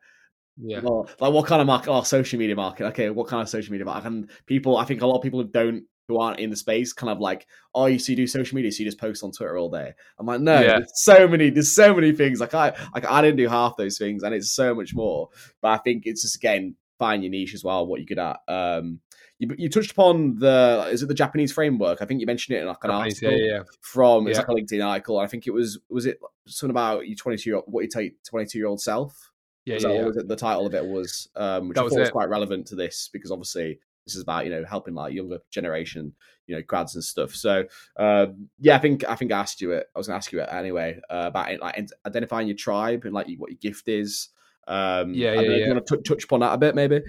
Yeah, 0.58 0.80
well, 0.82 1.10
like 1.20 1.34
what 1.34 1.46
kind 1.46 1.62
of 1.62 1.68
market? 1.68 1.92
Oh, 1.92 2.02
social 2.02 2.40
media 2.40 2.56
market. 2.56 2.86
Okay, 2.88 3.10
what 3.10 3.28
kind 3.28 3.42
of 3.42 3.50
social 3.50 3.72
media 3.72 3.86
market? 3.86 4.08
And 4.08 4.30
people, 4.46 4.78
I 4.78 4.86
think 4.86 5.02
a 5.02 5.08
lot 5.08 5.18
of 5.18 5.24
people 5.24 5.44
don't 5.44 5.84
who 6.08 6.17
aren't 6.20 6.39
in 6.39 6.50
the 6.50 6.56
space 6.56 6.93
kind 6.93 7.12
of 7.12 7.20
like, 7.20 7.48
oh, 7.76 7.86
you 7.86 8.00
so 8.00 8.12
you 8.12 8.15
do 8.15 8.28
social 8.28 8.56
media, 8.56 8.72
so 8.72 8.80
you 8.80 8.86
just 8.86 9.00
post 9.00 9.24
on 9.24 9.32
Twitter 9.32 9.58
all 9.58 9.70
day. 9.70 9.91
I'm 10.20 10.26
like, 10.26 10.41
no, 10.41 10.60
Yeah. 10.62 10.78
there's 10.80 10.91
so 11.04 11.28
many, 11.28 11.50
there's 11.50 11.74
so 11.76 11.93
many 11.93 12.12
things. 12.13 12.39
Like 12.39 12.54
I, 12.54 12.74
like 12.93 13.06
I 13.06 13.22
didn't 13.22 13.38
do 13.38 13.48
half 13.50 13.76
those 13.78 13.98
things, 13.98 14.24
and 14.24 14.34
it's 14.34 14.52
so 14.52 14.74
much 14.74 14.93
more. 14.96 15.30
But 15.62 15.70
I 15.70 15.78
think 15.78 16.04
it's 16.06 16.22
just 16.22 16.36
again 16.38 16.76
find 17.00 17.24
your 17.24 17.30
niche 17.32 17.54
as 17.54 17.63
well, 17.63 17.86
what 17.86 18.00
you're 18.00 18.08
good 18.08 18.20
at. 18.20 18.38
Um, 18.48 19.00
you, 19.39 19.54
you 19.58 19.70
touched 19.70 19.91
upon 19.91 20.39
the 20.39 20.88
is 20.91 21.04
it 21.04 21.08
the 21.08 21.13
Japanese 21.13 21.52
framework? 21.52 22.02
I 22.02 22.06
think 22.06 22.22
you 22.22 22.26
mentioned 22.26 22.58
it 22.58 22.62
in 22.62 22.67
like 22.67 22.78
an 22.84 22.89
Japanese, 22.89 23.22
article 23.24 23.38
yeah, 23.39 23.46
yeah, 23.46 23.54
yeah. 23.58 23.63
from 23.82 24.28
it's 24.28 24.38
Yeah. 24.39 24.46
like 24.48 24.50
a 24.50 24.62
LinkedIn 24.62 24.84
article. 24.88 25.20
I 25.20 25.28
think 25.28 25.46
it 25.46 25.52
was 25.52 25.78
was 25.89 26.06
it 26.08 26.20
something 26.48 26.72
about 26.72 27.08
your 27.08 27.15
22 27.17 27.50
year 27.50 27.60
what 27.67 27.82
you 27.84 27.89
take 27.89 28.24
22 28.24 28.58
year 28.58 28.67
old 28.67 28.82
self. 28.82 29.32
yeah, 29.65 29.76
Was 29.76 29.84
yeah, 29.84 29.89
that 29.89 29.96
yeah. 29.96 30.06
was 30.06 30.17
it? 30.17 30.28
The 30.28 30.36
title 30.36 30.65
of 30.65 30.74
it 30.74 30.84
was, 30.84 31.28
um, 31.36 31.67
which 31.67 31.76
That 31.76 31.82
I 31.82 31.84
was 31.84 31.93
thought 31.93 32.00
was 32.00 32.10
it. 32.10 32.13
quite 32.13 32.30
relevant 32.30 32.65
to 32.67 32.76
this 32.76 33.10
because 33.13 33.30
obviously 33.30 33.80
this 34.08 34.15
is 34.15 34.24
about 34.24 34.46
you 34.46 34.52
know 34.52 34.65
helping 34.65 34.96
like 34.96 35.13
younger 35.13 35.39
generation, 35.52 36.13
you 36.48 36.56
know, 36.56 36.62
grads 36.63 36.96
and 36.96 37.04
stuff. 37.04 37.36
So 37.36 37.65
um, 37.98 38.50
yeah, 38.60 38.76
I 38.76 38.80
think 38.80 39.08
I 39.08 39.15
think 39.15 39.32
I 39.32 39.39
asked 39.39 39.62
you 39.62 39.74
it. 39.74 39.88
I 39.96 40.00
was 40.00 40.08
going 40.08 40.15
to 40.15 40.17
ask 40.17 40.32
you 40.32 40.41
it 40.41 40.50
anyway 40.52 41.00
uh, 41.10 41.26
about 41.28 41.52
it, 41.52 41.62
like 41.62 41.89
identifying 42.06 42.48
your 42.48 42.58
tribe 42.58 43.06
and 43.06 43.13
like 43.13 43.28
what 43.38 43.52
your 43.52 43.60
gift 43.60 43.88
is. 43.88 44.30
Um, 44.67 45.13
Yeah, 45.13 45.34
yeah, 45.34 45.41
know 45.41 45.41
yeah. 45.41 45.67
You 45.67 45.74
want 45.74 45.86
to 45.88 45.98
t- 45.98 46.04
touch 46.04 46.24
upon 46.24 46.39
that 46.39 46.54
a 46.54 46.58
bit, 46.58 46.76
maybe? 46.76 47.02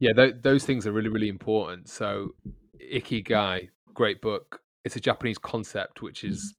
yeah 0.00 0.12
th- 0.12 0.34
those 0.42 0.64
things 0.64 0.86
are 0.86 0.92
really 0.92 1.08
really 1.08 1.28
important 1.28 1.88
so 1.88 2.34
ikigai 2.92 3.68
great 3.94 4.20
book 4.20 4.60
it's 4.84 4.96
a 4.96 5.00
japanese 5.00 5.38
concept 5.38 6.02
which 6.02 6.24
is 6.24 6.54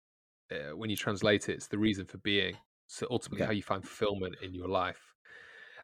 uh, 0.52 0.76
when 0.76 0.90
you 0.90 0.96
translate 0.96 1.50
it 1.50 1.54
it's 1.54 1.68
the 1.68 1.78
reason 1.78 2.06
for 2.06 2.18
being 2.20 2.56
so 2.88 3.06
ultimately 3.12 3.44
Okay. 3.44 3.48
how 3.48 3.52
you 3.52 3.62
find 3.62 3.84
fulfillment 3.84 4.36
in 4.42 4.54
your 4.54 4.68
life 4.70 5.15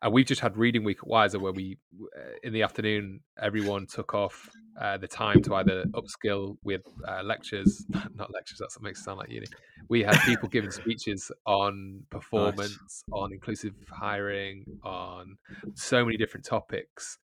and 0.01 0.11
we've 0.11 0.25
just 0.25 0.41
had 0.41 0.57
reading 0.57 0.83
week 0.83 0.97
at 0.99 1.07
Wiser 1.07 1.37
where 1.37 1.51
we, 1.51 1.77
uh, 2.17 2.31
in 2.43 2.53
the 2.53 2.63
afternoon, 2.63 3.19
everyone 3.39 3.85
took 3.85 4.15
off 4.15 4.49
uh, 4.79 4.97
the 4.97 5.07
time 5.07 5.43
to 5.43 5.53
either 5.55 5.85
upskill 5.93 6.57
with 6.63 6.81
uh, 7.07 7.21
lectures, 7.23 7.85
not 8.15 8.33
lectures. 8.33 8.57
That's 8.59 8.75
what 8.77 8.83
makes 8.83 8.99
it 8.99 9.03
sound 9.03 9.19
like 9.19 9.29
uni. 9.29 9.45
We 9.89 10.01
had 10.01 10.17
people 10.21 10.49
giving 10.51 10.71
speeches 10.71 11.31
on 11.45 12.01
performance, 12.09 12.79
nice. 12.79 13.03
on 13.11 13.31
inclusive 13.31 13.73
hiring, 13.91 14.65
on 14.83 15.37
so 15.75 16.03
many 16.03 16.17
different 16.17 16.45
topics. 16.45 17.19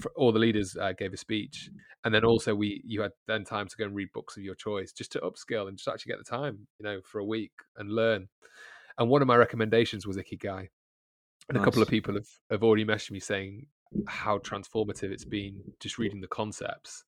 For 0.00 0.12
all 0.14 0.30
the 0.30 0.38
leaders 0.38 0.76
uh, 0.80 0.92
gave 0.96 1.12
a 1.12 1.16
speech, 1.16 1.68
and 2.04 2.14
then 2.14 2.24
also 2.24 2.54
we 2.54 2.80
you 2.84 3.02
had 3.02 3.10
then 3.26 3.44
time 3.44 3.66
to 3.66 3.76
go 3.76 3.84
and 3.84 3.94
read 3.94 4.08
books 4.14 4.36
of 4.36 4.44
your 4.44 4.54
choice, 4.54 4.92
just 4.92 5.10
to 5.12 5.20
upskill 5.20 5.66
and 5.66 5.76
just 5.76 5.88
actually 5.88 6.10
get 6.10 6.18
the 6.18 6.30
time, 6.30 6.68
you 6.78 6.84
know, 6.84 7.00
for 7.04 7.18
a 7.18 7.24
week 7.24 7.52
and 7.76 7.90
learn. 7.90 8.28
And 8.98 9.08
one 9.08 9.20
of 9.20 9.26
my 9.26 9.36
recommendations 9.36 10.06
was 10.06 10.16
Ikigai 10.16 10.68
and 11.50 11.56
nice. 11.56 11.62
a 11.62 11.64
couple 11.64 11.82
of 11.82 11.88
people 11.88 12.14
have, 12.14 12.28
have 12.48 12.62
already 12.62 12.84
messaged 12.84 13.10
me 13.10 13.18
saying 13.18 13.66
how 14.06 14.38
transformative 14.38 15.10
it's 15.10 15.24
been 15.24 15.60
just 15.80 15.98
reading 15.98 16.20
the 16.20 16.28
concepts. 16.28 17.04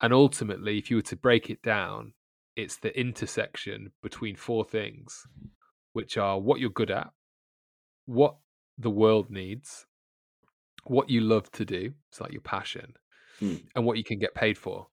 And 0.00 0.14
ultimately, 0.14 0.78
if 0.78 0.90
you 0.90 0.96
were 0.96 1.02
to 1.02 1.16
break 1.16 1.50
it 1.50 1.60
down, 1.60 2.14
it's 2.56 2.78
the 2.78 2.98
intersection 2.98 3.92
between 4.02 4.34
four 4.34 4.64
things, 4.64 5.26
which 5.92 6.16
are 6.16 6.40
what 6.40 6.58
you're 6.58 6.70
good 6.70 6.90
at, 6.90 7.10
what 8.06 8.36
the 8.78 8.90
world 8.90 9.28
needs, 9.30 9.84
what 10.84 11.10
you 11.10 11.20
love 11.20 11.50
to 11.52 11.66
do, 11.66 11.92
it's 12.10 12.20
like 12.20 12.32
your 12.32 12.40
passion, 12.40 12.94
hmm. 13.38 13.56
and 13.74 13.84
what 13.84 13.98
you 13.98 14.04
can 14.04 14.18
get 14.18 14.34
paid 14.34 14.56
for. 14.56 14.86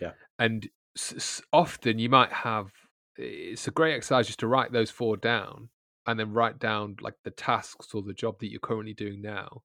Yeah. 0.00 0.12
And 0.40 0.68
s- 0.96 1.40
often 1.52 2.00
you 2.00 2.08
might 2.08 2.32
have, 2.32 2.72
it's 3.16 3.68
a 3.68 3.72
great 3.72 3.94
exercise 3.94 4.26
just 4.26 4.40
to 4.40 4.48
write 4.48 4.72
those 4.72 4.90
four 4.90 5.16
down 5.16 5.68
and 6.08 6.18
then 6.18 6.32
write 6.32 6.58
down 6.58 6.96
like 7.00 7.14
the 7.22 7.30
tasks 7.30 7.94
or 7.94 8.02
the 8.02 8.14
job 8.14 8.38
that 8.40 8.50
you're 8.50 8.58
currently 8.58 8.94
doing 8.94 9.20
now 9.22 9.62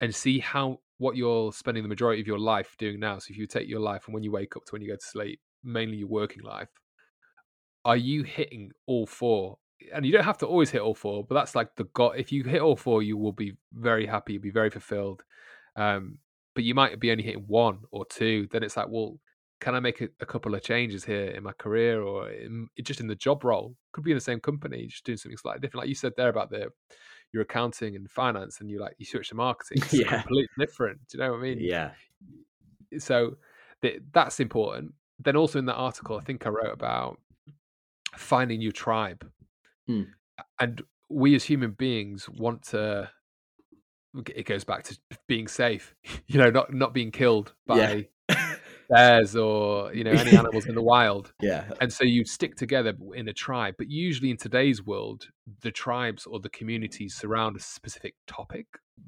and 0.00 0.14
see 0.14 0.38
how 0.38 0.78
what 0.98 1.16
you're 1.16 1.52
spending 1.52 1.82
the 1.82 1.88
majority 1.88 2.20
of 2.20 2.26
your 2.26 2.38
life 2.38 2.74
doing 2.78 3.00
now. 3.00 3.18
So 3.18 3.26
if 3.30 3.36
you 3.36 3.46
take 3.46 3.68
your 3.68 3.80
life 3.80 4.04
and 4.06 4.14
when 4.14 4.22
you 4.22 4.30
wake 4.30 4.56
up 4.56 4.64
to 4.64 4.72
when 4.72 4.82
you 4.82 4.88
go 4.88 4.96
to 4.96 5.04
sleep 5.04 5.40
mainly 5.62 5.98
your 5.98 6.08
working 6.08 6.42
life 6.42 6.68
are 7.84 7.96
you 7.96 8.22
hitting 8.22 8.70
all 8.86 9.06
four? 9.06 9.58
And 9.92 10.06
you 10.06 10.12
don't 10.12 10.24
have 10.24 10.38
to 10.38 10.46
always 10.46 10.70
hit 10.70 10.80
all 10.80 10.94
four 10.94 11.24
but 11.24 11.34
that's 11.34 11.54
like 11.54 11.74
the 11.76 11.84
god 11.92 12.12
if 12.16 12.32
you 12.32 12.44
hit 12.44 12.62
all 12.62 12.76
four 12.76 13.02
you 13.02 13.18
will 13.18 13.32
be 13.32 13.56
very 13.74 14.06
happy 14.06 14.34
you'll 14.34 14.42
be 14.42 14.50
very 14.50 14.70
fulfilled 14.70 15.22
um 15.76 16.18
but 16.54 16.64
you 16.64 16.74
might 16.74 16.98
be 17.00 17.10
only 17.10 17.22
hitting 17.22 17.44
one 17.46 17.78
or 17.90 18.04
two. 18.04 18.48
Then 18.50 18.62
it's 18.62 18.76
like 18.76 18.88
well 18.88 19.18
can 19.60 19.74
I 19.74 19.80
make 19.80 20.00
a, 20.00 20.08
a, 20.20 20.26
couple 20.26 20.54
of 20.54 20.62
changes 20.62 21.04
here 21.04 21.26
in 21.26 21.42
my 21.42 21.52
career 21.52 22.02
or 22.02 22.30
in, 22.30 22.68
just 22.82 23.00
in 23.00 23.06
the 23.06 23.14
job 23.14 23.44
role? 23.44 23.76
Could 23.92 24.04
be 24.04 24.10
in 24.10 24.16
the 24.16 24.22
same 24.22 24.40
company, 24.40 24.86
just 24.86 25.04
doing 25.04 25.18
something 25.18 25.36
slightly 25.36 25.60
different. 25.60 25.82
Like 25.82 25.88
you 25.88 25.94
said 25.94 26.12
there 26.16 26.30
about 26.30 26.50
the 26.50 26.70
your 27.32 27.42
accounting 27.42 27.94
and 27.94 28.10
finance, 28.10 28.60
and 28.60 28.70
you 28.70 28.80
like 28.80 28.94
you 28.98 29.06
switch 29.06 29.28
to 29.28 29.34
marketing. 29.36 29.82
It's 29.82 29.94
yeah. 29.94 30.22
completely 30.22 30.48
different. 30.58 31.00
Do 31.08 31.18
you 31.18 31.24
know 31.24 31.32
what 31.32 31.38
I 31.38 31.42
mean? 31.42 31.58
Yeah. 31.60 31.90
So 32.98 33.36
th- 33.82 34.02
that's 34.12 34.40
important. 34.40 34.94
Then 35.18 35.36
also 35.36 35.58
in 35.58 35.66
that 35.66 35.74
article, 35.74 36.16
I 36.16 36.22
think 36.22 36.46
I 36.46 36.48
wrote 36.48 36.72
about 36.72 37.20
finding 38.16 38.62
your 38.62 38.72
tribe, 38.72 39.30
hmm. 39.86 40.04
and 40.58 40.82
we 41.10 41.34
as 41.34 41.44
human 41.44 41.72
beings 41.72 42.28
want 42.28 42.62
to. 42.68 43.10
It 44.34 44.44
goes 44.44 44.64
back 44.64 44.82
to 44.84 44.98
being 45.28 45.46
safe, 45.46 45.94
you 46.26 46.38
know, 46.38 46.50
not 46.50 46.72
not 46.72 46.94
being 46.94 47.10
killed 47.10 47.52
by. 47.66 47.76
Yeah 47.76 48.00
bears 48.90 49.36
or 49.36 49.94
you 49.94 50.04
know 50.04 50.10
any 50.10 50.36
animals 50.36 50.66
in 50.66 50.74
the 50.74 50.82
wild. 50.82 51.32
Yeah. 51.40 51.64
And 51.80 51.92
so 51.92 52.04
you 52.04 52.24
stick 52.24 52.56
together 52.56 52.94
in 53.14 53.28
a 53.28 53.32
tribe, 53.32 53.74
but 53.78 53.90
usually 53.90 54.30
in 54.30 54.36
today's 54.36 54.84
world, 54.84 55.28
the 55.62 55.70
tribes 55.70 56.26
or 56.26 56.40
the 56.40 56.50
communities 56.50 57.14
surround 57.14 57.56
a 57.56 57.60
specific 57.60 58.14
topic 58.26 58.66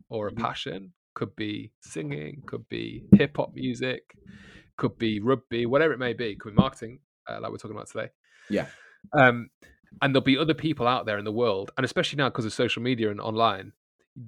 or 0.09 0.29
a 0.29 0.33
mm-hmm. 0.33 0.43
passion. 0.43 0.93
Could 1.15 1.37
be 1.37 1.73
singing, 1.83 2.43
could 2.47 2.67
be 2.71 3.05
hip 3.13 3.37
hop 3.37 3.53
music, 3.55 4.17
could 4.79 4.97
be 4.97 5.21
rugby, 5.21 5.67
whatever 5.67 5.93
it 5.93 5.99
may 5.99 6.15
be. 6.15 6.37
Could 6.37 6.55
be 6.55 6.61
marketing, 6.63 7.01
uh, 7.29 7.39
like 7.39 7.51
we're 7.51 7.59
talking 7.59 7.77
about 7.77 7.91
today. 7.91 8.09
Yeah. 8.49 8.67
Um, 9.13 9.51
and 10.01 10.15
there'll 10.15 10.25
be 10.25 10.39
other 10.39 10.55
people 10.55 10.89
out 10.89 11.05
there 11.05 11.19
in 11.19 11.27
the 11.27 11.33
world, 11.33 11.71
and 11.77 11.85
especially 11.85 12.17
now 12.17 12.31
because 12.31 12.47
of 12.47 12.55
social 12.55 12.83
media 12.83 13.11
and 13.11 13.21
online, 13.21 13.73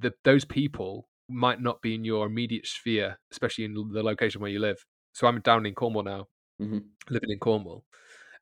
that 0.01 0.13
those 0.25 0.45
people 0.45 1.09
might 1.27 1.63
not 1.63 1.81
be 1.81 1.95
in 1.95 2.05
your 2.05 2.27
immediate 2.27 2.67
sphere, 2.67 3.19
especially 3.33 3.65
in 3.65 3.73
the 3.73 4.03
location 4.03 4.43
where 4.43 4.51
you 4.51 4.61
live 4.61 4.85
so 5.15 5.27
I'm 5.27 5.41
down 5.41 5.65
in 5.65 5.75
Cornwall 5.75 6.03
now, 6.03 6.27
mm-hmm. 6.61 6.79
living 7.09 7.31
in 7.31 7.39
Cornwall, 7.39 7.85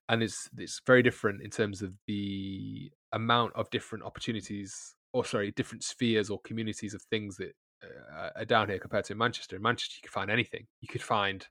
and 0.08 0.22
it's 0.22 0.48
it's 0.58 0.80
very 0.87 1.02
different 1.02 1.42
in 1.42 1.50
terms 1.50 1.82
of 1.82 1.92
the 2.06 2.90
amount 3.12 3.52
of 3.54 3.70
different 3.70 4.04
opportunities, 4.04 4.94
or 5.12 5.24
sorry, 5.24 5.52
different 5.52 5.85
spheres 5.85 6.30
or 6.30 6.40
communities 6.40 6.94
of 6.94 7.02
things 7.02 7.37
that 7.37 7.52
uh, 7.85 8.30
are 8.37 8.44
down 8.46 8.68
here 8.68 8.78
compared 8.78 9.04
to 9.04 9.14
Manchester. 9.14 9.56
In 9.56 9.62
Manchester, 9.62 9.96
you 9.98 10.08
could 10.08 10.12
find 10.12 10.30
anything. 10.30 10.66
You 10.80 10.88
could 10.88 11.02
find 11.02 11.46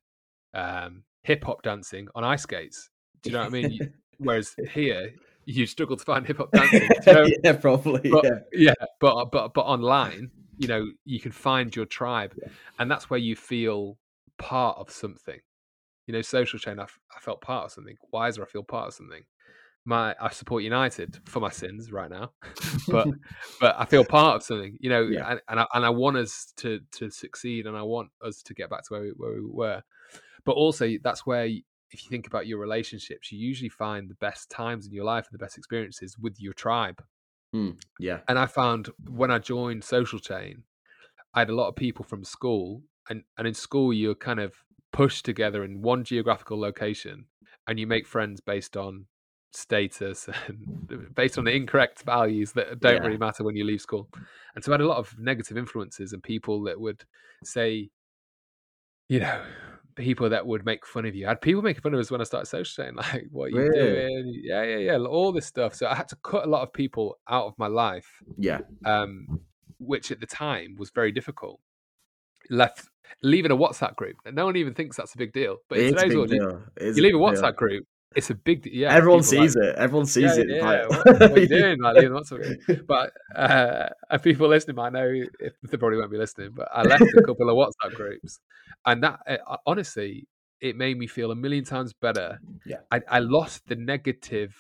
um, 0.56 1.04
hip 1.24 1.44
hop 1.44 1.62
dancing 1.62 2.08
on 2.16 2.24
ice 2.24 2.42
skates. 2.42 2.90
Do 3.22 3.30
you 3.30 3.36
know 3.36 3.44
what 3.44 3.48
I 3.48 3.62
mean? 3.62 3.94
Whereas 4.18 4.56
here, 4.74 5.14
you 5.46 5.68
struggle 5.68 5.98
to 5.98 6.04
find 6.04 6.26
hip 6.26 6.38
hop 6.40 6.52
dancing. 6.54 6.90
You 7.06 7.14
know? 7.14 7.28
yeah, 7.44 7.54
probably. 7.54 8.10
But, 8.10 8.24
yeah. 8.24 8.40
yeah, 8.54 8.86
but 9.00 9.26
but 9.26 9.54
but 9.54 9.62
online, 9.62 10.32
you 10.58 10.68
know, 10.68 10.88
you 11.06 11.20
can 11.20 11.32
find 11.32 11.76
your 11.76 11.86
tribe, 11.86 12.34
yeah. 12.42 12.50
and 12.80 12.90
that's 12.90 13.08
where 13.08 13.20
you 13.20 13.36
feel 13.36 13.98
part 14.42 14.78
of 14.78 14.90
something. 14.90 15.40
You 16.08 16.14
know, 16.14 16.22
social 16.22 16.60
chain, 16.60 16.80
I, 16.80 16.84
f- 16.84 17.00
I 17.16 17.20
felt 17.22 17.42
part 17.42 17.66
of 17.66 17.72
something. 17.72 17.96
Wiser, 18.12 18.44
I 18.44 18.48
feel 18.48 18.64
part 18.64 18.88
of 18.88 18.94
something. 18.96 19.24
My, 19.86 20.16
I 20.20 20.30
support 20.30 20.64
United 20.64 21.20
for 21.26 21.40
my 21.40 21.50
sins 21.50 21.92
right 21.92 22.10
now, 22.10 22.32
but 22.88 23.08
but 23.60 23.76
I 23.78 23.86
feel 23.86 24.04
part 24.04 24.38
of 24.38 24.44
something. 24.44 24.78
You 24.80 24.90
know, 24.90 25.04
yeah. 25.04 25.32
and 25.32 25.42
and 25.48 25.60
I, 25.60 25.66
and 25.74 25.86
I 25.86 25.90
want 25.90 26.18
us 26.18 26.54
to 26.58 26.82
to 26.94 27.10
succeed, 27.10 27.66
and 27.66 27.78
I 27.78 27.84
want 27.84 28.10
us 28.24 28.42
to 28.44 28.54
get 28.54 28.70
back 28.70 28.84
to 28.84 28.88
where 28.90 29.02
we, 29.02 29.10
where 29.16 29.34
we 29.34 29.42
were. 29.42 29.82
But 30.44 30.54
also, 30.54 30.90
that's 31.04 31.26
where 31.26 31.46
if 31.46 32.04
you 32.04 32.10
think 32.10 32.28
about 32.28 32.48
your 32.48 32.60
relationships, 32.60 33.32
you 33.32 33.40
usually 33.40 33.70
find 33.70 34.10
the 34.10 34.16
best 34.16 34.50
times 34.50 34.86
in 34.86 34.94
your 34.94 35.06
life 35.06 35.28
and 35.30 35.40
the 35.40 35.44
best 35.44 35.58
experiences 35.58 36.18
with 36.18 36.40
your 36.40 36.54
tribe. 36.54 37.04
Mm, 37.56 37.78
yeah. 38.00 38.20
And 38.28 38.40
I 38.40 38.46
found 38.46 38.90
when 39.10 39.32
I 39.32 39.40
joined 39.40 39.84
Social 39.84 40.20
Chain, 40.20 40.64
I 41.34 41.40
had 41.40 41.50
a 41.50 41.56
lot 41.56 41.70
of 41.70 41.76
people 41.76 42.06
from 42.06 42.24
school 42.24 42.84
and 43.12 43.24
and 43.38 43.48
in 43.48 43.54
school 43.54 43.94
you're 43.94 44.16
kind 44.16 44.40
of 44.40 44.54
pushed 44.94 45.26
together 45.26 45.64
in 45.64 45.82
one 45.82 46.04
geographical 46.04 46.60
location 46.60 47.26
and 47.68 47.80
you 47.80 47.86
make 47.86 48.08
friends 48.08 48.42
based 48.42 48.76
on 48.76 49.06
status 49.52 50.30
and 50.48 51.14
based 51.14 51.38
on 51.38 51.44
the 51.44 51.52
incorrect 51.52 52.04
values 52.04 52.54
that 52.54 52.80
don't 52.80 52.96
yeah. 52.96 53.02
really 53.02 53.18
matter 53.18 53.44
when 53.44 53.56
you 53.56 53.64
leave 53.64 53.82
school. 53.82 54.10
And 54.56 54.64
so 54.64 54.72
I 54.72 54.74
had 54.76 54.82
a 54.82 54.88
lot 54.88 54.98
of 54.98 55.18
negative 55.20 55.58
influences 55.58 56.14
and 56.14 56.24
people 56.24 56.64
that 56.64 56.80
would 56.80 57.04
say, 57.44 57.90
you 59.10 59.20
know, 59.20 59.42
people 59.96 60.30
that 60.30 60.46
would 60.46 60.66
make 60.66 60.86
fun 60.86 61.06
of 61.06 61.16
you. 61.16 61.26
I 61.26 61.30
had 61.30 61.42
people 61.42 61.62
making 61.62 61.82
fun 61.82 61.94
of 61.94 62.00
us 62.00 62.10
when 62.10 62.22
I 62.22 62.26
started 62.26 62.48
socializing, 62.48 62.96
like, 62.98 63.28
what 63.32 63.46
are 63.46 63.50
you 63.50 63.58
really? 63.58 63.80
doing? 63.80 64.42
Yeah, 64.44 64.64
yeah, 64.64 64.78
yeah. 64.78 64.98
All 64.98 65.32
this 65.32 65.46
stuff. 65.46 65.76
So 65.76 65.88
I 65.88 65.96
had 65.96 66.08
to 66.10 66.16
cut 66.18 66.46
a 66.46 66.50
lot 66.50 66.64
of 66.64 66.74
people 66.74 67.20
out 67.30 67.46
of 67.46 67.54
my 67.58 67.68
life. 67.68 68.24
Yeah. 68.38 68.60
Um, 68.86 69.42
which 69.80 70.12
at 70.12 70.20
the 70.20 70.28
time 70.28 70.76
was 70.78 70.92
very 70.92 71.12
difficult 71.12 71.60
left 72.52 72.90
leaving 73.24 73.52
a 73.52 73.58
WhatsApp 73.58 73.96
group. 73.96 74.18
No 74.32 74.46
one 74.46 74.56
even 74.58 74.74
thinks 74.74 74.98
that's 74.98 75.14
a 75.14 75.18
big 75.18 75.34
deal. 75.34 75.58
But 75.70 75.80
in 75.80 75.96
today's 75.96 76.16
world, 76.16 76.32
you, 76.32 76.62
you 76.80 77.02
leave 77.02 77.16
a 77.16 77.18
WhatsApp 77.18 77.42
deal. 77.42 77.52
group, 77.54 77.86
it's 78.16 78.30
a 78.30 78.36
big 78.36 78.64
deal. 78.64 78.74
yeah. 78.74 78.94
Everyone 78.94 79.24
sees 79.24 79.56
like, 79.56 79.66
it. 79.70 79.76
Everyone 79.76 80.06
sees 80.06 80.38
yeah, 80.38 80.44
it. 80.44 80.50
Yeah, 80.50 80.66
like... 80.66 80.90
what, 80.90 81.06
what, 81.06 81.32
are 81.32 81.40
you 81.40 81.48
doing? 81.60 81.82
Like 81.82 81.96
leaving 81.96 82.12
WhatsApp 82.12 82.66
group. 82.66 82.88
But 82.88 83.14
uh, 83.36 83.90
and 84.10 84.22
people 84.24 84.48
listening 84.48 84.76
might 84.76 84.94
know 84.94 85.10
if 85.40 85.54
they 85.64 85.78
probably 85.78 85.98
won't 85.98 86.12
be 86.12 86.18
listening. 86.18 86.52
But 86.54 86.68
I 86.74 86.84
left 86.84 87.04
a 87.04 87.22
couple 87.22 87.50
of 87.50 87.56
WhatsApp 87.56 87.96
groups, 87.96 88.40
and 88.86 89.04
that 89.04 89.20
uh, 89.28 89.58
honestly, 89.66 90.28
it 90.60 90.76
made 90.76 90.98
me 90.98 91.08
feel 91.08 91.32
a 91.32 91.36
million 91.36 91.64
times 91.64 91.94
better. 91.94 92.40
Yeah, 92.66 92.78
I, 92.92 93.02
I 93.08 93.20
lost 93.20 93.68
the 93.68 93.76
negative. 93.76 94.56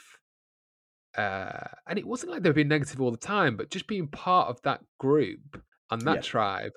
Uh, 1.17 1.67
and 1.87 1.99
it 1.99 2.07
wasn't 2.07 2.31
like 2.31 2.41
they 2.41 2.49
were 2.49 2.53
being 2.53 2.69
negative 2.69 3.01
all 3.01 3.11
the 3.11 3.17
time, 3.17 3.57
but 3.57 3.69
just 3.69 3.85
being 3.85 4.07
part 4.07 4.47
of 4.47 4.61
that 4.61 4.79
group 4.97 5.61
and 5.89 6.01
that 6.03 6.15
yeah. 6.15 6.21
tribe 6.21 6.71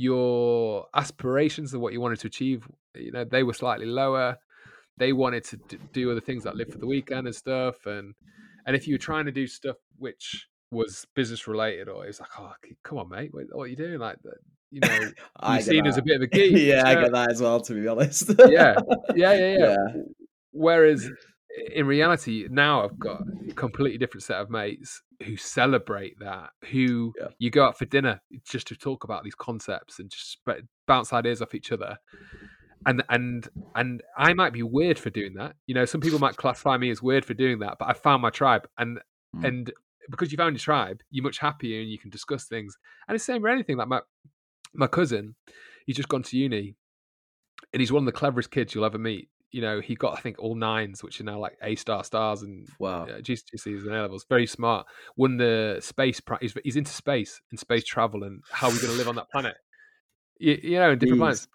your 0.00 0.86
aspirations 0.94 1.74
of 1.74 1.80
what 1.80 1.92
you 1.92 2.00
wanted 2.00 2.18
to 2.20 2.26
achieve, 2.26 2.66
you 2.94 3.12
know, 3.12 3.24
they 3.24 3.42
were 3.42 3.52
slightly 3.52 3.84
lower. 3.84 4.38
They 4.96 5.12
wanted 5.12 5.44
to 5.44 5.58
do 5.92 6.10
other 6.10 6.20
things 6.20 6.44
like 6.44 6.54
live 6.54 6.72
for 6.72 6.78
the 6.78 6.86
weekend 6.86 7.26
and 7.26 7.36
stuff, 7.36 7.86
and 7.86 8.14
and 8.66 8.74
if 8.74 8.88
you 8.88 8.94
were 8.94 8.98
trying 8.98 9.26
to 9.26 9.32
do 9.32 9.46
stuff 9.46 9.76
which 9.98 10.46
was 10.70 11.06
business 11.14 11.46
related, 11.46 11.88
or 11.88 12.04
it 12.04 12.08
was 12.08 12.20
like, 12.20 12.30
oh, 12.38 12.52
come 12.82 12.98
on, 12.98 13.08
mate, 13.08 13.30
what, 13.32 13.44
what 13.52 13.64
are 13.64 13.66
you 13.66 13.76
doing? 13.76 13.98
Like, 13.98 14.16
you 14.70 14.80
know, 14.80 15.10
you 15.54 15.60
seen 15.60 15.86
as 15.86 15.98
a 15.98 16.02
bit 16.02 16.16
of 16.16 16.22
a 16.22 16.26
geek. 16.34 16.52
yeah, 16.56 16.82
I 16.86 16.94
get 16.94 17.12
that 17.12 17.30
as 17.30 17.42
well. 17.42 17.60
To 17.60 17.74
be 17.74 17.86
honest. 17.86 18.32
yeah, 18.38 18.76
yeah, 19.14 19.34
yeah, 19.34 19.34
yeah. 19.34 19.56
yeah. 19.58 19.76
Whereas 20.52 21.10
in 21.74 21.86
reality, 21.86 22.46
now 22.50 22.84
I've 22.84 22.98
got 22.98 23.22
a 23.48 23.52
completely 23.54 23.98
different 23.98 24.22
set 24.22 24.40
of 24.40 24.50
mates 24.50 25.02
who 25.24 25.36
celebrate 25.36 26.18
that. 26.20 26.50
Who 26.70 27.12
yeah. 27.18 27.28
you 27.38 27.50
go 27.50 27.64
out 27.64 27.78
for 27.78 27.86
dinner 27.86 28.20
just 28.44 28.68
to 28.68 28.76
talk 28.76 29.04
about 29.04 29.24
these 29.24 29.34
concepts 29.34 29.98
and 29.98 30.10
just 30.10 30.38
bounce 30.86 31.12
ideas 31.12 31.42
off 31.42 31.54
each 31.54 31.72
other. 31.72 31.98
And 32.86 33.02
and 33.08 33.48
and 33.74 34.02
I 34.16 34.32
might 34.32 34.52
be 34.52 34.62
weird 34.62 34.98
for 34.98 35.10
doing 35.10 35.34
that. 35.34 35.54
You 35.66 35.74
know, 35.74 35.84
some 35.84 36.00
people 36.00 36.18
might 36.18 36.36
classify 36.36 36.76
me 36.76 36.90
as 36.90 37.02
weird 37.02 37.24
for 37.24 37.34
doing 37.34 37.58
that, 37.58 37.76
but 37.78 37.88
I 37.88 37.92
found 37.92 38.22
my 38.22 38.30
tribe. 38.30 38.66
And 38.78 38.98
mm. 39.36 39.46
and 39.46 39.72
because 40.10 40.32
you 40.32 40.38
found 40.38 40.54
your 40.54 40.60
tribe, 40.60 41.00
you're 41.10 41.24
much 41.24 41.38
happier 41.38 41.80
and 41.80 41.90
you 41.90 41.98
can 41.98 42.10
discuss 42.10 42.46
things. 42.46 42.76
And 43.06 43.14
it's 43.14 43.26
the 43.26 43.34
same 43.34 43.42
for 43.42 43.48
anything. 43.48 43.76
Like 43.76 43.88
my 43.88 44.00
my 44.72 44.86
cousin, 44.86 45.34
he's 45.84 45.96
just 45.96 46.08
gone 46.08 46.22
to 46.22 46.38
uni, 46.38 46.76
and 47.72 47.80
he's 47.80 47.92
one 47.92 48.02
of 48.02 48.06
the 48.06 48.18
cleverest 48.18 48.50
kids 48.50 48.74
you'll 48.74 48.84
ever 48.84 48.98
meet. 48.98 49.28
You 49.52 49.60
know, 49.62 49.80
he 49.80 49.94
got 49.96 50.16
I 50.16 50.20
think 50.20 50.38
all 50.38 50.54
nines, 50.54 51.02
which 51.02 51.20
are 51.20 51.24
now 51.24 51.38
like 51.38 51.58
A 51.62 51.74
star 51.76 52.04
stars 52.04 52.42
and 52.42 52.68
Wow. 52.78 53.04
uh, 53.04 53.18
GCSEs 53.20 53.82
and 53.84 53.94
A 53.94 54.02
levels. 54.02 54.24
Very 54.28 54.46
smart. 54.46 54.86
Won 55.16 55.36
the 55.36 55.78
space. 55.80 56.20
Pri- 56.20 56.38
he's, 56.40 56.54
he's 56.64 56.76
into 56.76 56.92
space 56.92 57.40
and 57.50 57.58
space 57.58 57.84
travel 57.84 58.22
and 58.24 58.42
how 58.50 58.68
we're 58.68 58.76
going 58.80 58.92
to 58.92 58.98
live 58.98 59.08
on 59.08 59.16
that 59.16 59.30
planet. 59.32 59.56
You, 60.38 60.58
you 60.62 60.78
know, 60.78 60.92
in 60.92 60.98
different 60.98 61.20
Jeez. 61.20 61.46
planets. 61.46 61.48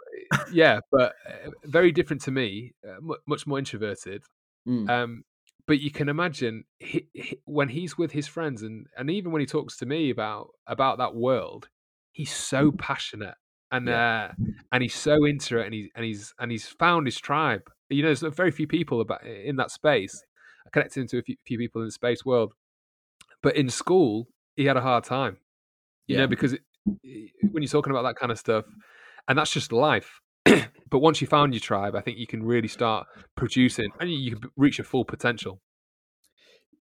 Yeah, 0.52 0.80
but 0.92 1.14
uh, 1.28 1.52
very 1.64 1.92
different 1.92 2.22
to 2.24 2.32
me. 2.32 2.74
Uh, 2.88 2.98
mu 3.02 3.16
much 3.28 3.48
more 3.48 3.58
introverted. 3.60 4.24
Mm. 4.68 4.90
Um, 4.90 5.24
but 5.68 5.80
you 5.80 5.90
can 5.90 6.10
imagine 6.10 6.66
he, 6.80 7.08
he, 7.14 7.40
when 7.46 7.70
he's 7.70 7.98
with 7.98 8.12
his 8.12 8.28
friends, 8.28 8.62
and 8.62 8.88
and 8.98 9.10
even 9.10 9.32
when 9.32 9.40
he 9.40 9.46
talks 9.46 9.78
to 9.78 9.86
me 9.86 10.10
about 10.10 10.50
about 10.68 10.98
that 11.00 11.16
world, 11.16 11.70
he's 12.12 12.34
so 12.34 12.72
passionate 12.72 13.36
and 13.72 13.90
uh, 13.90 14.30
and 14.72 14.84
he's 14.84 14.94
so 14.96 15.26
into 15.26 15.58
it, 15.60 15.66
and 15.66 15.74
he's 15.74 15.90
and 15.96 16.06
he's 16.06 16.34
and 16.40 16.52
he's 16.52 16.68
found 16.68 17.08
his 17.08 17.18
tribe. 17.18 17.64
You 17.90 18.02
know, 18.04 18.14
there's 18.14 18.36
very 18.36 18.52
few 18.52 18.68
people 18.68 19.02
about 19.02 19.24
in 19.26 19.56
that 19.58 19.72
space. 19.72 20.24
I 20.66 20.70
connected 20.72 21.02
him 21.02 21.08
to 21.08 21.20
a 21.20 21.22
few, 21.22 21.36
few 21.46 21.58
people 21.58 21.82
in 21.82 21.88
the 21.88 21.92
space 21.92 22.26
world, 22.26 22.54
but 23.42 23.56
in 23.56 23.70
school 23.70 24.28
he 24.56 24.66
had 24.66 24.78
a 24.78 24.82
hard 24.82 25.04
time. 25.04 25.38
You 26.08 26.16
Yeah. 26.16 26.22
know, 26.22 26.28
because 26.28 26.54
it, 26.54 26.62
when 27.52 27.64
you're 27.64 27.70
talking 27.70 27.92
about 27.92 28.04
that 28.04 28.16
kind 28.16 28.32
of 28.32 28.40
stuff, 28.40 28.66
and 29.28 29.38
that's 29.38 29.52
just 29.52 29.72
life. 29.72 30.22
but 30.46 31.00
once 31.00 31.22
you 31.22 31.28
found 31.28 31.54
your 31.54 31.62
tribe, 31.62 31.96
I 31.96 32.02
think 32.02 32.18
you 32.18 32.28
can 32.28 32.44
really 32.44 32.68
start 32.68 33.08
producing, 33.36 33.90
and 34.00 34.12
you, 34.12 34.18
you 34.18 34.36
can 34.36 34.50
reach 34.56 34.78
your 34.78 34.86
full 34.86 35.06
potential. 35.06 35.62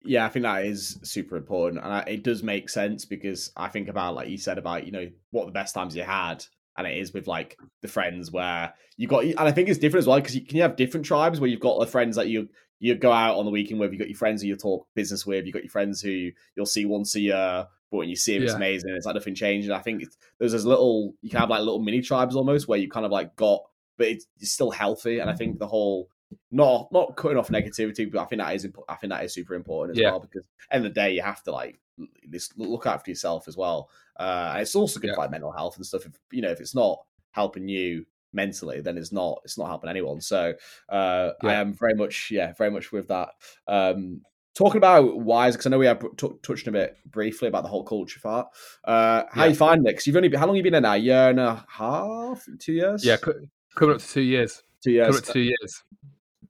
Yeah, 0.06 0.26
I 0.26 0.30
think 0.30 0.44
that 0.44 0.66
is 0.66 1.00
super 1.04 1.38
important, 1.38 1.82
and 1.84 1.94
I, 1.94 2.00
it 2.02 2.24
does 2.24 2.44
make 2.44 2.70
sense 2.70 3.06
because 3.06 3.52
I 3.56 3.70
think 3.70 3.88
about 3.88 4.16
like 4.16 4.28
you 4.28 4.38
said 4.38 4.58
about 4.58 4.86
you 4.86 4.92
know 4.92 5.10
what 5.32 5.46
the 5.46 5.54
best 5.54 5.74
times 5.74 5.96
you 5.96 6.04
had, 6.04 6.46
and 6.78 6.88
it 6.88 6.98
is 6.98 7.14
with 7.14 7.28
like 7.28 7.58
the 7.82 7.88
friends 7.88 8.32
where 8.32 8.74
you 8.98 9.08
got, 9.08 9.24
and 9.24 9.40
I 9.40 9.52
think 9.52 9.70
it's 9.70 9.80
different 9.80 10.04
as 10.04 10.08
well 10.08 10.18
because 10.20 10.36
you 10.36 10.42
can 10.42 10.58
you 10.58 10.64
have 10.64 10.76
different 10.76 11.06
tribes 11.06 11.40
where 11.40 11.50
you've 11.50 11.60
got 11.60 11.80
the 11.80 11.88
friends 11.88 12.16
that 12.16 12.28
you 12.28 12.50
you 12.80 12.96
go 12.96 13.12
out 13.12 13.38
on 13.38 13.46
the 13.46 13.52
weekend 13.52 13.80
with, 13.80 13.94
you 13.94 14.00
got 14.00 14.10
your 14.10 14.18
friends 14.18 14.42
who 14.42 14.48
you 14.50 14.58
talk 14.58 14.86
business 14.94 15.26
with, 15.26 15.46
you've 15.46 15.54
got 15.54 15.64
your 15.64 15.70
friends 15.72 16.02
who 16.02 16.32
you'll 16.56 16.66
see 16.66 16.86
once 16.86 17.16
a 17.16 17.22
year, 17.22 17.68
but 17.90 17.98
when 17.98 18.10
you 18.10 18.16
see 18.16 18.34
them, 18.34 18.44
it's 18.44 18.54
amazing. 18.58 18.90
It's 18.94 19.06
like 19.06 19.16
nothing 19.16 19.36
changed. 19.36 19.68
And 19.70 19.76
I 19.76 19.80
think 19.80 20.02
it's, 20.02 20.18
there's 20.38 20.52
this 20.52 20.66
little 20.66 21.14
you 21.22 21.30
can 21.30 21.40
have 21.40 21.50
like 21.50 21.60
little 21.60 21.80
mini 21.80 22.02
tribes 22.02 22.36
almost 22.36 22.68
where 22.68 22.80
you 22.80 22.90
kind 22.90 23.06
of 23.06 23.12
like 23.12 23.36
got, 23.38 23.62
but 23.98 24.08
it's, 24.08 24.26
it's 24.40 24.52
still 24.52 24.72
healthy. 24.72 25.20
And 25.20 25.30
I 25.30 25.34
think 25.34 25.60
the 25.60 25.68
whole 25.68 26.10
not 26.52 26.92
not 26.92 27.16
cutting 27.16 27.38
off 27.38 27.50
negativity, 27.50 28.12
but 28.12 28.20
I 28.20 28.26
think 28.26 28.42
that 28.42 28.56
is 28.56 28.68
I 28.90 28.96
think 28.96 29.14
that 29.14 29.24
is 29.24 29.34
super 29.34 29.54
important 29.54 29.98
as 29.98 30.02
Yeah. 30.02 30.10
well 30.12 30.20
because 30.20 30.46
end 30.72 30.86
of 30.86 30.94
the 30.94 31.00
day 31.00 31.14
you 31.14 31.22
have 31.22 31.42
to 31.44 31.52
like 31.52 31.80
this 32.28 32.50
look 32.58 32.86
after 32.86 33.12
yourself 33.12 33.48
as 33.48 33.56
well. 33.58 33.90
Uh, 34.20 34.52
and 34.54 34.62
it's 34.62 34.76
also 34.76 35.00
good 35.00 35.08
Yeah. 35.08 35.16
for 35.16 35.22
like 35.22 35.32
mental 35.32 35.52
health 35.52 35.78
and 35.78 35.86
stuff. 35.86 36.06
If 36.06 36.14
you 36.32 36.42
know 36.42 36.52
if 36.52 36.60
it's 36.60 36.76
not 36.76 37.04
helping 37.32 37.68
you 37.68 38.06
mentally, 38.34 38.82
then 38.82 38.98
it's 38.98 39.12
not 39.12 39.40
it's 39.44 39.58
not 39.58 39.68
helping 39.68 39.90
anyone. 39.90 40.22
So 40.22 40.54
uh, 40.90 41.32
I 41.42 41.54
am 41.54 41.74
very 41.74 41.94
much 41.96 42.30
yeah 42.32 42.54
very 42.58 42.72
much 42.72 42.92
with 42.92 43.08
that. 43.10 43.30
Um, 43.68 44.22
talking 44.56 44.78
about 44.78 45.20
wise 45.20 45.56
because 45.56 45.66
I 45.66 45.70
know 45.72 45.80
we 45.80 45.88
have 45.88 46.04
t- 46.16 46.30
touched 46.44 46.68
a 46.68 46.72
bit 46.72 46.96
briefly 47.06 47.48
about 47.48 47.64
the 47.64 47.70
whole 47.70 47.84
culture 47.84 48.20
part. 48.20 48.48
Uh, 48.84 49.24
how 49.32 49.44
Yeah. 49.46 49.50
you 49.50 49.56
find 49.56 49.82
it? 49.82 49.90
Because 49.92 50.06
you've 50.06 50.16
only 50.16 50.30
been, 50.30 50.40
how 50.40 50.46
long 50.46 50.56
you 50.56 50.62
been 50.62 50.76
in 50.76 50.84
now? 50.84 50.94
A 50.94 50.98
year 50.98 51.30
and 51.30 51.40
a 51.40 51.66
half, 51.68 52.46
two 52.60 52.74
years? 52.74 53.04
Yeah, 53.04 53.18
cu- 53.18 53.48
coming 53.76 53.96
up 53.96 54.02
to 54.02 54.08
two 54.08 54.22
years. 54.22 54.62
two 54.84 54.92
Coming 54.92 55.06
years. 55.06 55.18
up 55.18 55.24
to 55.26 55.34
two 55.34 55.40
years. 55.40 55.84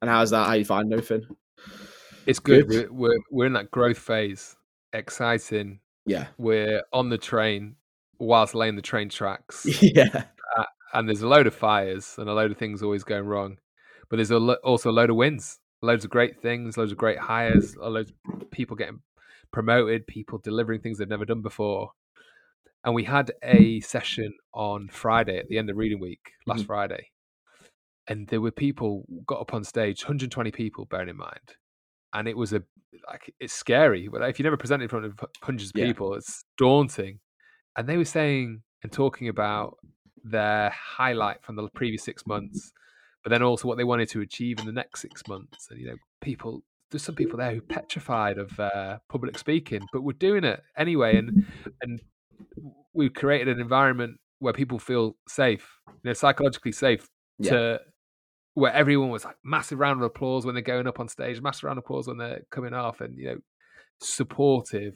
And 0.01 0.09
how's 0.09 0.31
that? 0.31 0.47
How 0.47 0.53
you 0.53 0.65
find 0.65 0.91
everything? 0.91 1.25
It's 2.25 2.39
good. 2.39 2.67
Good. 2.67 2.91
We're, 2.91 3.09
we're 3.11 3.19
we're 3.31 3.45
in 3.45 3.53
that 3.53 3.71
growth 3.71 3.97
phase. 3.99 4.57
Exciting. 4.93 5.79
Yeah, 6.05 6.27
We're 6.37 6.83
on 6.91 7.09
the 7.09 7.17
train 7.17 7.75
whilst 8.19 8.53
laying 8.55 8.75
the 8.75 8.81
train 8.81 9.09
tracks, 9.09 9.65
yeah, 9.81 10.25
and 10.93 11.07
there's 11.07 11.21
a 11.21 11.27
load 11.27 11.47
of 11.47 11.55
fires 11.55 12.15
and 12.17 12.29
a 12.29 12.33
load 12.33 12.51
of 12.51 12.57
things 12.57 12.83
always 12.83 13.03
going 13.03 13.25
wrong. 13.25 13.57
But 14.09 14.17
there's 14.17 14.31
a 14.31 14.37
lo- 14.37 14.57
also 14.63 14.89
a 14.89 14.91
load 14.91 15.09
of 15.09 15.15
wins, 15.15 15.59
loads 15.81 16.03
of 16.03 16.11
great 16.11 16.41
things, 16.41 16.77
loads 16.77 16.91
of 16.91 16.97
great 16.97 17.17
hires, 17.19 17.75
a 17.81 17.89
loads 17.89 18.11
of 18.11 18.51
people 18.51 18.75
getting 18.75 18.99
promoted, 19.51 20.05
people 20.07 20.39
delivering 20.39 20.81
things 20.81 20.97
they've 20.97 21.07
never 21.07 21.25
done 21.25 21.41
before. 21.41 21.91
And 22.83 22.93
we 22.93 23.05
had 23.05 23.31
a 23.43 23.79
session 23.79 24.33
on 24.53 24.89
Friday 24.89 25.37
at 25.37 25.47
the 25.47 25.57
end 25.57 25.69
of 25.69 25.77
reading 25.77 26.01
week, 26.01 26.31
last 26.45 26.63
Mhm. 26.63 26.67
Friday. 26.67 27.09
And 28.09 28.27
there 28.27 28.41
were 28.41 28.51
people 28.51 29.05
got 29.25 29.39
up 29.39 29.53
on 29.53 29.63
stage, 29.63 30.03
120 30.03 30.51
people, 30.51 30.83
bearing 30.85 31.07
in 31.09 31.15
mind. 31.17 31.55
And 32.13 32.27
it 32.27 32.37
was 32.37 32.53
a 32.53 32.63
like 33.07 33.33
it's 33.39 33.53
scary. 33.53 34.07
But 34.07 34.21
if 34.29 34.39
you 34.39 34.43
never 34.43 34.57
presented 34.57 34.83
in 34.83 34.89
front 34.89 35.05
of 35.05 35.19
hundreds 35.41 35.71
of 35.71 35.77
Yeah. 35.77 35.87
people, 35.87 36.13
it's 36.13 36.45
daunting. 36.57 37.19
And 37.75 37.87
they 37.89 37.97
were 37.97 38.05
saying 38.05 38.61
and 38.83 38.91
talking 38.91 39.27
about 39.29 39.77
their 40.23 40.69
highlight 40.69 41.43
from 41.43 41.55
the 41.55 41.67
previous 41.69 42.03
six 42.03 42.25
months, 42.27 42.71
but 43.23 43.29
then 43.31 43.41
also 43.41 43.67
what 43.67 43.77
they 43.77 43.83
wanted 43.83 44.09
to 44.09 44.21
achieve 44.21 44.59
in 44.59 44.65
the 44.65 44.71
next 44.71 45.01
six 45.01 45.27
months. 45.27 45.67
And 45.69 45.79
you 45.79 45.87
know, 45.87 45.95
people 46.21 46.63
there's 46.91 47.01
some 47.03 47.15
people 47.15 47.37
there 47.37 47.51
who 47.55 47.61
petrified 47.61 48.37
of 48.37 48.59
uh, 48.59 48.99
public 49.09 49.37
speaking, 49.39 49.81
but 49.91 50.01
we're 50.03 50.13
doing 50.13 50.43
it 50.43 50.61
anyway. 50.77 51.17
And 51.17 51.43
and 51.81 51.99
we've 52.93 53.13
created 53.13 53.47
an 53.47 53.59
environment 53.59 54.19
where 54.39 54.53
people 54.53 54.77
feel 54.77 55.15
safe, 55.27 55.79
you 55.87 55.93
know, 56.03 56.13
psychologically 56.13 56.71
safe 56.71 57.07
Yeah. 57.39 57.51
to 57.51 57.81
where 58.55 58.73
everyone 58.73 59.09
was 59.09 59.25
like 59.25 59.35
massive 59.43 59.79
round 59.79 59.99
of 59.99 60.05
applause 60.05 60.45
when 60.45 60.53
they're 60.55 60.61
going 60.61 60.87
up 60.87 60.99
on 60.99 61.07
stage, 61.07 61.41
massive 61.41 61.63
round 61.63 61.77
of 61.79 61.83
applause 61.85 62.07
when 62.07 62.17
they're 62.17 62.41
coming 62.51 62.73
off, 62.73 63.01
and 63.01 63.17
you 63.17 63.25
know, 63.25 63.37
supportive 63.99 64.95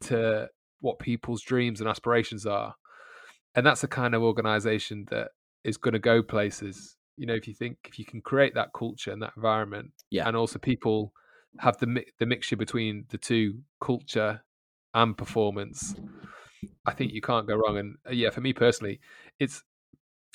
to 0.00 0.48
what 0.80 0.98
people's 0.98 1.42
dreams 1.42 1.80
and 1.80 1.88
aspirations 1.88 2.46
are. 2.46 2.74
And 3.54 3.64
that's 3.66 3.80
the 3.80 3.88
kind 3.88 4.14
of 4.14 4.22
organization 4.22 5.06
that 5.10 5.28
is 5.64 5.76
going 5.76 5.94
to 5.94 5.98
go 5.98 6.22
places. 6.22 6.96
You 7.16 7.26
know, 7.26 7.34
if 7.34 7.48
you 7.48 7.54
think 7.54 7.78
if 7.84 7.98
you 7.98 8.04
can 8.04 8.20
create 8.20 8.54
that 8.54 8.72
culture 8.74 9.10
and 9.12 9.22
that 9.22 9.32
environment, 9.36 9.92
Yeah. 10.10 10.28
and 10.28 10.36
also 10.36 10.58
people 10.58 11.12
have 11.58 11.78
the 11.78 11.86
mi- 11.86 12.12
the 12.18 12.26
mixture 12.26 12.56
between 12.56 13.06
the 13.08 13.18
two, 13.18 13.60
culture 13.80 14.42
and 14.94 15.16
performance, 15.16 15.94
I 16.86 16.92
think 16.92 17.12
you 17.12 17.22
can't 17.22 17.46
go 17.46 17.56
wrong. 17.56 17.78
And 17.78 17.96
uh, 18.06 18.12
yeah, 18.12 18.30
for 18.30 18.42
me 18.42 18.52
personally, 18.52 19.00
it's 19.38 19.62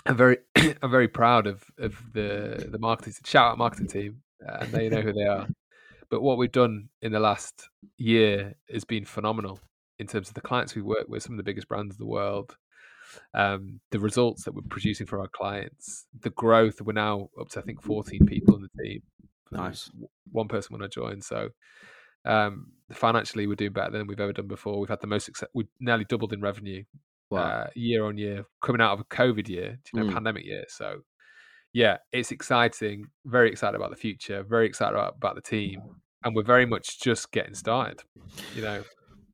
I'm 0.05 0.17
very 0.17 0.37
I'm 0.55 0.91
very 0.91 1.07
proud 1.07 1.47
of 1.47 1.63
of 1.77 1.95
the 2.13 2.67
the 2.69 2.79
marketing 2.79 3.13
shout 3.25 3.51
out 3.51 3.57
marketing 3.57 3.87
team, 3.87 4.21
and 4.39 4.71
they 4.71 4.89
know 4.89 5.01
who 5.01 5.13
they 5.13 5.25
are. 5.25 5.47
But 6.09 6.21
what 6.21 6.37
we've 6.37 6.51
done 6.51 6.89
in 7.01 7.11
the 7.11 7.19
last 7.19 7.69
year 7.97 8.55
has 8.71 8.83
been 8.83 9.05
phenomenal 9.05 9.59
in 9.97 10.07
terms 10.07 10.27
of 10.27 10.33
the 10.33 10.41
clients 10.41 10.75
we 10.75 10.81
work 10.81 11.05
with, 11.07 11.23
some 11.23 11.33
of 11.33 11.37
the 11.37 11.43
biggest 11.43 11.69
brands 11.69 11.95
in 11.95 11.99
the 11.99 12.09
world, 12.09 12.55
um, 13.33 13.79
the 13.91 13.99
results 13.99 14.43
that 14.43 14.53
we're 14.53 14.61
producing 14.69 15.05
for 15.05 15.19
our 15.19 15.27
clients, 15.27 16.05
the 16.19 16.31
growth. 16.31 16.81
We're 16.81 16.93
now 16.93 17.29
up 17.39 17.49
to 17.49 17.59
I 17.59 17.63
think 17.63 17.81
14 17.81 18.25
people 18.25 18.55
in 18.55 18.61
the 18.63 18.83
team. 18.83 19.01
Nice. 19.51 19.89
One 20.31 20.47
person 20.47 20.73
when 20.73 20.83
I 20.83 20.87
joined, 20.87 21.23
so 21.23 21.49
um, 22.25 22.67
financially 22.91 23.47
we're 23.47 23.55
doing 23.55 23.73
better 23.73 23.91
than 23.91 24.07
we've 24.07 24.19
ever 24.19 24.33
done 24.33 24.47
before. 24.47 24.79
We've 24.79 24.89
had 24.89 25.01
the 25.01 25.07
most 25.07 25.25
success. 25.25 25.49
We 25.53 25.65
nearly 25.79 26.05
doubled 26.05 26.33
in 26.33 26.41
revenue. 26.41 26.83
Uh, 27.37 27.67
year 27.75 28.05
on 28.05 28.17
year, 28.17 28.45
coming 28.61 28.81
out 28.81 28.93
of 28.93 28.99
a 28.99 29.03
COVID 29.05 29.47
year, 29.47 29.77
you 29.93 29.99
know, 29.99 30.05
Mm. 30.09 30.13
pandemic 30.13 30.45
year. 30.45 30.65
So, 30.67 31.01
yeah, 31.73 31.97
it's 32.11 32.31
exciting. 32.31 33.05
Very 33.25 33.49
excited 33.49 33.75
about 33.75 33.89
the 33.91 33.95
future. 33.95 34.43
Very 34.43 34.65
excited 34.67 34.93
about, 34.95 35.15
about 35.17 35.35
the 35.35 35.41
team, 35.41 35.81
and 36.23 36.35
we're 36.35 36.43
very 36.43 36.65
much 36.65 36.99
just 37.01 37.31
getting 37.31 37.53
started. 37.53 38.01
You 38.55 38.61
know, 38.63 38.83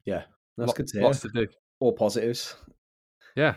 yeah, 0.06 0.24
that's 0.58 0.68
lo- 0.70 0.74
good 0.74 0.88
to 0.88 0.98
hear. 1.00 1.06
lots 1.08 1.22
to 1.22 1.30
do. 1.34 1.48
All 1.80 1.94
positives. 1.94 2.56
Yeah, 3.36 3.56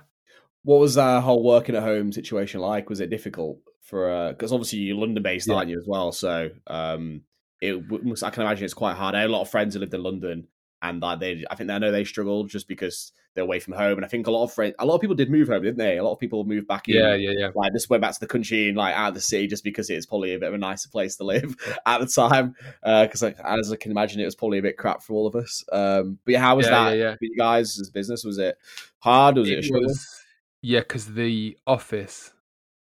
What 0.62 0.80
was 0.80 0.94
that 0.96 1.22
whole 1.22 1.42
working 1.42 1.74
at 1.74 1.82
home 1.82 2.12
situation 2.12 2.60
like? 2.60 2.90
Was 2.90 3.00
it 3.00 3.08
difficult 3.08 3.58
for? 3.82 4.28
Because 4.30 4.52
obviously 4.52 4.80
you're 4.80 4.96
London 4.98 5.22
based, 5.22 5.48
Yeah. 5.48 5.54
aren't 5.54 5.70
you 5.70 5.78
as 5.78 5.86
well? 5.88 6.12
So 6.12 6.50
um, 6.66 7.22
it 7.62 7.82
must- 7.90 8.22
I 8.24 8.28
can 8.30 8.42
imagine 8.42 8.64
it's 8.66 8.74
quite 8.74 8.96
hard. 8.96 9.14
I 9.14 9.20
had 9.22 9.30
a 9.30 9.32
lot 9.32 9.40
of 9.42 9.50
friends 9.50 9.72
who 9.74 9.80
lived 9.80 9.94
in 9.94 10.02
London, 10.02 10.48
and 10.82 11.00
like 11.02 11.20
they, 11.20 11.44
I 11.50 11.54
think 11.54 11.70
I 11.70 11.78
know 11.78 11.92
they 11.92 12.04
struggled 12.04 12.48
just 12.48 12.66
because 12.68 13.12
they're 13.34 13.44
away 13.44 13.60
from 13.60 13.74
home. 13.74 13.96
And 13.98 14.04
I 14.04 14.08
think 14.08 14.26
a 14.26 14.30
lot 14.30 14.44
of 14.44 14.52
friends, 14.52 14.74
a 14.78 14.84
lot 14.86 14.94
of 14.96 15.00
people 15.00 15.14
did 15.14 15.30
move 15.30 15.48
home, 15.48 15.62
didn't 15.62 15.78
they? 15.78 15.98
A 15.98 16.02
lot 16.02 16.12
of 16.12 16.18
people 16.18 16.42
moved 16.44 16.66
back 16.66 16.88
in. 16.88 16.96
yeah, 16.96 17.14
yeah, 17.14 17.30
yeah. 17.36 17.50
Like 17.54 17.72
just 17.72 17.88
went 17.90 18.00
back 18.00 18.14
to 18.14 18.20
the 18.20 18.26
country 18.26 18.68
and 18.68 18.76
like 18.76 18.94
out 18.94 19.08
of 19.08 19.14
the 19.14 19.20
city 19.20 19.46
just 19.46 19.62
because 19.62 19.88
it's 19.90 20.06
probably 20.06 20.34
a 20.34 20.38
bit 20.38 20.48
of 20.48 20.54
a 20.54 20.58
nicer 20.58 20.88
place 20.88 21.16
to 21.16 21.24
live 21.24 21.54
at 21.86 21.98
the 21.98 22.06
time. 22.06 22.54
Because 22.82 23.22
like, 23.22 23.38
as 23.44 23.70
I 23.72 23.76
can 23.76 23.90
imagine, 23.92 24.20
it 24.20 24.24
was 24.24 24.34
probably 24.34 24.58
a 24.58 24.62
bit 24.62 24.76
crap 24.78 25.02
for 25.02 25.12
all 25.12 25.26
of 25.26 25.36
us. 25.36 25.64
Um, 25.70 26.18
but 26.24 26.32
yeah, 26.32 26.40
how 26.40 26.56
was 26.56 26.66
Yeah, 26.66 26.70
that 26.84 26.96
yeah, 26.96 27.02
yeah. 27.04 27.12
for 27.12 27.18
you 27.24 27.36
guys 27.36 27.78
as 27.78 27.90
business? 27.90 28.24
Was 28.24 28.38
it 28.38 28.56
hard? 28.98 29.36
Was 29.36 29.48
it, 29.48 29.58
a 29.58 29.62
struggle? 29.62 29.86
was, 29.88 30.22
yeah, 30.62 30.80
because 30.80 31.12
the 31.14 31.56
office 31.66 32.32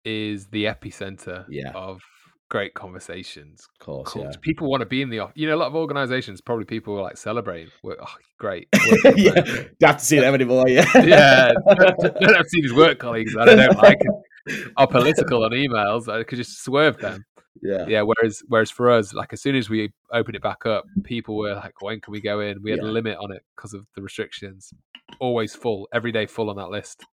is 0.06 0.48
the 0.48 0.66
epicenter 0.66 1.46
Yeah. 1.50 1.72
of 1.76 2.02
great 2.52 2.74
conversations. 2.74 3.66
Of 3.80 3.86
course, 3.86 4.12
culture. 4.12 4.40
People 4.42 4.70
want 4.70 4.82
to 4.82 4.86
be 4.86 5.02
in 5.02 5.10
the 5.10 5.20
office. 5.20 5.34
You 5.38 5.48
know, 5.48 5.56
a 5.56 5.62
lot 5.64 5.68
of 5.68 5.76
organizations 5.76 6.42
probably 6.42 6.66
people 6.66 7.00
are 7.00 7.02
like 7.02 7.16
celebrating. 7.16 7.72
We're, 7.82 7.96
oh, 8.00 8.16
great. 8.38 8.68
yeah. 8.76 8.96
working 9.06 9.24
yeah. 9.24 9.34
Don't 9.80 9.82
have 9.84 9.98
to 10.00 10.06
see 10.06 10.20
them 10.20 10.36
anymore. 10.36 10.68
Yeah. 10.68 10.86
yeah, 10.96 11.54
don't, 11.66 12.00
don't 12.02 12.36
have 12.36 12.44
to 12.44 12.50
see 12.50 12.62
these 12.62 12.74
work 12.74 13.00
colleagues 13.00 13.34
that 13.34 13.48
I 13.48 13.56
don't 13.56 13.78
like 13.78 14.02
are 14.78 14.86
political 14.86 15.46
on 15.46 15.52
emails. 15.52 16.12
I 16.12 16.24
could 16.24 16.36
just 16.36 16.62
swerve 16.62 16.98
them. 16.98 17.24
Yeah. 17.64 17.86
Yeah. 17.88 18.02
Whereas 18.02 18.44
whereas 18.50 18.70
for 18.70 18.92
us, 18.92 19.14
like 19.14 19.32
as 19.32 19.42
soon 19.42 19.56
as 19.56 19.70
we 19.70 19.94
opened 20.12 20.36
it 20.36 20.44
back 20.44 20.66
up, 20.66 20.84
people 21.06 21.38
were 21.38 21.56
like, 21.56 21.82
"When 21.82 22.02
can 22.02 22.12
we 22.12 22.20
go 22.20 22.42
in?" 22.42 22.62
We 22.62 22.72
had 22.72 22.82
Yeah. 22.84 22.90
a 22.90 22.92
limit 22.92 23.18
on 23.18 23.32
it 23.32 23.44
because 23.56 23.74
of 23.74 23.86
the 23.96 24.02
restrictions. 24.02 24.74
Always 25.20 25.56
full, 25.56 25.88
every 25.94 26.12
day 26.12 26.26
full 26.26 26.50
on 26.50 26.58
that 26.58 26.70
list. 26.70 27.06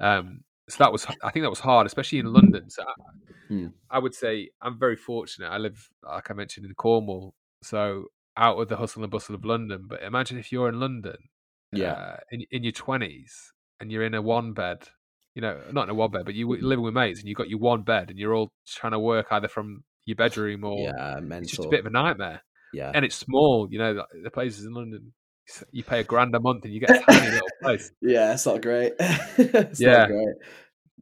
Um, 0.00 0.40
so 0.72 0.84
that 0.84 0.92
was, 0.92 1.06
I 1.22 1.30
think 1.30 1.42
that 1.44 1.50
was 1.50 1.60
hard, 1.60 1.86
especially 1.86 2.18
in 2.18 2.32
London. 2.32 2.70
So 2.70 2.82
I, 2.82 2.92
Hmm. 3.48 3.66
I 3.90 3.98
would 3.98 4.14
say 4.14 4.48
I'm 4.62 4.78
very 4.78 4.96
fortunate. 4.96 5.48
I 5.48 5.58
live, 5.58 5.90
like 6.02 6.30
I 6.30 6.34
mentioned, 6.34 6.64
in 6.64 6.72
Cornwall, 6.74 7.34
so 7.62 8.06
out 8.36 8.56
of 8.58 8.68
the 8.68 8.76
hustle 8.76 9.02
and 9.02 9.10
bustle 9.12 9.34
of 9.34 9.44
London. 9.44 9.84
But 9.88 10.02
imagine 10.02 10.38
if 10.38 10.50
you're 10.50 10.70
in 10.70 10.80
London, 10.80 11.16
Yeah. 11.72 11.92
uh, 11.92 12.16
in 12.30 12.44
in 12.50 12.62
your 12.62 12.72
twenties, 12.72 13.52
and 13.78 13.92
you're 13.92 14.04
in 14.04 14.14
a 14.14 14.22
one 14.22 14.52
bed. 14.54 14.88
You 15.34 15.42
know, 15.42 15.60
not 15.70 15.84
in 15.84 15.90
a 15.90 15.94
one 15.94 16.10
bed, 16.12 16.24
but 16.24 16.34
you 16.34 16.48
living 16.48 16.84
with 16.84 16.94
mates, 16.94 17.18
and 17.20 17.28
you've 17.28 17.36
got 17.36 17.50
your 17.50 17.58
one 17.58 17.82
bed, 17.82 18.08
and 18.10 18.18
you're 18.18 18.34
all 18.34 18.52
trying 18.66 18.92
to 18.92 18.98
work 18.98 19.26
either 19.30 19.48
from 19.48 19.84
your 20.06 20.16
bedroom 20.16 20.64
or 20.64 20.78
Yeah. 20.78 21.18
it's 21.20 21.50
just 21.50 21.66
a 21.66 21.68
bit 21.68 21.80
of 21.80 21.86
a 21.86 21.90
nightmare. 21.90 22.42
Yeah. 22.72 22.90
And 22.94 23.04
it's 23.04 23.16
small. 23.16 23.68
You 23.70 23.78
know, 23.78 23.94
the- 23.94 24.06
the 24.22 24.30
places 24.30 24.64
in 24.64 24.72
London, 24.72 25.12
you 25.72 25.82
pay 25.84 26.00
a 26.00 26.04
grand 26.04 26.34
a 26.34 26.40
month 26.40 26.64
and 26.64 26.72
you 26.72 26.80
get 26.80 26.90
a 26.90 27.00
tiny 27.00 27.30
little 27.30 27.48
place. 27.62 27.90
Yeah. 28.00 28.32
It's 28.34 28.46
not 28.46 28.62
great. 28.62 28.92
it's 29.00 29.80
Yeah. 29.80 29.98
not 29.98 30.08
great. 30.08 30.34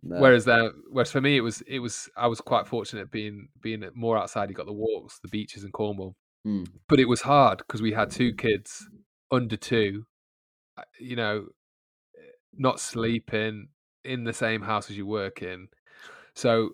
No. 0.02 0.20
Whereas 0.20 0.44
there, 0.46 0.70
whereas 0.90 1.10
for 1.12 1.20
me, 1.20 1.36
it 1.36 1.42
was 1.42 1.60
it 1.66 1.78
was 1.80 2.08
I 2.16 2.26
was 2.26 2.40
quite 2.40 2.66
fortunate 2.66 3.10
being 3.10 3.48
being 3.60 3.84
more 3.94 4.16
outside. 4.16 4.48
You 4.48 4.54
got 4.54 4.66
the 4.66 4.72
walks, 4.72 5.18
the 5.20 5.28
beaches 5.28 5.62
in 5.64 5.72
Cornwall, 5.72 6.14
Mm. 6.46 6.66
but 6.88 6.98
it 6.98 7.04
was 7.04 7.20
hard 7.20 7.58
because 7.58 7.82
we 7.82 7.92
had 7.92 8.10
two 8.10 8.32
kids 8.32 8.88
under 9.30 9.56
two. 9.58 10.06
uh, 10.78 10.82
You 10.98 11.16
know, 11.16 11.46
not 12.56 12.80
sleeping 12.80 13.68
in 14.04 14.24
the 14.24 14.32
same 14.32 14.62
house 14.62 14.88
as 14.90 14.96
you 14.96 15.04
work 15.06 15.42
in. 15.42 15.68
So, 16.34 16.70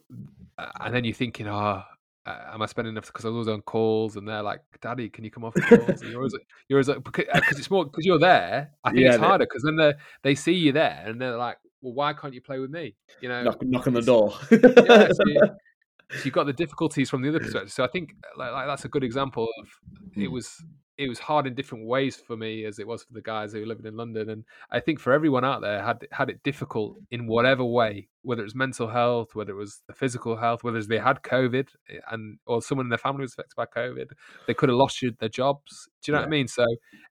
uh, 0.59 0.71
and 0.81 0.95
then 0.95 1.03
you're 1.05 1.13
thinking, 1.15 1.49
oh, 1.49 1.83
uh, 2.27 2.51
am 2.53 2.63
I 2.63 2.67
spending 2.67 2.93
enough? 2.95 3.07
Because 3.07 3.25
I 3.25 3.29
was 3.29 3.35
always 3.35 3.49
on 3.49 3.63
calls, 3.63 4.17
and 4.17 4.29
they're 4.29 4.43
like, 4.43 4.61
"Daddy, 4.83 5.09
can 5.09 5.25
you 5.25 5.31
come 5.31 5.45
off 5.45 5.55
the 5.55 5.63
calls?" 5.63 6.03
And 6.03 6.11
you're 6.11 6.21
always, 6.21 6.35
you're 6.69 6.77
always 6.79 6.89
like, 6.89 7.03
because, 7.05 7.59
it's 7.59 7.71
more 7.71 7.85
because 7.85 8.05
you're 8.05 8.19
there. 8.19 8.71
I 8.85 8.91
think 8.91 9.03
Yeah, 9.03 9.11
it's 9.11 9.19
harder 9.19 9.45
because 9.45 9.63
then 9.63 9.77
they 9.77 9.95
they 10.23 10.35
see 10.35 10.53
you 10.55 10.73
there, 10.73 11.03
and 11.07 11.21
they're 11.21 11.37
like, 11.37 11.59
"Well, 11.81 11.95
why 11.95 12.13
can't 12.13 12.35
you 12.35 12.43
play 12.43 12.59
with 12.59 12.71
me?" 12.71 12.95
You 13.21 13.29
know, 13.29 13.45
knock, 13.45 13.63
knock 13.63 13.87
on 13.87 13.93
the 13.95 14.03
door. 14.03 14.35
yeah, 14.51 15.09
so 15.13 15.23
you, 15.27 15.41
so 16.17 16.25
you've 16.25 16.35
got 16.35 16.45
the 16.47 16.53
difficulties 16.53 17.09
from 17.09 17.23
the 17.23 17.29
other 17.29 17.39
perspective. 17.41 17.73
So 17.73 17.85
I 17.85 17.89
think 17.89 18.15
like, 18.37 18.53
like 18.53 18.67
that's 18.67 18.85
a 18.85 18.89
good 18.89 19.05
example 19.05 19.49
of 19.61 19.69
it 20.17 20.29
Mm. 20.29 20.33
was 20.33 20.65
it 20.99 21.09
was 21.09 21.19
hard 21.19 21.47
in 21.47 21.55
different 21.55 21.87
ways 21.87 22.17
for 22.17 22.37
me 22.37 22.65
as 22.65 22.79
it 22.79 22.87
was 22.87 23.05
for 23.05 23.13
the 23.13 23.21
guys 23.21 23.53
who 23.53 23.61
were 23.61 23.67
living 23.67 23.87
in 23.87 23.97
London, 23.97 24.31
and 24.31 24.45
I 24.71 24.81
think 24.81 24.99
for 24.99 25.13
everyone 25.13 25.45
out 25.45 25.61
there 25.61 25.83
had 25.83 26.07
had 26.11 26.31
it 26.31 26.43
difficult 26.43 26.97
in 27.11 27.27
whatever 27.27 27.65
way, 27.65 28.09
whether 28.23 28.41
it 28.41 28.45
was 28.45 28.55
mental 28.55 28.89
health, 28.89 29.35
whether 29.35 29.53
it 29.53 29.57
was 29.57 29.83
the 29.87 29.93
physical 29.93 30.37
health, 30.37 30.65
whether 30.65 30.83
they 30.83 30.99
had 30.99 31.23
COVID 31.23 31.69
eh, 31.91 31.99
and 32.11 32.39
or 32.47 32.63
someone 32.63 32.87
in 32.87 32.91
their 32.91 32.99
family 32.99 33.23
was 33.23 33.33
affected 33.33 33.57
by 33.57 33.67
COVID, 33.67 34.13
they 34.47 34.55
could 34.55 34.69
have 34.69 34.79
lost 34.79 35.05
their 35.19 35.29
jobs. 35.29 35.89
Do 36.03 36.11
you 36.11 36.15
know 36.15 36.21
what 36.21 36.29
I 36.29 36.31
mean? 36.31 36.49
So 36.49 36.65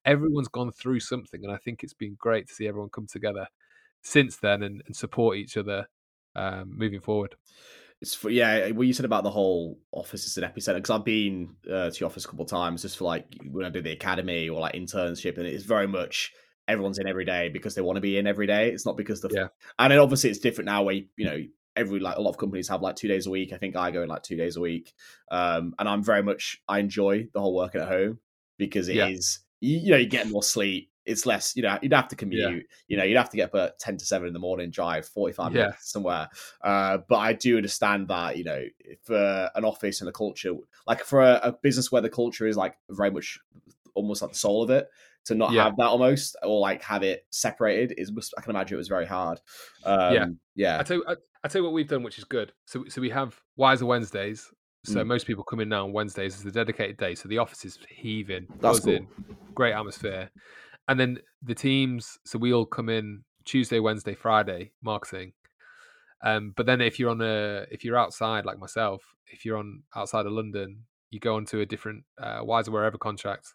everyone's 0.03 0.47
gone 0.47 0.71
through 0.71 1.01
something, 1.01 1.43
and 1.43 1.53
I 1.53 1.57
think 1.57 1.83
it's 1.83 1.93
been 1.93 2.15
great 2.17 2.47
to 2.47 2.53
see 2.53 2.67
everyone 2.67 2.89
come 2.89 3.07
together 3.07 3.47
since 4.01 4.37
then 4.37 4.63
and, 4.63 4.83
and 4.85 4.95
support 4.95 5.37
each 5.37 5.57
other 5.57 5.87
um, 6.35 6.73
moving 6.77 7.01
forward. 7.01 7.35
It's 8.01 8.13
for, 8.13 8.29
yeah. 8.29 8.69
What 8.71 8.87
you 8.87 8.93
said 8.93 9.05
about 9.05 9.23
the 9.23 9.31
whole 9.31 9.79
office 9.91 10.25
is 10.25 10.37
an 10.37 10.43
epicenter 10.43 10.75
because 10.75 10.89
I've 10.89 11.05
been 11.05 11.55
uh, 11.69 11.89
to 11.89 11.99
your 11.99 12.07
office 12.09 12.25
a 12.25 12.27
couple 12.27 12.43
of 12.43 12.49
times 12.51 12.81
just 12.81 12.97
for 12.97 13.05
like 13.05 13.25
when 13.49 13.65
I 13.65 13.69
do 13.69 13.81
the 13.81 13.91
academy 13.93 14.49
or 14.49 14.59
like 14.59 14.73
internship, 14.75 15.37
and 15.37 15.47
it's 15.47 15.63
very 15.63 15.87
much 15.87 16.33
everyone's 16.67 16.99
in 16.99 17.07
every 17.07 17.25
day 17.25 17.49
because 17.49 17.75
they 17.75 17.81
want 17.81 17.95
to 17.97 18.01
be 18.01 18.17
in 18.17 18.27
every 18.27 18.47
day. 18.47 18.69
It's 18.69 18.85
not 18.85 18.97
because 18.97 19.21
the 19.21 19.29
Yeah. 19.33 19.47
and 19.79 19.91
then 19.91 19.99
obviously 19.99 20.29
it's 20.29 20.39
different 20.39 20.65
now 20.65 20.83
where 20.83 20.95
you, 20.95 21.05
you 21.15 21.25
know 21.25 21.39
every 21.75 21.99
like 21.99 22.17
a 22.17 22.21
lot 22.21 22.31
of 22.31 22.37
companies 22.37 22.67
have 22.69 22.81
like 22.81 22.95
two 22.95 23.07
days 23.07 23.27
a 23.27 23.29
week. 23.29 23.53
I 23.53 23.57
think 23.57 23.75
I 23.75 23.91
go 23.91 24.01
in 24.03 24.09
like 24.09 24.23
two 24.23 24.35
days 24.37 24.57
a 24.57 24.61
week, 24.61 24.93
um, 25.31 25.73
and 25.79 25.87
I'm 25.87 26.03
very 26.03 26.21
much 26.23 26.61
I 26.67 26.79
enjoy 26.79 27.27
the 27.33 27.39
whole 27.39 27.55
working 27.55 27.81
at 27.81 27.87
home 27.87 28.19
because 28.57 28.87
it 28.89 28.97
is 28.97 29.39
Yeah. 29.61 29.69
you, 29.69 29.79
you 29.85 29.91
know 29.91 29.97
you 29.97 30.07
get 30.07 30.29
more 30.29 30.43
sleep. 30.43 30.89
It's 31.05 31.25
less, 31.25 31.55
you 31.55 31.61
know, 31.61 31.77
you'd 31.81 31.93
have 31.93 32.07
to 32.09 32.15
commute. 32.15 32.65
You 32.87 32.97
know, 32.97 33.03
you'd 33.03 33.17
have 33.17 33.29
to 33.29 33.37
get 33.37 33.53
up 33.53 33.55
at 33.55 33.79
ten 33.79 33.97
to 33.97 34.05
seven 34.05 34.27
in 34.27 34.33
the 34.33 34.39
morning, 34.39 34.71
drive 34.71 35.07
forty 35.07 35.33
five 35.33 35.53
Yeah. 35.53 35.63
minutes 35.63 35.91
somewhere. 35.91 36.29
Uh, 36.61 36.99
but 37.07 37.17
I 37.17 37.33
do 37.33 37.57
understand 37.57 38.07
that, 38.07 38.37
you 38.37 38.43
know, 38.43 38.63
for 39.03 39.49
an 39.55 39.65
office 39.65 40.01
and 40.01 40.09
a 40.09 40.13
culture, 40.13 40.53
like 40.87 41.03
for 41.03 41.21
a, 41.21 41.39
a 41.43 41.51
business 41.51 41.91
where 41.91 42.01
the 42.01 42.09
culture 42.09 42.47
is 42.47 42.57
like 42.57 42.75
very 42.89 43.11
much 43.11 43.39
almost 43.93 44.21
like 44.21 44.31
the 44.31 44.37
soul 44.37 44.63
of 44.63 44.69
it, 44.69 44.89
to 45.25 45.35
not 45.35 45.51
Yeah. 45.53 45.63
have 45.63 45.77
that 45.77 45.87
almost 45.87 46.35
or 46.43 46.59
like 46.59 46.83
have 46.83 47.03
it 47.03 47.25
separated 47.29 47.97
is, 47.97 48.11
I 48.37 48.41
can 48.41 48.51
imagine 48.51 48.75
it 48.75 48.77
was 48.77 48.87
very 48.87 49.05
hard. 49.05 49.39
Um, 49.83 50.13
Yeah. 50.13 50.25
yeah, 50.55 50.79
I 50.79 50.83
tell 50.83 50.97
you, 50.97 51.05
I, 51.07 51.15
I 51.43 51.47
tell 51.47 51.61
you 51.61 51.63
what 51.63 51.73
we've 51.73 51.87
done, 51.87 52.03
which 52.03 52.17
is 52.17 52.23
good. 52.23 52.51
So, 52.65 52.85
so 52.87 53.01
we 53.01 53.09
have 53.11 53.39
Wiser 53.55 53.85
Wednesdays. 53.85 54.51
So 54.83 55.03
Mm. 55.03 55.07
most 55.07 55.25
people 55.25 55.43
come 55.43 55.61
in 55.61 55.69
now 55.69 55.85
on 55.85 55.93
Wednesdays. 55.93 56.35
It's 56.35 56.45
a 56.45 56.51
dedicated 56.51 56.97
day. 56.97 57.15
So 57.15 57.27
the 57.27 57.39
office 57.39 57.65
is 57.65 57.79
heaving, 57.89 58.45
That's 58.61 58.81
buzzing, 58.81 59.07
great 59.55 59.73
atmosphere. 59.73 60.29
And 60.87 60.99
then 60.99 61.19
the 61.41 61.55
teams. 61.55 62.17
So 62.25 62.37
we 62.39 62.53
all 62.53 62.65
come 62.65 62.89
in 62.89 63.23
Tuesday, 63.45 63.79
Wednesday, 63.79 64.15
Friday 64.15 64.71
marketing. 64.81 65.33
Um, 66.21 66.53
but 66.55 66.65
then 66.65 66.81
if 66.81 66.99
you're 66.99 67.11
on 67.11 67.21
a, 67.21 67.65
if 67.71 67.83
you're 67.83 67.97
outside 67.97 68.45
like 68.45 68.57
myself, 68.59 69.15
if 69.27 69.45
you're 69.45 69.57
on 69.57 69.83
outside 69.95 70.25
of 70.25 70.31
London, 70.31 70.85
you 71.11 71.19
go 71.19 71.35
onto 71.35 71.59
a 71.59 71.65
different 71.65 72.03
uh, 72.17 72.39
Wiser 72.43 72.71
wherever 72.71 72.97
contract, 72.97 73.53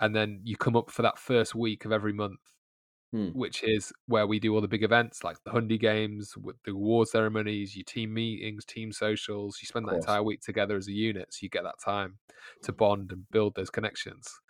and 0.00 0.14
then 0.14 0.40
you 0.44 0.56
come 0.56 0.76
up 0.76 0.90
for 0.90 1.02
that 1.02 1.18
first 1.18 1.54
week 1.54 1.84
of 1.84 1.92
every 1.92 2.12
month 2.12 2.40
Hmm. 3.12 3.28
which 3.32 3.62
is 3.62 3.92
where 4.06 4.26
we 4.26 4.40
do 4.40 4.54
all 4.54 4.62
the 4.62 4.68
big 4.68 4.82
events 4.82 5.22
like 5.22 5.36
the 5.44 5.50
Hundy 5.50 5.78
Games, 5.78 6.34
with 6.36 6.56
the 6.64 6.72
award 6.72 7.08
ceremonies, 7.08 7.76
your 7.76 7.84
team 7.84 8.14
meetings, 8.14 8.64
team 8.64 8.90
socials. 8.90 9.58
You 9.60 9.66
spend 9.66 9.86
that 9.88 9.96
entire 9.96 10.22
week 10.22 10.40
together 10.40 10.76
as 10.76 10.88
a 10.88 10.92
unit, 10.92 11.34
so 11.34 11.40
you 11.42 11.50
get 11.50 11.64
that 11.64 11.78
time 11.84 12.18
to 12.62 12.72
bond 12.72 13.12
and 13.12 13.28
build 13.30 13.54
those 13.54 13.68
connections. 13.68 14.40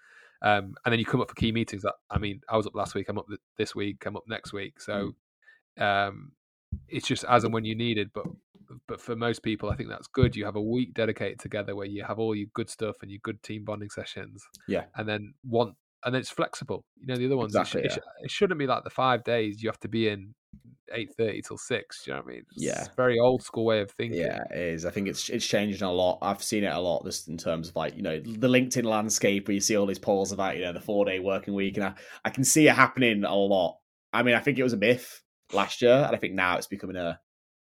Um, 0.42 0.74
and 0.84 0.92
then 0.92 0.98
you 0.98 1.04
come 1.04 1.20
up 1.20 1.28
for 1.28 1.34
key 1.34 1.52
meetings. 1.52 1.82
That 1.82 1.94
I 2.10 2.18
mean, 2.18 2.40
I 2.48 2.56
was 2.56 2.66
up 2.66 2.74
last 2.74 2.94
week. 2.94 3.08
I'm 3.08 3.18
up 3.18 3.26
this 3.56 3.74
week. 3.74 4.02
I'm 4.04 4.16
up 4.16 4.24
next 4.26 4.52
week. 4.52 4.80
So 4.80 5.14
um, 5.78 6.32
it's 6.88 7.06
just 7.06 7.24
as 7.24 7.44
and 7.44 7.54
when 7.54 7.64
you 7.64 7.74
needed. 7.74 8.10
But 8.12 8.26
but 8.88 9.00
for 9.00 9.14
most 9.14 9.42
people, 9.42 9.70
I 9.70 9.76
think 9.76 9.88
that's 9.88 10.08
good. 10.08 10.34
You 10.34 10.44
have 10.44 10.56
a 10.56 10.62
week 10.62 10.94
dedicated 10.94 11.38
together 11.38 11.76
where 11.76 11.86
you 11.86 12.04
have 12.04 12.18
all 12.18 12.34
your 12.34 12.48
good 12.54 12.70
stuff 12.70 12.96
and 13.02 13.10
your 13.10 13.20
good 13.22 13.42
team 13.42 13.64
bonding 13.64 13.90
sessions. 13.90 14.42
Yeah. 14.66 14.84
and 14.96 15.08
then 15.08 15.34
one 15.42 15.74
and 16.04 16.14
then 16.14 16.20
it's 16.20 16.30
flexible. 16.30 16.84
You 17.00 17.06
know, 17.08 17.16
the 17.16 17.26
other 17.26 17.36
ones 17.36 17.54
it 17.54 17.66
sh- 17.66 17.74
Exactly, 17.76 17.82
it, 17.84 17.92
sh- 17.92 18.24
it 18.24 18.30
shouldn't 18.30 18.58
be 18.58 18.66
like 18.66 18.84
the 18.84 18.90
five 18.90 19.24
days 19.24 19.62
you 19.62 19.68
have 19.68 19.80
to 19.80 19.88
be 19.88 20.08
in 20.08 20.34
eight 20.92 21.10
thirty 21.16 21.40
till 21.40 21.56
six. 21.56 22.04
Do 22.04 22.10
you 22.10 22.16
know 22.16 22.22
what 22.22 22.30
I 22.30 22.34
mean? 22.34 22.44
It's 22.54 22.64
Yeah. 22.64 22.86
a 22.90 22.94
very 22.96 23.18
old 23.18 23.42
school 23.42 23.64
way 23.64 23.80
of 23.80 23.90
thinking. 23.90 24.20
Yeah, 24.20 24.42
it 24.50 24.58
is. 24.58 24.84
I 24.84 24.90
think 24.90 25.08
it's 25.08 25.28
it's 25.30 25.46
changing 25.46 25.82
a 25.82 25.92
lot. 25.92 26.18
I've 26.22 26.42
seen 26.42 26.64
it 26.64 26.72
a 26.72 26.78
lot 26.78 27.04
just 27.04 27.28
in 27.28 27.38
terms 27.38 27.68
of 27.68 27.76
like, 27.76 27.96
you 27.96 28.02
know, 28.02 28.20
the 28.20 28.48
LinkedIn 28.48 28.84
landscape 28.84 29.48
where 29.48 29.54
you 29.54 29.60
see 29.60 29.76
all 29.76 29.86
these 29.86 29.98
polls 29.98 30.32
about, 30.32 30.56
you 30.56 30.62
know, 30.62 30.72
the 30.72 30.80
four 30.80 31.04
day 31.04 31.18
working 31.18 31.54
week. 31.54 31.76
And 31.76 31.86
I, 31.86 31.94
I 32.24 32.30
can 32.30 32.44
see 32.44 32.68
it 32.68 32.74
happening 32.74 33.24
a 33.24 33.34
lot. 33.34 33.78
I 34.12 34.22
mean, 34.22 34.34
I 34.34 34.40
think 34.40 34.58
it 34.58 34.62
was 34.62 34.74
a 34.74 34.78
myth 34.78 35.22
last 35.52 35.80
year, 35.82 36.04
and 36.06 36.14
I 36.14 36.18
think 36.18 36.34
now 36.34 36.56
it's 36.56 36.66
becoming 36.66 36.96
a 36.96 37.18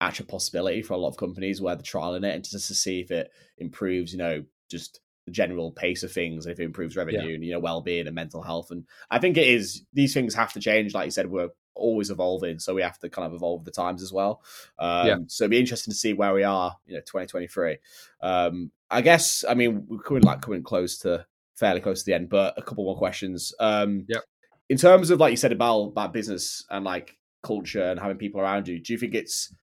actual 0.01 0.27
possibility 0.27 0.81
for 0.81 0.95
a 0.95 0.97
lot 0.97 1.09
of 1.09 1.17
companies 1.17 1.61
where 1.61 1.75
they're 1.75 1.83
trialing 1.83 2.25
it 2.25 2.35
and 2.35 2.45
just 2.49 2.69
to 2.69 2.75
see 2.75 3.01
if 3.01 3.11
it 3.11 3.33
improves, 3.57 4.13
you 4.13 4.19
know, 4.19 4.45
just 4.71 5.01
the 5.29 5.35
general 5.35 5.71
pace 5.73 6.03
of 6.03 6.13
things 6.13 6.47
and 6.47 6.53
if 6.53 6.59
it 6.59 6.65
improves 6.65 6.97
revenue 6.97 7.35
and, 7.35 7.45
you 7.45 7.53
know, 7.53 7.61
well 7.61 7.81
being 7.81 8.07
and 8.07 8.15
mental 8.15 8.43
health. 8.43 8.71
And 8.71 8.85
I 9.11 9.19
think 9.19 9.37
it 9.37 9.47
is 9.47 9.85
these 9.93 10.15
things 10.15 10.35
have 10.35 10.53
to 10.55 10.61
change. 10.61 10.95
Like 10.95 11.05
you 11.07 11.11
said, 11.11 11.31
we're 11.31 11.51
always 11.75 12.11
evolving, 12.11 12.59
so 12.59 12.75
we 12.75 12.83
have 12.83 12.99
to 12.99 13.09
kind 13.09 13.27
of 13.27 13.35
evolve 13.35 13.65
the 13.65 13.71
times 13.71 14.03
as 14.03 14.13
well. 14.13 14.43
Um, 14.79 15.07
Yeah. 15.07 15.17
So 15.29 15.45
it'd 15.45 15.51
be 15.51 15.61
interesting 15.61 15.93
to 15.93 15.99
see 15.99 16.13
where 16.13 16.35
we 16.35 16.43
are, 16.43 16.77
you 16.87 16.95
know, 16.95 17.01
2023. 17.01 17.79
Um, 18.21 18.73
I 18.91 19.01
guess, 19.01 19.45
I 19.49 19.55
mean, 19.55 19.87
we're 19.89 19.99
coming 19.99 20.23
like 20.23 20.41
coming 20.41 20.63
close 20.63 20.99
to 20.99 21.27
fairly 21.57 21.81
close 21.81 22.01
to 22.01 22.07
the 22.07 22.15
end, 22.15 22.29
but 22.29 22.55
a 22.57 22.63
couple 22.63 22.85
more 22.85 22.97
questions. 22.97 23.53
Um, 23.61 24.07
Yep. 24.09 24.25
In 24.71 24.77
terms 24.77 25.11
of 25.11 25.19
like 25.19 25.31
you 25.31 25.37
said 25.37 25.53
about 25.53 25.85
about 25.85 26.13
business 26.13 26.65
and 26.69 26.85
like 26.85 27.17
culture 27.43 27.83
and 27.83 27.99
having 27.99 28.19
people 28.19 28.41
around 28.41 28.69
you, 28.69 28.79
do 28.79 28.93
you 28.93 28.99
think 28.99 29.15
it's? 29.15 29.55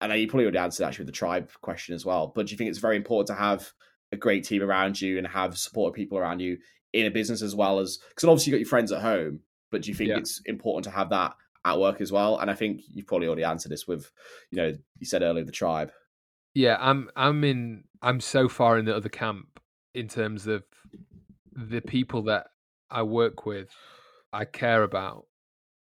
I 0.00 0.06
know 0.06 0.14
you 0.14 0.28
probably 0.28 0.44
already 0.44 0.58
answered 0.58 0.84
actually 0.84 1.04
with 1.04 1.14
the 1.14 1.18
tribe 1.18 1.50
question 1.62 1.94
as 1.94 2.04
well, 2.04 2.32
but 2.34 2.46
do 2.46 2.52
you 2.52 2.58
think 2.58 2.68
it's 2.68 2.78
very 2.78 2.96
important 2.96 3.28
to 3.28 3.34
have 3.42 3.72
a 4.12 4.16
great 4.16 4.44
team 4.44 4.62
around 4.62 5.00
you 5.00 5.18
and 5.18 5.26
have 5.26 5.58
supportive 5.58 5.94
people 5.96 6.18
around 6.18 6.40
you 6.40 6.58
in 6.92 7.06
a 7.06 7.10
business 7.10 7.42
as 7.42 7.54
well 7.54 7.78
as 7.78 7.98
because 8.10 8.24
obviously 8.24 8.50
you 8.50 8.56
got 8.56 8.60
your 8.60 8.68
friends 8.68 8.92
at 8.92 9.02
home, 9.02 9.40
but 9.70 9.82
do 9.82 9.88
you 9.90 9.94
think 9.94 10.10
Yeah. 10.10 10.18
it's 10.18 10.40
important 10.46 10.84
to 10.84 10.90
have 10.90 11.10
that 11.10 11.34
at 11.64 11.78
work 11.78 12.00
as 12.00 12.12
well? 12.12 12.38
And 12.38 12.50
I 12.50 12.54
think 12.54 12.82
you've 12.88 13.06
probably 13.06 13.26
already 13.26 13.44
answered 13.44 13.70
this 13.72 13.86
with, 13.86 14.10
you 14.50 14.56
know, 14.58 14.72
you 14.98 15.06
said 15.06 15.22
earlier 15.22 15.44
the 15.44 15.52
tribe. 15.52 15.92
Yeah, 16.54 16.78
I'm 16.80 17.10
I'm 17.16 17.42
in 17.44 17.84
I'm 18.00 18.20
so 18.20 18.48
far 18.48 18.78
in 18.78 18.84
the 18.84 18.96
other 18.96 19.08
camp 19.08 19.60
in 19.94 20.08
terms 20.08 20.46
of 20.46 20.62
the 21.52 21.80
people 21.80 22.22
that 22.22 22.48
I 22.90 23.02
work 23.02 23.44
with, 23.46 23.70
I 24.32 24.44
care 24.44 24.82
about 24.82 25.26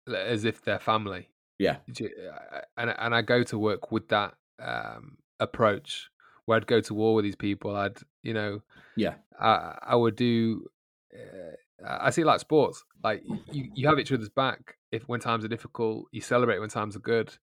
as 0.07 0.45
if 0.45 0.63
they're 0.63 0.79
family. 0.79 1.29
Yeah. 1.59 1.79
I- 1.89 2.63
And 2.77 2.91
and 2.99 3.15
I 3.15 3.23
go 3.23 3.43
to 3.45 3.59
work 3.59 3.91
with 3.91 4.09
that 4.09 4.35
um, 4.61 5.19
approach 5.41 6.09
where 6.47 6.57
I'd 6.57 6.67
go 6.67 6.81
to 6.81 6.95
war 6.95 7.15
with 7.15 7.25
these 7.25 7.37
people. 7.37 7.75
I'd 7.77 7.99
you 8.23 8.35
know 8.35 8.61
Yeah. 8.97 9.15
I 9.39 9.79
I 9.83 9.97
would 9.97 10.17
do. 10.17 10.67
Uh, 11.15 11.57
I 11.87 12.11
see 12.11 12.23
it 12.23 12.27
like 12.27 12.41
sports. 12.41 12.85
Like 13.03 13.23
you, 13.51 13.71
you 13.75 13.89
have 13.89 13.99
each 13.99 14.13
other's 14.13 14.29
back. 14.29 14.77
If 14.91 15.03
when 15.09 15.21
times 15.21 15.45
are 15.45 15.49
difficult, 15.49 16.07
you 16.13 16.21
celebrate 16.21 16.59
when 16.61 16.69
times 16.69 16.97
are 16.97 17.01
good. 17.01 17.37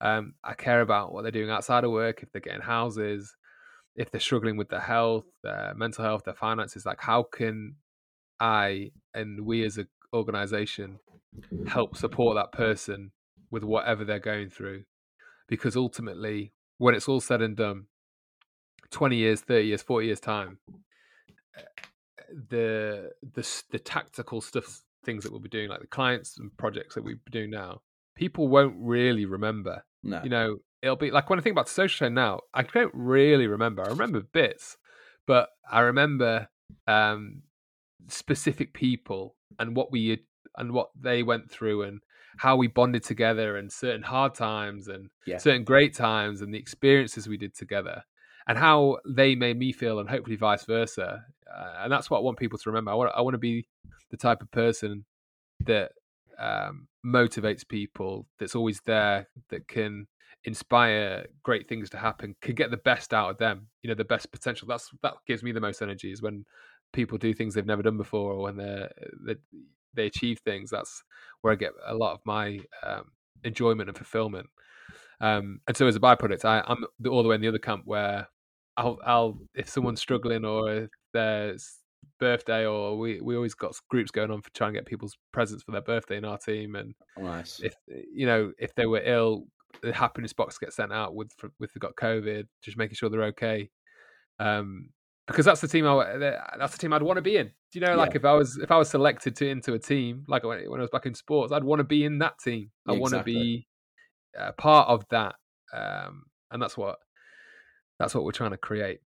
Um, 0.00 0.34
I 0.42 0.54
care 0.54 0.80
about 0.80 1.12
what 1.12 1.22
they're 1.22 1.30
doing 1.30 1.50
outside 1.50 1.84
of 1.84 1.90
work. 1.90 2.22
If 2.22 2.32
they're 2.32 2.40
getting 2.40 2.62
houses, 2.62 3.36
if 3.96 4.10
they're 4.10 4.20
struggling 4.20 4.56
with 4.56 4.68
their 4.68 4.80
health, 4.80 5.26
their 5.42 5.74
mental 5.76 6.04
health, 6.04 6.24
their 6.24 6.34
finances, 6.34 6.86
like 6.86 7.00
how 7.00 7.22
can 7.22 7.76
I 8.40 8.90
and 9.14 9.44
we 9.44 9.64
as 9.64 9.78
an 9.78 9.88
organization 10.12 10.98
help 11.68 11.96
support 11.96 12.36
that 12.36 12.52
person 12.52 13.12
with 13.50 13.62
whatever 13.62 14.04
they're 14.04 14.18
going 14.18 14.48
through? 14.48 14.84
Because 15.48 15.76
ultimately, 15.76 16.52
when 16.78 16.94
it's 16.94 17.08
all 17.08 17.20
said 17.20 17.42
and 17.42 17.56
done, 17.56 17.86
20 18.92 19.16
years, 19.16 19.40
30 19.40 19.66
years, 19.66 19.82
40 19.82 20.06
years 20.06 20.20
time, 20.20 20.58
eh, 21.56 21.62
the 22.50 23.10
the 23.34 23.62
the 23.70 23.78
tactical 23.78 24.40
stuff 24.40 24.82
things 25.04 25.24
that 25.24 25.32
we'll 25.32 25.40
be 25.40 25.48
doing, 25.48 25.68
like 25.68 25.80
the 25.80 25.86
clients 25.86 26.38
and 26.38 26.56
projects 26.56 26.94
that 26.94 27.02
we 27.02 27.16
do 27.30 27.46
now, 27.48 27.80
people 28.14 28.48
won't 28.48 28.76
really 28.78 29.24
remember. 29.24 29.84
No. 30.02 30.20
You 30.22 30.30
know, 30.30 30.56
it'll 30.80 30.96
be 30.96 31.10
like 31.10 31.28
when 31.28 31.38
I 31.38 31.42
think 31.42 31.54
about 31.54 31.68
social 31.68 32.06
chain 32.06 32.14
now, 32.14 32.40
I 32.54 32.62
don't 32.62 32.94
really 32.94 33.46
remember. 33.46 33.82
I 33.82 33.88
remember 33.88 34.20
bits, 34.20 34.76
but 35.26 35.48
I 35.70 35.80
remember 35.80 36.48
um, 36.86 37.42
specific 38.08 38.74
people 38.74 39.36
and 39.58 39.74
what 39.76 39.90
we 39.90 40.22
and 40.56 40.72
what 40.72 40.90
they 41.00 41.22
went 41.22 41.50
through 41.50 41.82
and 41.82 42.00
how 42.38 42.56
we 42.56 42.66
bonded 42.66 43.02
together 43.02 43.56
and 43.56 43.70
certain 43.70 44.02
hard 44.02 44.34
times 44.34 44.88
and 44.88 45.10
Yeah. 45.26 45.38
certain 45.38 45.64
great 45.64 45.94
times 45.94 46.40
and 46.40 46.52
the 46.52 46.58
experiences 46.58 47.28
we 47.28 47.36
did 47.36 47.54
together 47.54 48.04
and 48.48 48.58
how 48.58 48.98
they 49.06 49.34
made 49.34 49.58
me 49.58 49.72
feel 49.72 49.98
and 49.98 50.08
hopefully 50.08 50.36
vice 50.36 50.64
versa 50.64 51.24
uh, 51.54 51.74
and 51.80 51.92
that's 51.92 52.10
what 52.10 52.18
i 52.18 52.22
want 52.22 52.38
people 52.38 52.58
to 52.58 52.70
remember. 52.70 52.90
I 52.90 52.94
want, 52.94 53.12
I 53.14 53.20
want 53.20 53.34
to 53.34 53.38
be 53.38 53.66
the 54.10 54.16
type 54.16 54.42
of 54.42 54.50
person 54.50 55.04
that 55.64 55.92
um, 56.38 56.88
motivates 57.04 57.66
people 57.66 58.26
that's 58.38 58.54
always 58.54 58.80
there 58.84 59.28
that 59.50 59.68
can 59.68 60.06
inspire 60.44 61.26
great 61.42 61.68
things 61.68 61.88
to 61.90 61.96
happen 61.96 62.34
can 62.40 62.54
get 62.54 62.70
the 62.70 62.76
best 62.78 63.14
out 63.14 63.30
of 63.30 63.38
them 63.38 63.68
you 63.82 63.88
know 63.88 63.94
the 63.94 64.04
best 64.04 64.32
potential. 64.32 64.66
That's 64.66 64.90
that 65.02 65.14
gives 65.26 65.42
me 65.42 65.52
the 65.52 65.60
most 65.60 65.82
energy 65.82 66.10
is 66.10 66.22
when 66.22 66.44
people 66.92 67.18
do 67.18 67.32
things 67.32 67.54
they've 67.54 67.66
never 67.66 67.82
done 67.82 67.96
before 67.96 68.32
or 68.32 68.42
when 68.42 68.56
they're, 68.56 68.90
they 69.26 69.36
they 69.94 70.06
achieve 70.06 70.38
things 70.40 70.70
that's 70.70 71.02
where 71.42 71.52
i 71.52 71.56
get 71.56 71.72
a 71.86 71.94
lot 71.94 72.12
of 72.12 72.20
my 72.24 72.58
um, 72.82 73.04
enjoyment 73.44 73.88
and 73.88 73.96
fulfillment 73.96 74.48
um, 75.22 75.60
and 75.66 75.76
so 75.76 75.86
as 75.86 75.96
a 75.96 76.00
byproduct 76.00 76.44
I, 76.44 76.62
i'm 76.66 76.84
all 77.08 77.22
the 77.22 77.28
way 77.30 77.36
in 77.36 77.40
the 77.40 77.48
other 77.48 77.58
camp 77.58 77.82
where 77.86 78.28
I'll, 78.76 78.98
I'll 79.04 79.38
if 79.54 79.68
someone's 79.68 80.00
struggling 80.00 80.44
or 80.44 80.88
there's 81.12 81.78
birthday 82.18 82.66
or 82.66 82.98
we 82.98 83.20
we 83.20 83.36
always 83.36 83.54
got 83.54 83.74
groups 83.90 84.10
going 84.10 84.30
on 84.30 84.42
for 84.42 84.50
trying 84.50 84.72
to 84.72 84.78
get 84.78 84.86
people's 84.86 85.16
presents 85.32 85.62
for 85.62 85.72
their 85.72 85.82
birthday 85.82 86.16
in 86.16 86.24
our 86.24 86.38
team 86.38 86.74
and 86.74 86.94
Nice. 87.18 87.60
if 87.60 87.74
you 87.86 88.26
know 88.26 88.52
if 88.58 88.74
they 88.74 88.86
were 88.86 89.02
ill 89.04 89.46
the 89.82 89.92
happiness 89.92 90.32
box 90.32 90.58
gets 90.58 90.76
sent 90.76 90.92
out 90.92 91.14
with 91.14 91.30
with 91.58 91.72
they 91.72 91.78
got 91.78 91.96
covid 91.96 92.44
just 92.62 92.76
making 92.76 92.94
sure 92.94 93.08
they're 93.08 93.24
okay 93.24 93.70
um 94.38 94.88
because 95.26 95.44
that's 95.44 95.60
the 95.60 95.68
team 95.68 95.86
I 95.86 96.16
that's 96.58 96.72
the 96.72 96.78
team 96.78 96.92
I'd 96.92 97.02
want 97.02 97.16
to 97.16 97.22
be 97.22 97.36
in. 97.36 97.46
Do 97.46 97.78
you 97.78 97.80
know, 97.80 97.96
like 97.96 98.10
Yeah. 98.10 98.16
if 98.16 98.24
I 98.24 98.32
was 98.32 98.58
if 98.58 98.70
I 98.70 98.76
was 98.76 98.90
selected 98.90 99.36
to 99.36 99.48
into 99.48 99.72
a 99.74 99.78
team, 99.78 100.24
like 100.26 100.42
when, 100.42 100.68
when 100.68 100.80
I 100.80 100.82
was 100.82 100.90
back 100.90 101.06
in 101.06 101.14
sports, 101.14 101.52
I'd 101.52 101.64
want 101.64 101.78
to 101.78 101.84
be 101.84 102.04
in 102.04 102.18
that 102.18 102.38
team. 102.38 102.70
I 102.88 102.92
want 102.92 103.14
to 103.14 103.22
be 103.22 103.66
uh, 104.38 104.52
part 104.52 104.88
of 104.88 105.06
that, 105.10 105.34
um, 105.72 106.24
and 106.50 106.62
that's 106.62 106.76
what 106.76 106.98
that's 107.98 108.14
what 108.14 108.24
we're 108.24 108.32
trying 108.32 108.50
to 108.50 108.56
create. 108.56 109.00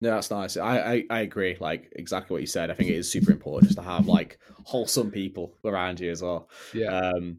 No, 0.00 0.10
that's 0.10 0.30
nice. 0.30 0.56
I, 0.56 0.78
I 0.78 1.04
I 1.10 1.20
agree. 1.20 1.56
Like 1.58 1.92
exactly 1.96 2.34
what 2.34 2.40
you 2.40 2.46
said. 2.46 2.70
I 2.70 2.74
think 2.74 2.90
it 2.90 2.96
is 2.96 3.10
super 3.10 3.32
important 3.32 3.68
just 3.68 3.78
to 3.78 3.84
have 3.84 4.06
like 4.06 4.38
wholesome 4.64 5.10
people 5.10 5.54
around 5.64 6.00
you 6.00 6.10
as 6.10 6.22
well. 6.22 6.48
Yeah. 6.72 6.96
Um, 6.96 7.38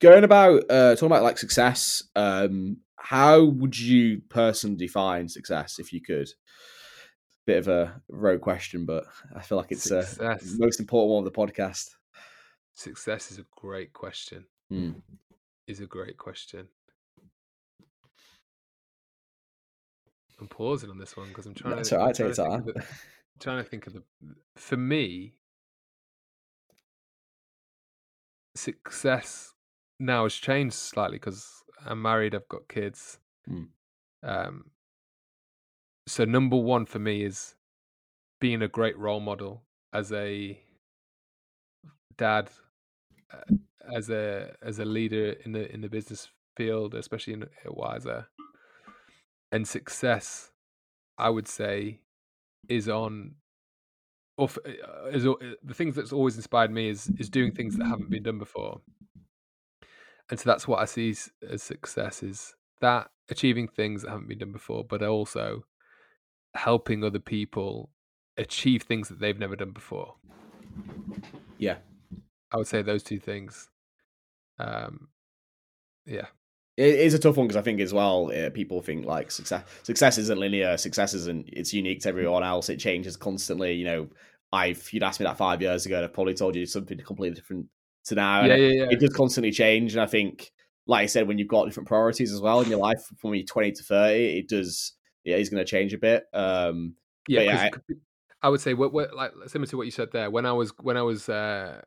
going 0.00 0.24
about 0.24 0.64
uh, 0.68 0.94
talking 0.94 1.06
about 1.06 1.22
like 1.22 1.38
success. 1.38 2.02
Um, 2.16 2.78
how 2.96 3.44
would 3.44 3.78
you 3.78 4.22
personally 4.28 4.76
define 4.76 5.28
success 5.28 5.78
if 5.78 5.92
you 5.92 6.00
could? 6.00 6.28
Bit 7.44 7.58
of 7.58 7.68
a 7.68 8.00
rogue 8.08 8.40
question, 8.40 8.84
but 8.84 9.04
I 9.34 9.42
feel 9.42 9.58
like 9.58 9.72
it's 9.72 9.90
uh, 9.90 10.06
the 10.16 10.56
most 10.60 10.78
important 10.78 11.12
one 11.12 11.26
of 11.26 11.32
the 11.32 11.36
podcast. 11.36 11.90
Success 12.72 13.32
is 13.32 13.38
a 13.38 13.46
great 13.56 13.92
question. 13.92 14.46
Hmm. 14.70 14.92
Is 15.66 15.80
a 15.80 15.86
great 15.86 16.16
question. 16.18 16.68
I'm 20.40 20.48
pausing 20.48 20.90
on 20.90 20.98
this 20.98 21.16
one 21.16 21.28
because 21.28 21.46
I'm 21.46 21.54
trying 21.54 21.76
That's 21.76 21.90
to. 21.90 22.00
all 22.00 22.06
right. 22.06 22.14
Take 22.14 22.34
trying 22.34 22.48
your 22.48 22.64
think 22.64 22.68
of 22.68 22.74
time. 22.74 22.74
the- 22.74 22.84
trying 23.40 23.62
to 23.64 23.68
think 23.70 23.86
of 23.86 23.92
the 23.94 24.02
for 24.56 24.76
me 24.76 25.34
success 28.54 29.54
now 29.98 30.24
has 30.24 30.34
changed 30.34 30.74
slightly 30.74 31.16
because 31.16 31.62
i'm 31.86 32.02
married 32.02 32.34
i've 32.34 32.48
got 32.48 32.68
kids 32.68 33.18
Hmm. 33.46 33.64
um 34.22 34.70
so 36.06 36.24
number 36.24 36.56
one 36.56 36.84
for 36.86 36.98
me 36.98 37.24
is 37.24 37.54
being 38.40 38.60
a 38.62 38.68
great 38.68 38.96
role 38.98 39.20
model 39.20 39.62
as 39.92 40.12
a 40.12 40.60
dad 42.18 42.50
uh, 43.32 43.40
as 43.94 44.10
a 44.10 44.54
as 44.62 44.78
a 44.78 44.84
leader 44.84 45.36
in 45.44 45.52
the 45.52 45.72
in 45.72 45.80
the 45.80 45.88
business 45.88 46.28
field 46.56 46.94
especially 46.94 47.32
in 47.32 47.42
at 47.42 47.76
wiser. 47.76 48.26
And 49.50 49.66
success 49.66 50.50
i 51.18 51.28
would 51.28 51.46
say 51.48 52.00
is 52.68 52.88
on 52.88 53.34
or 54.38 54.48
uh, 54.66 55.06
is 55.08 55.26
uh, 55.26 55.34
the 55.62 55.74
things 55.74 55.94
that's 55.94 56.12
always 56.12 56.36
inspired 56.36 56.70
me 56.70 56.88
is 56.88 57.10
is 57.18 57.28
doing 57.28 57.52
things 57.52 57.76
that 57.76 57.86
haven't 57.86 58.10
been 58.10 58.22
done 58.22 58.38
before. 58.38 58.80
And 60.30 60.40
so 60.40 60.48
that's 60.48 60.66
what 60.66 60.80
i 60.80 60.84
see 60.86 61.14
as 61.48 61.62
success 61.62 62.22
is 62.22 62.54
that 62.80 63.10
achieving 63.28 63.68
things 63.68 64.02
that 64.02 64.10
haven't 64.10 64.28
been 64.28 64.38
done 64.38 64.52
before 64.52 64.84
but 64.84 65.02
also 65.02 65.64
helping 66.54 67.04
other 67.04 67.18
people 67.18 67.90
achieve 68.36 68.82
things 68.82 69.08
that 69.08 69.20
they've 69.20 69.38
never 69.38 69.56
done 69.56 69.72
before. 69.72 70.14
Yeah. 71.58 71.76
i 72.52 72.56
would 72.56 72.66
say 72.66 72.82
those 72.82 73.02
two 73.02 73.18
things 73.18 73.68
um 74.58 75.08
yeah 76.06 76.26
It 76.76 76.94
is 76.94 77.14
a 77.14 77.18
tough 77.18 77.36
one 77.36 77.46
because 77.46 77.58
I 77.60 77.62
think 77.62 77.80
as 77.80 77.92
well, 77.92 78.30
uh, 78.32 78.50
people 78.50 78.80
think 78.82 79.04
like 79.04 79.30
success 79.30 79.64
success 79.82 80.18
isn't 80.18 80.38
linear. 80.40 80.76
Success 80.76 81.14
isn't. 81.14 81.48
It's 81.52 81.72
unique 81.74 82.00
to 82.02 82.08
everyone 82.08 82.42
else. 82.42 82.68
It 82.70 82.78
changes 82.78 83.16
constantly. 83.16 83.74
You 83.74 83.84
know, 83.84 84.08
I've 84.52 84.88
you'd 84.92 85.02
asked 85.02 85.20
me 85.20 85.24
that 85.26 85.36
five 85.36 85.60
years 85.62 85.86
ago, 85.86 86.02
I've 86.02 86.12
probably 86.14 86.34
told 86.34 86.56
you 86.56 86.66
something 86.66 86.98
completely 86.98 87.34
different 87.36 87.66
to 88.06 88.14
now. 88.14 88.44
yeah 88.44 88.54
it, 88.54 88.60
yeah 88.60 88.82
yeah 88.84 88.90
it 88.90 89.00
does 89.00 89.12
constantly 89.14 89.50
change, 89.52 89.92
and 89.94 90.02
I 90.02 90.06
think, 90.06 90.50
like 90.86 91.02
I 91.02 91.06
said, 91.06 91.28
when 91.28 91.38
you've 91.38 91.48
got 91.48 91.66
different 91.66 91.88
priorities 91.88 92.32
as 92.32 92.40
well 92.40 92.60
in 92.62 92.70
your 92.70 92.80
life, 92.80 93.02
from 93.18 93.30
when 93.30 93.38
you're 93.38 93.46
twenty 93.46 93.72
to 93.72 93.82
thirty, 93.82 94.38
it 94.38 94.48
does. 94.48 94.94
Yeah, 95.24 95.36
it's 95.36 95.50
going 95.50 95.64
to 95.64 95.70
change 95.70 95.92
a 95.94 95.98
bit. 95.98 96.24
Um, 96.32 96.96
yeah, 97.28 97.42
yeah, 97.42 97.60
I- 97.60 97.66
it 97.66 97.72
could 97.72 97.86
be- 97.86 97.94
I 98.42 98.48
would 98.48 98.60
say 98.60 98.74
what, 98.74 98.92
what 98.92 99.14
like 99.14 99.30
similar 99.46 99.68
to 99.68 99.76
what 99.76 99.84
you 99.86 99.92
said 99.92 100.08
there. 100.10 100.28
When 100.30 100.46
I 100.46 100.52
was 100.52 100.72
when 100.80 100.96
I 100.96 101.02
was 101.02 101.28
uh, 101.28 101.80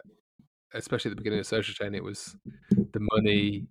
especially 0.75 1.09
at 1.09 1.17
the 1.17 1.21
beginning 1.21 1.39
of 1.39 1.47
social 1.47 1.73
chain, 1.73 1.95
it 1.95 2.03
was 2.03 2.35
the 2.71 3.07
money 3.15 3.65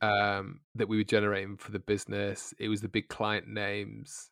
um, 0.00 0.60
that 0.74 0.88
we 0.88 0.96
were 0.96 1.04
generating 1.04 1.56
for 1.56 1.70
the 1.70 1.78
business. 1.78 2.52
It 2.58 2.68
was 2.68 2.80
the 2.80 2.88
big 2.88 3.08
client 3.08 3.48
names. 3.48 4.30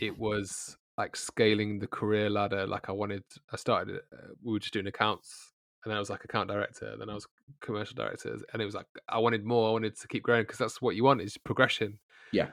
It 0.00 0.18
was 0.18 0.76
like 0.96 1.16
scaling 1.16 1.78
the 1.78 1.86
career 1.86 2.30
ladder. 2.30 2.66
Like 2.66 2.88
I 2.88 2.92
wanted, 2.92 3.22
I 3.52 3.56
started. 3.56 4.00
Uh, 4.12 4.28
we 4.42 4.52
were 4.52 4.58
just 4.58 4.72
doing 4.72 4.86
accounts, 4.86 5.52
and 5.84 5.90
then 5.90 5.96
I 5.96 6.00
was 6.00 6.10
like 6.10 6.24
account 6.24 6.48
director. 6.48 6.96
Then 6.98 7.10
I 7.10 7.14
was 7.14 7.26
commercial 7.60 7.94
director, 7.94 8.36
and 8.52 8.62
it 8.62 8.64
was 8.64 8.74
like 8.74 8.86
I 9.08 9.18
wanted 9.18 9.44
more. 9.44 9.68
I 9.68 9.72
wanted 9.72 9.98
to 9.98 10.08
keep 10.08 10.22
growing 10.22 10.42
because 10.42 10.58
that's 10.58 10.80
what 10.80 10.96
you 10.96 11.04
want 11.04 11.20
is 11.20 11.36
progression. 11.36 11.98
Yeah. 12.32 12.48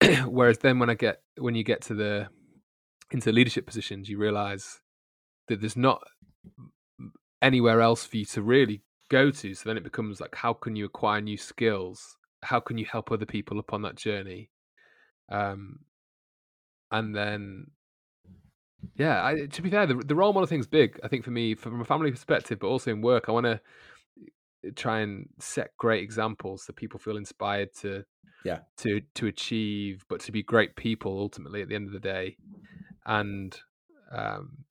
Whereas 0.26 0.58
then 0.58 0.78
when 0.78 0.90
I 0.90 0.94
get 0.94 1.22
when 1.38 1.54
you 1.54 1.64
get 1.64 1.82
to 1.82 1.94
the 1.94 2.28
into 3.10 3.30
leadership 3.30 3.66
positions, 3.66 4.08
you 4.08 4.18
realize 4.18 4.80
that 5.48 5.60
there's 5.60 5.76
not 5.76 6.02
anywhere 7.42 7.80
else 7.80 8.06
for 8.06 8.16
you 8.16 8.24
to 8.26 8.40
really 8.40 8.82
go 9.10 9.30
to. 9.30 9.54
So 9.54 9.68
then 9.68 9.76
it 9.76 9.84
becomes 9.84 10.20
like, 10.20 10.34
how 10.34 10.54
can 10.54 10.76
you 10.76 10.86
acquire 10.86 11.20
new 11.20 11.36
skills? 11.36 12.16
How 12.42 12.60
can 12.60 12.78
you 12.78 12.86
help 12.86 13.12
other 13.12 13.26
people 13.26 13.58
upon 13.58 13.82
that 13.82 13.96
journey? 13.96 14.50
Um, 15.30 15.80
and 16.90 17.14
then, 17.14 17.70
yeah, 18.96 19.24
I, 19.24 19.46
to 19.46 19.62
be 19.62 19.70
fair, 19.70 19.86
the, 19.86 19.94
the 19.94 20.14
role 20.14 20.32
model 20.32 20.46
thing's 20.46 20.66
big. 20.66 20.98
I 21.04 21.08
think 21.08 21.24
for 21.24 21.30
me, 21.30 21.54
from 21.54 21.80
a 21.80 21.84
family 21.84 22.10
perspective, 22.10 22.58
but 22.60 22.68
also 22.68 22.90
in 22.90 23.02
work, 23.02 23.24
I 23.28 23.32
want 23.32 23.46
to 23.46 23.60
try 24.76 25.00
and 25.00 25.28
set 25.40 25.76
great 25.76 26.02
examples 26.02 26.64
so 26.64 26.72
people 26.72 26.98
feel 27.00 27.16
inspired 27.16 27.74
to 27.74 28.04
Yeah. 28.44 28.60
to 28.76 29.00
to 29.14 29.26
achieve 29.26 30.04
but 30.08 30.20
to 30.20 30.30
be 30.32 30.42
great 30.42 30.76
people 30.76 31.18
ultimately 31.18 31.62
at 31.62 31.68
the 31.68 31.74
end 31.74 31.88
of 31.88 31.92
the 31.92 31.98
day 31.98 32.36
and 33.06 33.60
um 34.12 34.64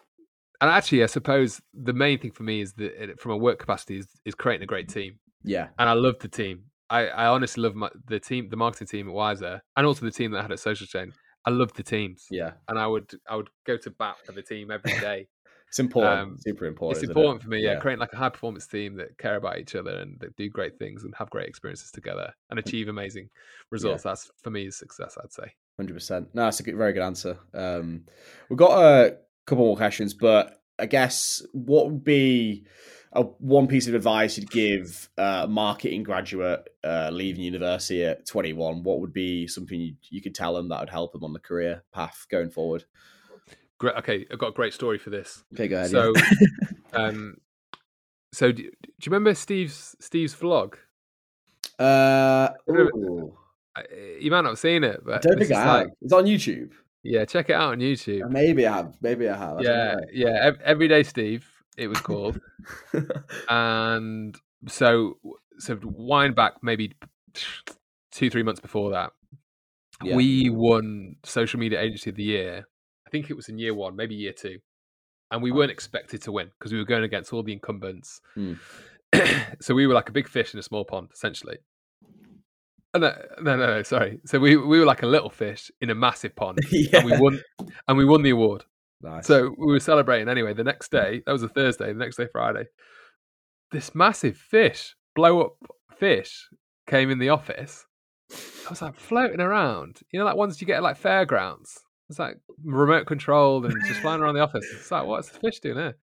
and 0.62 0.70
actually 0.70 1.04
i 1.04 1.08
suppose 1.08 1.62
the 1.74 1.94
main 1.94 2.18
thing 2.20 2.32
for 2.32 2.44
me 2.44 2.62
is 2.62 2.74
that 2.74 2.92
it- 3.04 3.20
from 3.20 3.32
a 3.32 3.38
work 3.38 3.60
capacity 3.60 3.98
is, 3.98 4.08
is 4.26 4.36
creating 4.36 4.64
a 4.64 4.68
great 4.68 4.88
team 4.90 5.20
yeah, 5.44 5.68
and 5.80 5.90
i 5.90 5.94
love 5.94 6.18
the 6.20 6.28
team 6.28 6.64
i 6.90 7.08
i 7.08 7.26
honestly 7.26 7.64
love 7.64 7.76
my, 7.76 7.90
the 8.08 8.20
team 8.20 8.48
the 8.50 8.56
marketing 8.58 8.88
team 8.88 9.08
at 9.08 9.14
wiser 9.14 9.62
and 9.76 9.86
also 9.88 10.06
the 10.06 10.12
team 10.12 10.32
that 10.32 10.40
i 10.40 10.42
had 10.44 10.52
at 10.52 10.60
social 10.60 10.86
chain 10.88 11.12
i 11.46 11.50
love 11.50 11.74
the 11.74 11.84
teams 11.84 12.28
yeah. 12.30 12.52
and 12.68 12.78
i 12.78 12.86
would 12.86 13.12
i 13.30 13.36
would 13.36 13.50
go 13.66 13.76
to 13.78 13.90
bat 13.90 14.16
for 14.26 14.32
the 14.34 14.42
team 14.44 14.70
every 14.72 14.92
day 15.00 15.28
It's 15.68 15.80
important. 15.80 16.20
Um, 16.22 16.38
super 16.38 16.66
important. 16.66 16.98
it's 16.98 17.04
isn't 17.04 17.16
it? 17.16 17.20
important 17.20 17.42
for 17.44 17.50
me, 17.50 17.64
yeah, 17.64 17.72
Yeah. 17.74 17.80
creating 17.80 18.02
like 18.02 18.12
a 18.14 18.18
high 18.18 18.30
performance 18.30 18.68
team 18.68 18.98
that 18.98 19.18
care 19.18 19.38
about 19.38 19.58
each 19.58 19.74
other 19.74 19.94
and 20.02 20.20
that 20.20 20.36
do 20.36 20.50
great 20.50 20.78
things 20.78 21.06
and 21.06 21.16
have 21.16 21.30
great 21.30 21.48
experiences 21.48 21.92
together 21.92 22.28
and 22.50 22.60
achieve 22.60 22.90
amazing 22.90 23.30
results. 23.72 24.04
That's 24.04 24.30
for 24.44 24.50
me 24.52 24.66
is 24.68 24.76
success, 24.78 25.18
I'd 25.24 25.32
say. 25.32 25.48
hundred 25.80 25.94
percent. 25.94 26.28
No, 26.36 26.44
that's 26.44 26.60
a 26.60 26.64
good, 26.64 26.76
very 26.76 26.92
good 26.92 27.04
answer. 27.12 27.38
Um, 27.54 28.04
we've 28.50 28.60
got 28.66 28.76
a 28.84 29.18
couple 29.46 29.66
more 29.66 29.78
questions, 29.78 30.14
but 30.14 30.62
I 30.80 30.86
guess 30.86 31.42
what 31.52 31.88
would 31.92 32.04
be 32.04 32.66
a, 33.14 33.22
one 33.24 33.68
piece 33.68 33.88
of 33.88 33.94
advice 33.96 34.38
you'd 34.38 34.50
give 34.50 35.10
a 35.18 35.48
marketing 35.48 36.04
graduate 36.04 36.68
uh, 36.84 37.10
leaving 37.12 37.44
university 37.44 38.04
at 38.06 38.26
21? 38.28 38.84
What 38.84 39.00
would 39.02 39.14
be 39.14 39.48
something 39.48 39.80
you, 39.80 39.96
you 40.10 40.22
could 40.22 40.34
tell 40.36 40.54
them 40.54 40.70
that 40.70 40.80
would 40.80 40.90
help 40.90 41.12
them 41.12 41.24
on 41.24 41.34
the 41.34 41.40
career 41.40 41.84
path 41.94 42.26
going 42.32 42.50
forward? 42.50 42.86
Great. 43.80 43.96
Okay, 43.98 44.26
I've 44.32 44.40
got 44.40 44.50
a 44.50 44.54
great 44.54 44.74
story 44.74 44.98
for 44.98 45.10
this. 45.10 45.44
Okay, 45.54 45.68
go 45.68 45.78
ahead. 45.78 45.90
So, 45.92 46.14
yeah. 46.16 46.38
um, 46.94 47.38
so 48.32 48.52
do, 48.52 48.64
do 48.64 48.70
you 48.70 49.12
remember 49.12 49.34
Steve's 49.34 49.96
Steve's 50.00 50.36
vlog? 50.36 50.76
uh, 51.80 52.50
ooh, 52.70 53.36
You 54.20 54.32
might 54.32 54.42
not 54.42 54.50
have 54.52 54.60
seen 54.60 54.84
it, 54.84 54.98
I 55.02 55.04
but 55.04 55.22
don't 55.24 55.38
this 55.40 55.48
think 55.50 55.60
I 55.60 55.64
have. 55.64 55.74
like- 55.86 55.94
It's 56.02 56.14
on 56.14 56.26
YouTube. 56.26 56.72
Yeah, 57.04 57.26
check 57.26 57.50
it 57.50 57.54
out 57.54 57.72
on 57.72 57.80
YouTube. 57.80 58.30
Maybe 58.30 58.66
I 58.68 58.78
have. 58.78 58.96
Maybe 59.02 59.28
I 59.30 59.38
have. 59.38 59.58
I 59.58 59.62
yeah, 59.62 59.96
yeah. 60.12 60.52
Everyday 60.64 61.04
Steve, 61.04 61.48
it 61.78 61.88
was 61.88 62.00
called, 62.00 62.40
and 63.50 64.36
so 64.68 65.18
so 65.58 65.80
wind 65.84 66.36
back 66.36 66.54
maybe 66.62 66.94
two 68.12 68.30
three 68.30 68.44
months 68.44 68.60
before 68.60 68.92
that, 68.92 69.12
Yeah. 70.04 70.16
we 70.16 70.50
won 70.50 71.16
social 71.24 71.60
media 71.60 71.80
agency 71.82 72.10
of 72.10 72.16
the 72.16 72.24
year. 72.24 72.68
I 73.08 73.10
think 73.10 73.30
it 73.30 73.36
was 73.36 73.50
in 73.50 73.58
year 73.58 73.74
one, 73.74 73.96
maybe 73.96 74.16
year 74.16 74.34
two, 74.34 74.60
and 75.32 75.42
we 75.42 75.52
weren't 75.52 75.72
expected 75.72 76.22
to 76.24 76.32
win 76.32 76.52
because 76.60 76.72
we 76.72 76.80
were 76.80 76.86
going 76.86 77.04
against 77.04 77.34
all 77.34 77.44
the 77.44 77.54
incumbents. 77.54 78.22
Hmm. 78.36 78.54
so 79.60 79.74
we 79.74 79.88
were 79.88 79.94
like 79.94 80.08
a 80.10 80.14
big 80.14 80.28
fish 80.28 80.54
in 80.54 80.60
a 80.60 80.64
small 80.64 80.86
pond, 80.86 81.10
essentially. 81.14 81.58
Oh, 82.94 83.00
no, 83.00 83.14
no, 83.42 83.56
no, 83.56 83.68
no, 83.68 83.84
sorry. 83.84 84.20
So 84.26 84.40
we 84.40 84.58
we 84.58 84.80
were 84.80 84.86
like 84.86 85.04
a 85.04 85.08
little 85.08 85.30
fish 85.30 85.72
in 85.80 85.90
a 85.90 85.96
massive 85.96 86.36
pond, 86.36 86.60
yeah. 86.72 86.90
and 87.00 87.06
we 87.06 87.18
won 87.18 87.42
and 87.88 87.98
we 87.98 88.06
won 88.06 88.22
the 88.22 88.32
award. 88.32 88.66
Nice. 89.02 89.26
So 89.26 89.56
we 89.58 89.68
were 89.68 89.80
celebrating 89.80 90.28
anyway. 90.28 90.54
The 90.54 90.64
next 90.64 90.92
day, 90.92 91.24
that 91.26 91.32
was 91.32 91.44
a 91.44 91.48
Thursday. 91.48 91.88
The 91.88 92.00
next 92.00 92.18
day, 92.18 92.28
Friday, 92.32 92.66
this 93.72 93.96
massive 93.96 94.38
fish, 94.38 94.96
blow 95.16 95.42
up 95.42 95.54
fish, 95.98 96.50
came 96.86 97.10
in 97.10 97.20
the 97.20 97.30
office. 97.30 97.86
I 98.32 98.70
was 98.70 98.82
like 98.82 98.96
floating 98.96 99.42
around. 99.42 100.02
You 100.12 100.20
know, 100.20 100.26
like 100.26 100.36
ones 100.36 100.60
you 100.60 100.68
get 100.68 100.78
at 100.78 100.84
like 100.84 100.98
fairgrounds. 100.98 101.80
It's 102.10 102.20
like 102.20 102.38
remote 102.64 103.08
controlled 103.08 103.66
and 103.66 103.74
just 103.88 104.02
flying 104.02 104.22
around 104.22 104.36
the 104.36 104.42
office. 104.42 104.66
It's 104.76 104.92
like, 104.92 105.06
what's 105.06 105.30
the 105.30 105.40
fish 105.40 105.60
doing 105.60 105.78
here? 105.78 105.98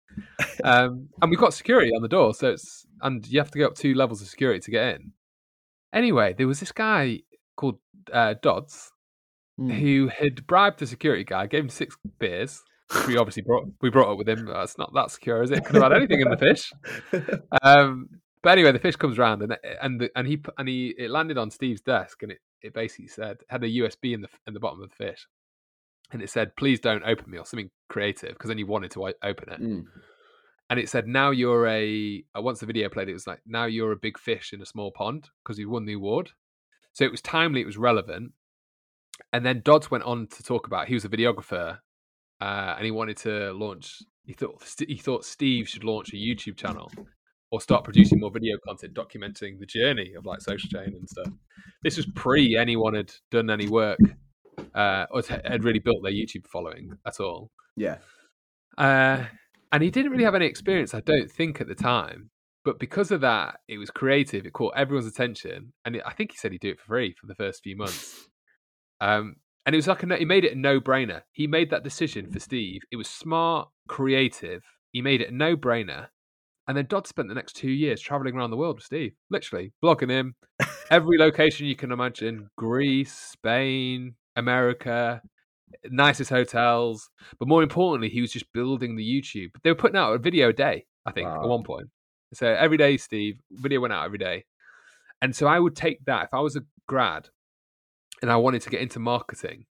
Um, 0.63 1.09
and 1.21 1.29
we've 1.29 1.41
got 1.41 1.53
security 1.53 1.91
on 1.91 2.01
the 2.01 2.09
door, 2.09 2.33
so 2.35 2.53
it's 2.53 2.87
and 3.03 3.27
you 3.27 3.41
have 3.41 3.51
to 3.51 3.59
go 3.59 3.67
up 3.67 3.75
two 3.75 3.95
levels 3.95 4.23
of 4.23 4.29
security 4.29 4.61
to 4.61 4.71
get 4.71 4.95
in. 4.95 5.13
Anyway, 5.95 6.35
there 6.37 6.47
was 6.47 6.61
this 6.61 6.73
guy 6.73 7.21
called 7.57 7.79
uh, 8.13 8.35
Dodds 8.43 8.91
Hmm. 9.57 9.71
who 9.71 10.09
had 10.09 10.49
bribed 10.49 10.81
the 10.81 10.87
security 10.87 11.23
guy, 11.23 11.47
gave 11.47 11.63
him 11.63 11.69
six 11.69 11.97
beers. 12.19 12.65
Which 12.93 13.07
we 13.07 13.17
obviously 13.17 13.43
brought 13.45 13.69
we 13.81 13.89
brought 13.89 14.11
up 14.11 14.19
with 14.19 14.29
him. 14.29 14.47
That's 14.47 14.77
not 14.77 14.93
that 14.95 15.13
secure, 15.13 15.43
is 15.45 15.53
it? 15.53 15.65
Could 15.65 15.77
have 15.77 15.85
had 15.85 15.93
anything 15.93 16.21
in 16.21 16.29
the 16.29 16.37
fish. 16.37 16.73
Um, 17.63 18.09
but 18.43 18.51
anyway, 18.51 18.73
the 18.73 18.79
fish 18.81 18.97
comes 18.97 19.17
round 19.17 19.41
and 19.43 19.57
and 19.81 20.01
the, 20.01 20.11
and 20.17 20.27
he 20.27 20.43
and 20.59 20.69
he 20.69 20.95
it 20.99 21.09
landed 21.11 21.39
on 21.39 21.51
Steve's 21.53 21.81
desk 21.81 22.23
and 22.25 22.33
it, 22.33 22.39
it 22.63 22.75
basically 22.75 23.07
said 23.07 23.39
had 23.49 23.63
a 23.65 23.69
USB 23.69 24.13
in 24.13 24.21
the 24.23 24.29
in 24.47 24.53
the 24.55 24.61
bottom 24.61 24.83
of 24.83 24.91
the 24.91 24.97
fish, 24.97 25.27
and 26.13 26.21
it 26.21 26.29
said 26.29 26.57
please 26.57 26.79
don't 26.81 27.05
open 27.05 27.31
me 27.31 27.39
or 27.39 27.47
something 27.47 27.71
creative 27.89 28.31
because 28.35 28.49
then 28.49 28.59
he 28.59 28.65
wanted 28.65 28.91
to 28.91 29.05
open 29.23 29.49
it 29.53 29.61
Mm. 29.63 29.85
And 30.71 30.79
it 30.79 30.89
said 30.89 31.07
now 31.07 31.31
you're 31.31 31.67
a 31.67 32.25
uh, 32.37 32.43
once 32.43 32.61
the 32.61 32.67
video 32.67 32.89
played 32.89 33.09
it 33.09 33.13
was 33.13 33.27
like 33.27 33.41
now 33.47 33.65
you're 33.65 33.93
a 33.93 33.97
big 33.97 34.19
fish 34.19 34.53
in 34.53 34.63
a 34.63 34.67
small 34.67 34.91
pond 34.91 35.31
because 35.43 35.59
you 35.59 35.69
won 35.69 35.85
the 35.85 35.95
award. 35.95 36.31
So 36.93 37.05
it 37.05 37.11
was 37.11 37.21
timely 37.21 37.61
it 37.61 37.67
was 37.67 37.77
relevant 37.77 38.33
and 39.33 39.45
then 39.45 39.63
dodds 39.65 39.91
went 39.91 40.05
on 40.05 40.27
to 40.29 40.43
talk 40.43 40.67
about 40.67 40.89
he 40.89 40.95
was 40.95 41.05
a 41.05 41.09
videographer 41.09 41.79
uh, 42.41 42.75
and 42.77 42.85
he 42.85 42.91
wanted 42.91 43.17
to 43.19 43.53
launch 43.53 44.03
he 44.25 44.33
thought 44.33 44.63
he 44.89 44.97
thought 44.97 45.25
steve 45.25 45.69
should 45.69 45.85
launch 45.85 46.13
a 46.13 46.17
youtube 46.17 46.57
channel 46.57 46.91
or 47.55 47.61
start 47.61 47.85
producing 47.85 48.19
more 48.19 48.33
video 48.33 48.57
content 48.67 48.93
documenting 48.95 49.61
the 49.61 49.67
journey 49.67 50.13
of 50.19 50.27
like 50.27 50.41
social 50.41 50.69
chain 50.69 50.93
and 50.93 51.09
stuff. 51.09 51.29
This 51.85 51.97
was 51.97 52.05
pre 52.07 52.57
anyone 52.57 52.95
had 52.95 53.13
done 53.31 53.49
any 53.49 53.69
work 53.69 54.01
uh, 54.75 55.07
or 55.13 55.23
had 55.23 55.63
really 55.63 55.79
built 55.79 56.03
their 56.03 56.11
youtube 56.11 56.49
following 56.49 56.91
at 57.07 57.21
all. 57.21 57.53
Yeah. 57.77 57.99
uh, 58.77 59.25
and 59.75 59.83
he 59.83 59.91
didn't 59.91 60.13
really 60.13 60.23
have 60.23 60.37
any 60.37 60.47
experience, 60.47 60.95
I 60.95 61.01
don't 61.01 61.29
think, 61.29 61.61
at 61.61 61.67
the 61.67 61.75
time. 61.75 62.31
But 62.65 62.79
because 62.79 63.11
of 63.11 63.21
that, 63.23 63.57
it 63.67 63.77
was 63.77 63.91
creative. 63.91 64.47
It 64.47 64.53
caught 64.53 64.75
everyone's 64.77 65.09
attention, 65.09 65.73
and 65.85 65.97
it, 65.97 66.03
I 66.07 66.13
think 66.13 66.31
he 66.31 66.39
said 66.39 66.53
he'd 66.53 66.61
do 66.61 66.71
it 66.71 66.79
for 66.79 66.87
free 66.87 67.13
for 67.21 67.27
the 67.27 67.35
first 67.35 67.63
few 67.63 67.77
months. 67.77 68.29
Um, 69.01 69.37
and 69.67 69.75
it 69.75 69.77
was 69.77 69.89
like 69.89 70.03
a, 70.03 70.07
no- 70.07 70.17
he 70.17 70.25
made 70.25 70.45
it 70.45 70.53
a 70.53 70.59
no-brainer. 70.59 71.23
He 71.33 71.47
made 71.47 71.69
that 71.71 71.83
decision 71.83 72.31
for 72.31 72.39
Steve. 72.39 72.81
It 72.91 72.97
was 72.97 73.09
smart, 73.09 73.69
creative. 73.87 74.63
He 74.93 75.03
made 75.03 75.21
it 75.21 75.31
a 75.31 75.35
no-brainer. 75.35 76.07
And 76.69 76.77
then 76.77 76.87
Dodds 76.87 77.11
spent 77.11 77.29
the 77.29 77.35
next 77.35 77.55
two 77.55 77.71
years 77.71 78.01
traveling 78.01 78.35
around 78.35 78.51
the 78.51 78.57
world 78.57 78.77
with 78.77 78.85
Steve, 78.85 79.13
literally 79.29 79.73
vlogging 79.83 80.11
him 80.11 80.37
every 80.91 81.19
location 81.19 81.67
you 81.67 81.77
can 81.77 81.93
imagine: 81.93 82.49
Greece, 82.57 83.13
Spain, 83.13 84.15
America, 84.37 85.21
nicest 85.91 86.31
hotels. 86.31 87.11
But 87.39 87.49
more 87.49 87.63
importantly, 87.63 88.09
he 88.09 88.21
was 88.21 88.33
just 88.33 88.53
building 88.53 88.97
the 88.97 89.05
YouTube. 89.05 89.51
They 89.63 89.71
were 89.71 89.77
putting 89.77 89.97
out 89.97 90.15
a 90.15 90.19
video 90.19 90.51
a 90.51 90.53
day, 90.53 90.87
I 91.07 91.13
think, 91.13 91.29
at 91.29 91.49
one 91.49 91.63
point. 91.63 91.89
So 92.33 92.47
every 92.47 92.77
day, 92.77 92.97
Steve, 92.97 93.41
video 93.51 93.81
went 93.81 93.93
out 93.93 94.05
every 94.05 94.19
day. 94.19 94.45
And 95.23 95.35
so 95.35 95.47
I 95.47 95.59
would 95.59 95.77
take 95.77 96.05
that 96.07 96.25
if 96.25 96.35
I 96.35 96.41
was 96.41 96.57
a 96.57 96.65
grad 96.87 97.29
and 98.21 98.31
I 98.31 98.37
wanted 98.37 98.63
to 98.63 98.71
get 98.71 98.81
into 98.81 98.99
marketing, 98.99 99.67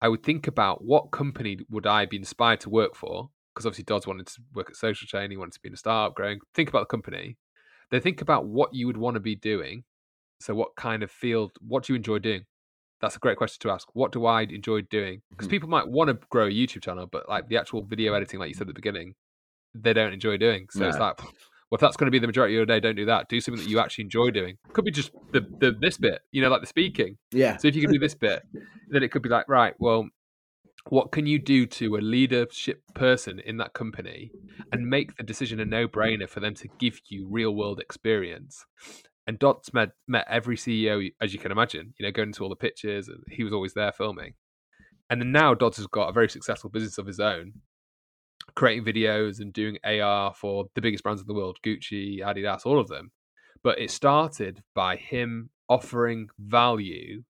I 0.00 0.08
would 0.08 0.22
think 0.22 0.46
about 0.46 0.84
what 0.84 1.10
company 1.10 1.58
would 1.70 1.86
I 1.86 2.06
be 2.06 2.16
inspired 2.16 2.60
to 2.60 2.70
work 2.70 2.94
for? 2.94 3.30
Because 3.54 3.66
obviously 3.66 3.84
Dodds 3.84 4.06
wanted 4.06 4.26
to 4.26 4.40
work 4.54 4.70
at 4.70 4.76
Social 4.76 5.06
Chain, 5.06 5.30
he 5.30 5.36
wanted 5.36 5.54
to 5.54 5.60
be 5.60 5.68
in 5.68 5.74
a 5.74 5.76
startup, 5.76 6.14
growing. 6.14 6.40
Think 6.54 6.68
about 6.68 6.80
the 6.80 6.86
company. 6.86 7.36
Then 7.90 8.00
think 8.00 8.20
about 8.20 8.46
what 8.46 8.74
you 8.74 8.86
would 8.86 8.96
want 8.96 9.14
to 9.14 9.20
be 9.20 9.36
doing. 9.36 9.84
So 10.40 10.54
what 10.54 10.74
kind 10.76 11.02
of 11.02 11.10
field, 11.10 11.52
what 11.60 11.84
do 11.84 11.92
you 11.92 11.96
enjoy 11.96 12.18
doing? 12.18 12.44
That's 13.02 13.16
a 13.16 13.18
great 13.18 13.36
question 13.36 13.58
to 13.62 13.70
ask. 13.74 13.88
What 13.94 14.12
do 14.12 14.26
I 14.26 14.42
enjoy 14.42 14.82
doing? 14.82 15.22
Because 15.30 15.48
Mhm. 15.48 15.50
people 15.50 15.68
might 15.68 15.88
want 15.88 16.08
to 16.08 16.26
grow 16.30 16.46
a 16.46 16.50
YouTube 16.50 16.82
channel, 16.82 17.06
but 17.06 17.28
like 17.28 17.48
the 17.48 17.56
actual 17.56 17.82
video 17.82 18.14
editing, 18.14 18.38
like 18.38 18.48
you 18.48 18.54
said 18.54 18.62
at 18.62 18.68
the 18.68 18.74
beginning, 18.74 19.16
they 19.74 19.92
don't 19.92 20.12
enjoy 20.12 20.36
doing. 20.36 20.68
So 20.70 20.86
it's 20.88 20.98
like, 21.00 21.20
well, 21.20 21.32
if 21.72 21.80
that's 21.80 21.96
going 21.96 22.06
to 22.06 22.12
be 22.12 22.20
the 22.20 22.26
majority 22.28 22.54
of 22.54 22.58
your 22.58 22.66
day, 22.66 22.78
don't 22.78 22.94
do 22.94 23.06
that. 23.06 23.28
Do 23.28 23.40
something 23.40 23.62
that 23.62 23.68
you 23.68 23.80
actually 23.80 24.04
enjoy 24.04 24.30
doing. 24.30 24.58
Could 24.72 24.84
be 24.84 24.90
just 24.92 25.10
the, 25.32 25.40
the 25.58 25.72
this 25.72 25.96
bit, 25.98 26.20
you 26.30 26.40
know, 26.42 26.48
like 26.48 26.60
the 26.60 26.66
speaking. 26.66 27.18
Yeah. 27.32 27.56
So 27.56 27.66
if 27.68 27.74
you 27.74 27.82
can 27.82 27.90
do 27.90 27.98
this 27.98 28.14
bit, 28.14 28.42
then 28.88 29.02
it 29.02 29.10
could 29.10 29.22
be 29.22 29.28
like, 29.28 29.48
right, 29.48 29.74
well, 29.80 30.08
what 30.90 31.10
can 31.10 31.26
you 31.26 31.38
do 31.38 31.66
to 31.66 31.96
a 31.96 31.98
leadership 32.00 32.82
person 32.94 33.40
in 33.40 33.56
that 33.56 33.72
company 33.72 34.32
and 34.70 34.88
make 34.88 35.16
the 35.16 35.22
decision 35.22 35.60
a 35.60 35.64
no-brainer 35.64 36.28
for 36.28 36.40
them 36.40 36.54
to 36.56 36.68
give 36.78 37.00
you 37.08 37.26
real-world 37.28 37.80
experience? 37.80 38.64
And 39.26 39.38
Dodds 39.38 39.72
met 39.72 39.90
met 40.08 40.26
every 40.28 40.56
CEO, 40.56 41.12
as 41.20 41.32
you 41.32 41.38
can 41.38 41.52
imagine, 41.52 41.94
you 41.98 42.04
know, 42.04 42.12
going 42.12 42.32
to 42.32 42.42
all 42.42 42.48
the 42.48 42.56
pitches, 42.56 43.08
and 43.08 43.22
he 43.30 43.44
was 43.44 43.52
always 43.52 43.74
there 43.74 43.92
filming. 43.92 44.34
And 45.08 45.20
then 45.20 45.32
now 45.32 45.54
Dodds 45.54 45.76
has 45.76 45.86
got 45.86 46.08
a 46.08 46.12
very 46.12 46.28
successful 46.28 46.70
business 46.70 46.98
of 46.98 47.06
his 47.06 47.20
own, 47.20 47.52
creating 48.54 48.84
videos 48.84 49.40
and 49.40 49.52
doing 49.52 49.78
AR 49.84 50.34
for 50.34 50.66
the 50.74 50.80
biggest 50.80 51.04
brands 51.04 51.20
in 51.20 51.26
the 51.26 51.34
world, 51.34 51.58
Gucci, 51.64 52.20
Adidas, 52.20 52.66
all 52.66 52.80
of 52.80 52.88
them. 52.88 53.12
But 53.62 53.78
it 53.78 53.90
started 53.90 54.62
by 54.74 54.96
him 54.96 55.50
offering 55.68 56.28
value 56.38 57.22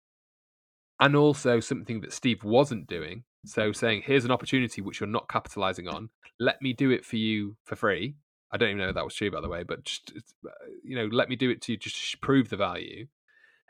and 1.00 1.16
also 1.16 1.58
something 1.58 2.02
that 2.02 2.12
Steve 2.12 2.44
wasn't 2.44 2.86
doing. 2.86 3.24
So 3.46 3.72
saying, 3.72 4.02
here's 4.04 4.26
an 4.26 4.30
opportunity 4.30 4.82
which 4.82 5.00
you're 5.00 5.08
not 5.08 5.28
capitalizing 5.28 5.88
on. 5.88 6.10
Let 6.38 6.60
me 6.60 6.72
do 6.72 6.90
it 6.90 7.04
for 7.04 7.16
you 7.16 7.56
for 7.64 7.74
free. 7.74 8.16
I 8.52 8.56
don't 8.56 8.70
even 8.70 8.78
know 8.78 8.88
if 8.88 8.94
that 8.94 9.04
was 9.04 9.14
true, 9.14 9.30
by 9.30 9.40
the 9.40 9.48
way, 9.48 9.62
but 9.62 9.84
just, 9.84 10.12
uh, 10.44 10.50
you 10.82 10.96
know, 10.96 11.08
let 11.10 11.28
me 11.28 11.36
do 11.36 11.50
it 11.50 11.60
to 11.62 11.76
just 11.76 11.96
sh- 11.96 12.16
prove 12.20 12.48
the 12.48 12.56
value. 12.56 13.06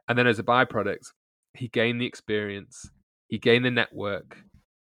And 0.09 0.19
then 0.19 0.27
as 0.27 0.39
a 0.39 0.43
byproduct, 0.43 1.07
he 1.55 1.69
gained 1.69 2.01
the 2.01 2.07
experience, 2.07 2.91
he 3.29 3.39
gained 3.39 3.65
the 3.65 3.71
network, 3.71 4.39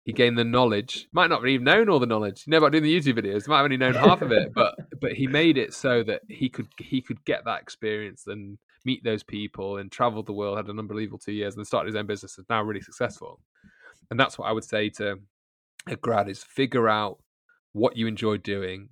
he 0.04 0.12
gained 0.12 0.36
the 0.36 0.44
knowledge. 0.44 1.08
Might 1.12 1.30
not 1.30 1.40
have 1.40 1.48
even 1.48 1.64
known 1.64 1.88
all 1.88 2.00
the 2.00 2.06
knowledge. 2.06 2.44
You 2.46 2.50
know 2.50 2.58
about 2.58 2.72
doing 2.72 2.84
the 2.84 2.98
YouTube 2.98 3.18
videos. 3.18 3.46
Might 3.46 3.58
have 3.58 3.64
only 3.64 3.76
known 3.76 3.94
half 3.94 4.20
of 4.20 4.32
it, 4.32 4.52
but 4.54 4.74
but 5.00 5.12
he 5.12 5.26
made 5.28 5.56
it 5.56 5.74
so 5.74 6.02
that 6.02 6.22
he 6.28 6.48
could 6.48 6.66
he 6.78 7.00
could 7.00 7.24
get 7.24 7.44
that 7.44 7.60
experience 7.60 8.26
and 8.26 8.58
meet 8.84 9.04
those 9.04 9.22
people 9.22 9.76
and 9.76 9.92
traveled 9.92 10.26
the 10.26 10.32
world. 10.32 10.56
Had 10.56 10.66
an 10.66 10.78
unbelievable 10.78 11.18
two 11.18 11.32
years 11.32 11.54
and 11.54 11.60
then 11.60 11.66
started 11.66 11.86
his 11.86 11.96
own 11.96 12.06
business. 12.06 12.36
Is 12.36 12.46
now 12.50 12.62
really 12.62 12.80
successful. 12.80 13.40
And 14.10 14.18
that's 14.18 14.38
what 14.38 14.48
I 14.48 14.52
would 14.52 14.64
say 14.64 14.88
to 14.90 15.20
a 15.86 15.96
grad 15.96 16.28
is 16.28 16.42
figure 16.42 16.88
out 16.88 17.18
what 17.72 17.96
you 17.96 18.06
enjoy 18.06 18.38
doing, 18.38 18.88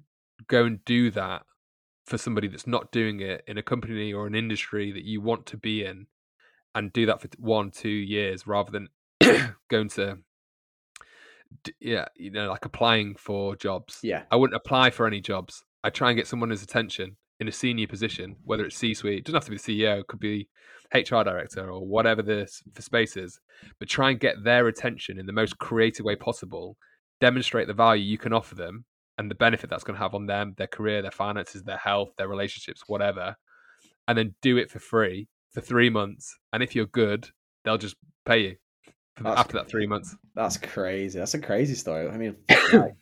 go 0.49 0.64
and 0.64 0.84
do 0.84 1.11
that 1.12 1.43
for 2.07 2.18
somebody 2.18 2.49
that's 2.49 2.66
not 2.66 2.91
doing 2.91 3.20
it 3.20 3.43
in 3.47 3.59
a 3.59 3.62
company 3.62 4.12
or 4.12 4.26
an 4.26 4.34
industry 4.34 4.91
that 4.93 5.05
you 5.05 5.20
want 5.20 5.47
to 5.47 5.57
be 5.57 5.84
in, 5.84 6.07
and 6.74 6.93
do 6.93 7.07
that 7.07 7.20
for 7.20 7.28
one 7.38 7.70
two 7.70 7.88
years 7.88 8.47
rather 8.47 8.70
than 8.70 8.88
going 9.68 9.88
to 9.88 10.18
yeah 11.80 12.07
you 12.14 12.30
know 12.30 12.49
like 12.49 12.64
applying 12.64 13.16
for 13.16 13.57
jobs 13.57 13.99
Yeah. 14.05 14.22
i 14.30 14.36
wouldn't 14.36 14.55
apply 14.57 14.91
for 14.91 15.05
any 15.05 15.20
jobs 15.20 15.64
i 15.82 15.91
try 15.91 16.11
and 16.11 16.16
get 16.16 16.28
someone's 16.28 16.62
attention 16.62 17.16
in 17.41 17.49
a 17.49 17.53
senior 17.53 17.86
position, 17.86 18.36
whether 18.45 18.64
it's 18.66 18.76
C-suite, 18.76 19.18
it 19.18 19.24
doesn't 19.24 19.36
have 19.36 19.45
to 19.47 19.51
be 19.51 19.57
the 19.57 19.82
CEO, 19.84 20.01
it 20.01 20.07
could 20.07 20.20
be 20.20 20.49
HR 20.95 21.22
director 21.22 21.70
or 21.70 21.86
whatever 21.86 22.22
the 22.22 22.47
space 22.78 23.16
is, 23.16 23.41
but 23.78 23.88
try 23.88 24.11
and 24.11 24.20
get 24.20 24.45
their 24.45 24.68
attention 24.68 25.18
in 25.18 25.24
the 25.24 25.32
most 25.32 25.59
creative 25.59 26.05
way 26.05 26.16
possible. 26.16 26.76
Demonstrate 27.18 27.66
the 27.66 27.74
value 27.74 28.05
you 28.05 28.18
can 28.18 28.34
offer 28.34 28.55
them 28.55 28.84
and 29.20 29.30
the 29.30 29.34
benefit 29.34 29.68
that's 29.68 29.84
going 29.84 29.96
to 29.96 30.02
have 30.02 30.14
on 30.14 30.24
them, 30.24 30.54
their 30.56 30.66
career, 30.66 31.02
their 31.02 31.10
finances, 31.10 31.62
their 31.62 31.76
health, 31.76 32.08
their 32.16 32.26
relationships, 32.26 32.84
whatever, 32.86 33.36
and 34.08 34.16
then 34.16 34.34
do 34.40 34.56
it 34.56 34.70
for 34.70 34.78
free 34.78 35.28
for 35.52 35.60
three 35.60 35.90
months. 35.90 36.38
And 36.54 36.62
if 36.62 36.74
you're 36.74 36.86
good, 36.86 37.28
they'll 37.62 37.76
just 37.76 37.96
pay 38.24 38.38
you 38.38 38.56
after 39.22 39.58
that 39.58 39.68
three 39.68 39.86
months. 39.86 40.16
That's 40.34 40.56
crazy. 40.56 41.18
That's 41.18 41.34
a 41.34 41.38
crazy 41.38 41.74
story. 41.74 42.08
I 42.08 42.16
mean, 42.16 42.34
like, 42.72 42.96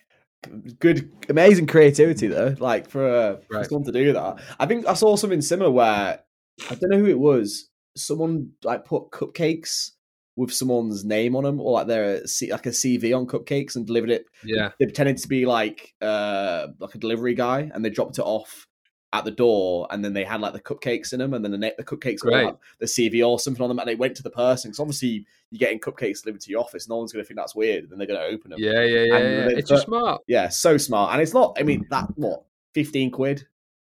good, 0.80 1.12
amazing 1.28 1.68
creativity 1.68 2.26
though. 2.26 2.56
Like 2.58 2.90
for, 2.90 3.08
uh, 3.08 3.36
for 3.48 3.62
someone 3.62 3.84
to 3.84 3.92
do 3.92 4.12
that. 4.12 4.42
I 4.58 4.66
think 4.66 4.86
I 4.86 4.94
saw 4.94 5.14
something 5.14 5.40
similar 5.40 5.70
where 5.70 6.20
I 6.68 6.74
don't 6.74 6.90
know 6.90 6.98
who 6.98 7.06
it 7.06 7.18
was. 7.18 7.70
Someone 7.96 8.50
like 8.64 8.84
put 8.84 9.12
cupcakes 9.12 9.92
with 10.38 10.52
someone's 10.52 11.04
name 11.04 11.34
on 11.34 11.42
them, 11.42 11.60
or 11.60 11.72
like 11.72 11.88
their 11.88 12.20
like 12.20 12.66
a 12.66 12.70
CV 12.70 13.14
on 13.14 13.26
cupcakes, 13.26 13.74
and 13.74 13.86
delivered 13.86 14.10
it. 14.10 14.26
Yeah, 14.44 14.70
They 14.78 14.86
pretended 14.86 15.18
to 15.18 15.28
be 15.28 15.44
like 15.44 15.94
uh 16.00 16.68
like 16.78 16.94
a 16.94 16.98
delivery 16.98 17.34
guy, 17.34 17.70
and 17.74 17.84
they 17.84 17.90
dropped 17.90 18.18
it 18.18 18.22
off 18.22 18.66
at 19.12 19.24
the 19.24 19.32
door, 19.32 19.88
and 19.90 20.04
then 20.04 20.12
they 20.12 20.22
had 20.22 20.40
like 20.40 20.52
the 20.52 20.60
cupcakes 20.60 21.12
in 21.12 21.18
them, 21.18 21.34
and 21.34 21.44
then 21.44 21.50
the, 21.50 21.74
the 21.76 21.82
cupcakes 21.82 22.20
Great. 22.20 22.46
had 22.46 22.56
the 22.78 22.86
CV 22.86 23.26
or 23.26 23.40
something 23.40 23.62
on 23.62 23.68
them, 23.68 23.80
and 23.80 23.88
they 23.88 23.96
went 23.96 24.14
to 24.16 24.22
the 24.22 24.30
person 24.30 24.70
because 24.70 24.78
obviously 24.78 25.26
you're 25.50 25.58
getting 25.58 25.80
cupcakes 25.80 26.22
delivered 26.22 26.40
to 26.42 26.50
your 26.50 26.60
office. 26.60 26.88
No 26.88 26.98
one's 26.98 27.12
going 27.12 27.24
to 27.24 27.26
think 27.26 27.36
that's 27.36 27.56
weird, 27.56 27.82
and 27.82 27.90
then 27.90 27.98
they're 27.98 28.06
going 28.06 28.20
to 28.20 28.26
open 28.26 28.50
them. 28.50 28.60
yeah, 28.60 28.84
yeah, 28.84 29.04
yeah. 29.04 29.18
Yeah. 29.18 29.48
It's 29.50 29.68
just 29.68 29.86
smart. 29.86 30.22
Yeah, 30.28 30.48
so 30.50 30.76
smart, 30.76 31.12
and 31.14 31.20
it's 31.20 31.34
not. 31.34 31.56
I 31.58 31.64
mean, 31.64 31.84
that 31.90 32.06
what 32.16 32.44
fifteen 32.74 33.10
quid? 33.10 33.44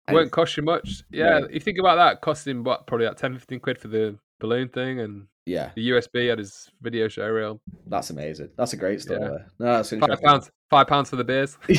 And 0.07 0.15
won't 0.15 0.31
cost 0.31 0.57
you 0.57 0.63
much. 0.63 1.03
Yeah, 1.11 1.41
if 1.47 1.55
you 1.55 1.61
think 1.61 1.79
about 1.81 1.97
that, 1.97 2.21
costing 2.21 2.63
what 2.63 2.87
probably 2.87 3.07
like 3.07 3.17
10, 3.17 3.35
15 3.35 3.59
quid 3.59 3.79
for 3.79 3.89
the 3.89 4.17
balloon 4.39 4.69
thing 4.69 5.01
and 5.01 5.27
Yeah, 5.47 5.71
the 5.77 5.91
USB 5.91 6.31
at 6.33 6.39
his 6.39 6.69
video 6.83 7.07
show 7.09 7.29
reel. 7.29 7.61
that's 7.87 8.11
amazing. 8.11 8.51
That's 8.59 8.73
a 8.73 8.77
great 8.77 9.01
story. 9.01 9.21
Yeah. 9.23 9.39
No, 9.61 9.83
that's 9.83 9.91
Five 9.91 10.21
pounds, 10.21 10.51
five 10.71 10.87
pounds 10.89 11.09
for 11.11 11.15
the 11.17 11.23
beers. 11.25 11.57
yeah, 11.69 11.79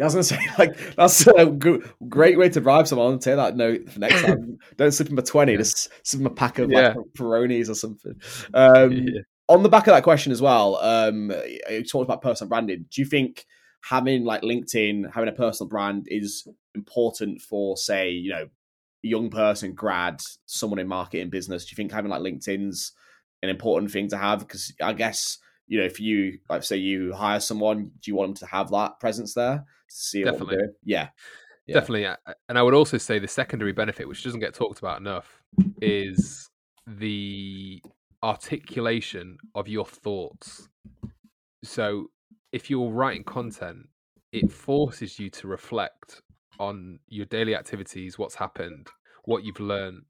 I 0.00 0.04
was 0.04 0.14
gonna 0.14 0.22
say 0.24 0.38
like 0.58 0.76
that's 0.96 1.26
a 1.26 1.50
g- 1.50 1.82
great 2.08 2.38
way 2.38 2.48
to 2.48 2.60
bribe 2.62 2.86
someone. 2.86 3.18
Take 3.18 3.36
that 3.36 3.54
note 3.56 3.90
for 3.90 3.98
next 3.98 4.22
time. 4.22 4.56
Don't 4.78 4.92
slip 4.92 5.10
him 5.10 5.18
a 5.18 5.22
twenty. 5.22 5.56
Just 5.58 5.90
slip 6.06 6.20
him 6.22 6.26
a 6.26 6.30
pack 6.30 6.58
of 6.58 6.70
Yeah. 6.70 6.94
like 6.96 7.06
Peronis 7.16 7.68
or 7.68 7.74
something. 7.74 8.14
Um, 8.54 8.92
Yeah. 8.92 9.20
On 9.48 9.62
the 9.62 9.68
back 9.68 9.86
of 9.86 9.92
that 9.92 10.04
question 10.04 10.32
as 10.32 10.40
well, 10.40 10.76
um, 10.76 11.30
you 11.68 11.84
talked 11.84 12.04
about 12.06 12.22
personal 12.22 12.48
branding. 12.48 12.86
Do 12.90 13.02
you 13.02 13.04
think 13.04 13.44
having 13.84 14.24
like 14.24 14.40
LinkedIn, 14.40 15.12
having 15.12 15.28
a 15.28 15.32
personal 15.32 15.68
brand, 15.68 16.06
is 16.08 16.48
important 16.74 17.42
for, 17.42 17.76
say, 17.76 18.08
you 18.08 18.30
know, 18.30 18.44
a 18.44 18.48
young 19.06 19.28
person, 19.28 19.74
grad, 19.74 20.22
someone 20.46 20.78
in 20.78 20.88
marketing 20.88 21.28
business? 21.28 21.66
Do 21.66 21.72
you 21.72 21.76
think 21.76 21.92
having 21.92 22.10
like 22.10 22.22
LinkedIn's 22.22 22.92
an 23.42 23.48
important 23.48 23.90
thing 23.90 24.08
to 24.08 24.16
have? 24.16 24.40
Because 24.40 24.72
I 24.80 24.92
guess 24.92 25.38
you 25.66 25.78
know, 25.78 25.84
if 25.84 26.00
you 26.00 26.38
like 26.50 26.62
say 26.64 26.76
you 26.76 27.12
hire 27.14 27.40
someone, 27.40 27.90
do 28.00 28.10
you 28.10 28.14
want 28.14 28.30
them 28.30 28.48
to 28.48 28.54
have 28.54 28.70
that 28.70 29.00
presence 29.00 29.34
there 29.34 29.58
to 29.58 29.64
see 29.94 30.22
Definitely. 30.24 30.56
doing? 30.56 30.72
Yeah, 30.84 31.08
Yeah. 31.66 31.74
Definitely. 31.74 32.16
And 32.48 32.58
I 32.58 32.62
would 32.62 32.74
also 32.74 32.98
say 32.98 33.18
the 33.18 33.28
secondary 33.28 33.72
benefit, 33.72 34.08
which 34.08 34.24
doesn't 34.24 34.40
get 34.40 34.54
talked 34.54 34.80
about 34.80 35.00
enough, 35.00 35.40
is 35.80 36.50
the 36.86 37.82
articulation 38.22 39.38
of 39.54 39.68
your 39.68 39.86
thoughts. 39.86 40.68
So 41.64 42.10
if 42.52 42.68
you're 42.68 42.90
writing 42.90 43.24
content, 43.24 43.88
it 44.32 44.50
forces 44.50 45.18
you 45.18 45.30
to 45.30 45.46
reflect 45.46 46.22
on 46.58 46.98
your 47.08 47.26
daily 47.26 47.54
activities, 47.54 48.18
what's 48.18 48.34
happened, 48.34 48.88
what 49.24 49.44
you've 49.44 49.60
learned, 49.60 50.02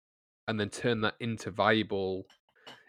and 0.48 0.58
then 0.58 0.70
turn 0.70 1.02
that 1.02 1.14
into 1.20 1.50
valuable 1.50 2.24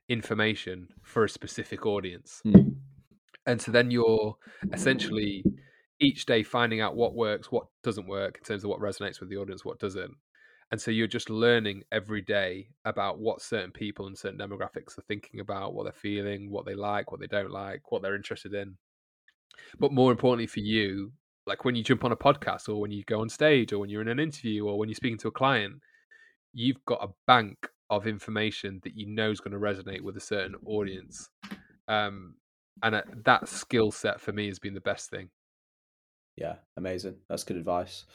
information 0.09 0.87
for 1.01 1.23
a 1.23 1.29
specific 1.29 1.85
audience. 1.85 2.41
Hmm. 2.43 2.69
And 3.45 3.61
so 3.61 3.71
then 3.71 3.91
you're 3.91 4.37
essentially 4.71 5.43
each 5.99 6.25
day 6.25 6.43
finding 6.43 6.81
out 6.81 6.95
what 6.95 7.15
works, 7.15 7.51
what 7.51 7.67
doesn't 7.83 8.07
work 8.07 8.37
in 8.37 8.43
terms 8.43 8.63
of 8.63 8.69
what 8.69 8.79
resonates 8.79 9.19
with 9.19 9.29
the 9.29 9.37
audience, 9.37 9.65
what 9.65 9.79
doesn't. 9.79 10.15
And 10.71 10.81
so 10.81 10.91
you're 10.91 11.07
just 11.07 11.29
learning 11.29 11.83
every 11.91 12.21
day 12.21 12.69
about 12.83 13.19
what 13.19 13.41
certain 13.41 13.71
people 13.71 14.07
and 14.07 14.17
certain 14.17 14.39
demographics 14.39 14.97
are 14.97 15.03
thinking 15.07 15.39
about, 15.39 15.73
what 15.73 15.83
they're 15.83 15.93
feeling, 15.93 16.49
what 16.49 16.65
they 16.65 16.73
like, 16.73 17.11
what 17.11 17.19
they 17.19 17.27
don't 17.27 17.51
like, 17.51 17.91
what 17.91 18.01
they're 18.01 18.15
interested 18.15 18.53
in. 18.53 18.77
But 19.79 19.91
more 19.91 20.11
importantly 20.11 20.47
for 20.47 20.61
you, 20.61 21.11
like 21.45 21.65
when 21.65 21.75
you 21.75 21.83
jump 21.83 22.03
on 22.03 22.11
a 22.11 22.17
podcast 22.17 22.69
or 22.69 22.79
when 22.79 22.91
you 22.91 23.03
go 23.03 23.21
on 23.21 23.29
stage 23.29 23.71
or 23.71 23.79
when 23.79 23.89
you're 23.89 24.01
in 24.01 24.07
an 24.07 24.19
interview 24.19 24.65
or 24.65 24.79
when 24.79 24.89
you're 24.89 24.95
speaking 24.95 25.17
to 25.19 25.27
a 25.27 25.31
client, 25.31 25.75
you've 26.53 26.83
got 26.85 27.03
a 27.03 27.13
bank 27.27 27.67
of 27.97 28.07
information 28.07 28.79
that 28.83 28.97
you 28.97 29.07
know 29.07 29.31
is 29.31 29.39
going 29.39 29.53
to 29.53 29.59
resonate 29.59 30.01
with 30.01 30.17
a 30.17 30.21
certain 30.21 30.55
audience. 30.65 31.29
Um, 31.87 32.35
and 32.81 32.95
uh, 32.95 33.01
that 33.25 33.47
skill 33.47 33.91
set 33.91 34.19
for 34.19 34.31
me 34.31 34.47
has 34.47 34.59
been 34.59 34.73
the 34.73 34.81
best 34.81 35.09
thing. 35.09 35.29
yeah, 36.35 36.55
amazing. 36.77 37.15
That's 37.29 37.43
good 37.43 37.57
advice. 37.57 38.05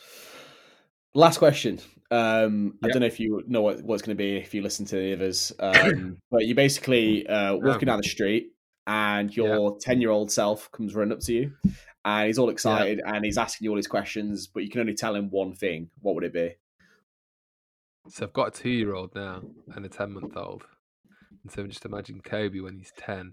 Last 1.15 1.39
question. 1.39 1.81
Um, 2.11 2.79
I 2.83 2.89
don't 2.89 3.01
know 3.01 3.07
if 3.07 3.21
you 3.21 3.43
know 3.47 3.63
what, 3.63 3.83
what 3.83 3.95
it's 3.95 4.03
going 4.03 4.17
to 4.17 4.23
be 4.23 4.37
if 4.37 4.55
you 4.55 4.63
listen 4.63 4.87
to 4.87 4.97
the 4.97 5.13
others, 5.15 5.53
um, 5.61 6.19
but 6.31 6.47
you're 6.47 6.55
basically 6.55 7.27
uh, 7.27 7.55
walking 7.57 7.87
down 7.87 7.99
the 7.99 8.09
street 8.09 8.53
and 8.87 9.35
your 9.35 9.79
ten 9.81 10.01
year 10.01 10.11
old 10.11 10.31
self 10.31 10.71
comes 10.73 10.95
running 10.95 11.13
up 11.13 11.21
to 11.21 11.33
you, 11.33 11.53
and 12.05 12.27
he's 12.27 12.39
all 12.39 12.51
excited 12.51 13.01
and 13.05 13.25
he's 13.25 13.39
asking 13.39 13.65
you 13.65 13.71
all 13.71 13.77
these 13.77 13.87
questions, 13.87 14.47
but 14.47 14.63
you 14.63 14.71
can 14.71 14.81
only 14.81 14.95
tell 14.95 15.15
him 15.15 15.31
one 15.31 15.55
thing. 15.55 15.91
What 16.01 16.15
would 16.15 16.25
it 16.25 16.33
be? 16.33 16.57
So 18.09 18.25
I've 18.25 18.33
got 18.33 18.49
a 18.49 18.63
two 18.63 18.71
year 18.71 18.95
old 18.95 19.15
now 19.15 19.43
and 19.75 19.85
a 19.85 19.89
10 19.89 20.13
month 20.13 20.37
old. 20.37 20.65
And 21.43 21.53
so 21.53 21.67
just 21.67 21.85
imagine 21.85 22.21
Kobe 22.21 22.61
when 22.61 22.79
he's 22.79 22.93
10. 22.97 23.33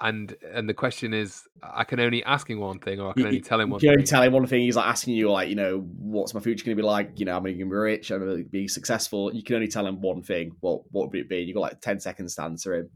and 0.00 0.36
and 0.52 0.68
the 0.68 0.74
question 0.74 1.12
is, 1.12 1.42
I 1.62 1.84
can 1.84 2.00
only 2.00 2.22
ask 2.24 2.48
him 2.48 2.60
one 2.60 2.78
thing 2.78 3.00
or 3.00 3.10
I 3.10 3.12
can 3.14 3.26
only 3.26 3.40
tell 3.40 3.60
him 3.60 3.70
one. 3.70 3.80
You 3.80 3.88
can 3.88 3.90
only 3.90 4.02
thing. 4.02 4.10
tell 4.10 4.22
him 4.22 4.32
one 4.32 4.46
thing. 4.46 4.60
He's 4.62 4.76
like 4.76 4.86
asking 4.86 5.14
you, 5.14 5.30
like, 5.30 5.48
you 5.48 5.56
know, 5.56 5.78
what's 5.78 6.34
my 6.34 6.40
future 6.40 6.64
going 6.64 6.76
to 6.76 6.82
be 6.82 6.86
like? 6.86 7.18
You 7.18 7.26
know, 7.26 7.36
I'm 7.36 7.42
going 7.42 7.58
to 7.58 7.64
be 7.64 7.70
rich? 7.70 8.10
I'm 8.10 8.20
going 8.20 8.44
to 8.44 8.48
be 8.48 8.68
successful? 8.68 9.34
You 9.34 9.42
can 9.42 9.56
only 9.56 9.68
tell 9.68 9.86
him 9.86 10.00
one 10.00 10.22
thing. 10.22 10.52
What 10.60 10.82
what 10.90 11.10
would 11.10 11.18
it 11.20 11.28
be? 11.28 11.38
You 11.38 11.54
got 11.54 11.60
like 11.60 11.80
ten 11.80 12.00
seconds 12.00 12.34
to 12.36 12.42
answer 12.42 12.74
him. 12.74 12.90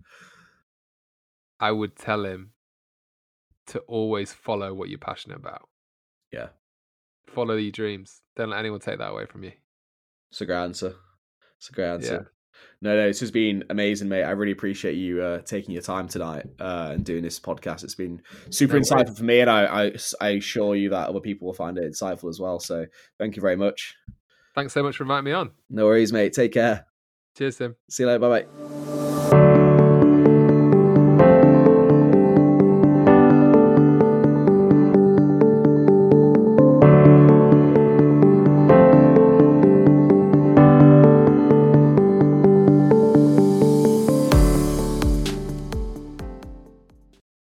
I 1.60 1.72
would 1.72 1.96
tell 1.96 2.24
him 2.24 2.52
to 3.68 3.80
always 3.80 4.32
follow 4.32 4.72
what 4.72 4.88
you're 4.88 4.98
passionate 4.98 5.38
about. 5.38 5.68
Yeah. 6.32 6.48
Follow 7.26 7.56
your 7.56 7.72
dreams. 7.72 8.20
Don't 8.36 8.50
let 8.50 8.60
anyone 8.60 8.80
take 8.80 8.98
that 8.98 9.10
away 9.10 9.26
from 9.26 9.44
you. 9.44 9.52
It's 10.30 10.40
a 10.40 10.46
great 10.46 10.56
answer. 10.56 10.94
It's 11.58 11.70
a 11.70 11.72
great 11.72 11.88
answer. 11.88 12.12
Yeah. 12.12 12.28
No, 12.80 12.94
no, 12.94 13.08
this 13.08 13.20
has 13.20 13.32
been 13.32 13.64
amazing, 13.70 14.08
mate. 14.08 14.22
I 14.22 14.30
really 14.30 14.52
appreciate 14.52 14.94
you 14.94 15.20
uh, 15.20 15.40
taking 15.40 15.72
your 15.72 15.82
time 15.82 16.06
tonight 16.06 16.46
uh, 16.60 16.90
and 16.92 17.04
doing 17.04 17.22
this 17.24 17.40
podcast. 17.40 17.82
It's 17.82 17.96
been 17.96 18.22
super 18.50 18.74
No 18.74 18.80
insightful 18.80 19.16
for 19.16 19.24
me, 19.24 19.40
and 19.40 19.50
I, 19.50 19.86
I, 19.86 19.92
I 20.20 20.28
assure 20.30 20.76
you 20.76 20.90
that 20.90 21.08
other 21.08 21.20
people 21.20 21.46
will 21.46 21.54
find 21.54 21.76
it 21.76 21.90
insightful 21.90 22.28
as 22.28 22.38
well. 22.38 22.60
So, 22.60 22.86
thank 23.18 23.34
you 23.34 23.42
very 23.42 23.56
much. 23.56 23.96
Thanks 24.54 24.72
so 24.72 24.82
much 24.82 24.96
for 24.96 25.04
inviting 25.04 25.24
me 25.24 25.32
on. 25.32 25.50
No 25.70 25.86
worries, 25.86 26.12
mate. 26.12 26.32
Take 26.32 26.52
care. 26.52 26.86
Cheers, 27.36 27.56
Tim. 27.56 27.76
See 27.88 28.04
you 28.04 28.08
later. 28.08 28.20
Bye 28.20 28.42
bye. 28.42 29.37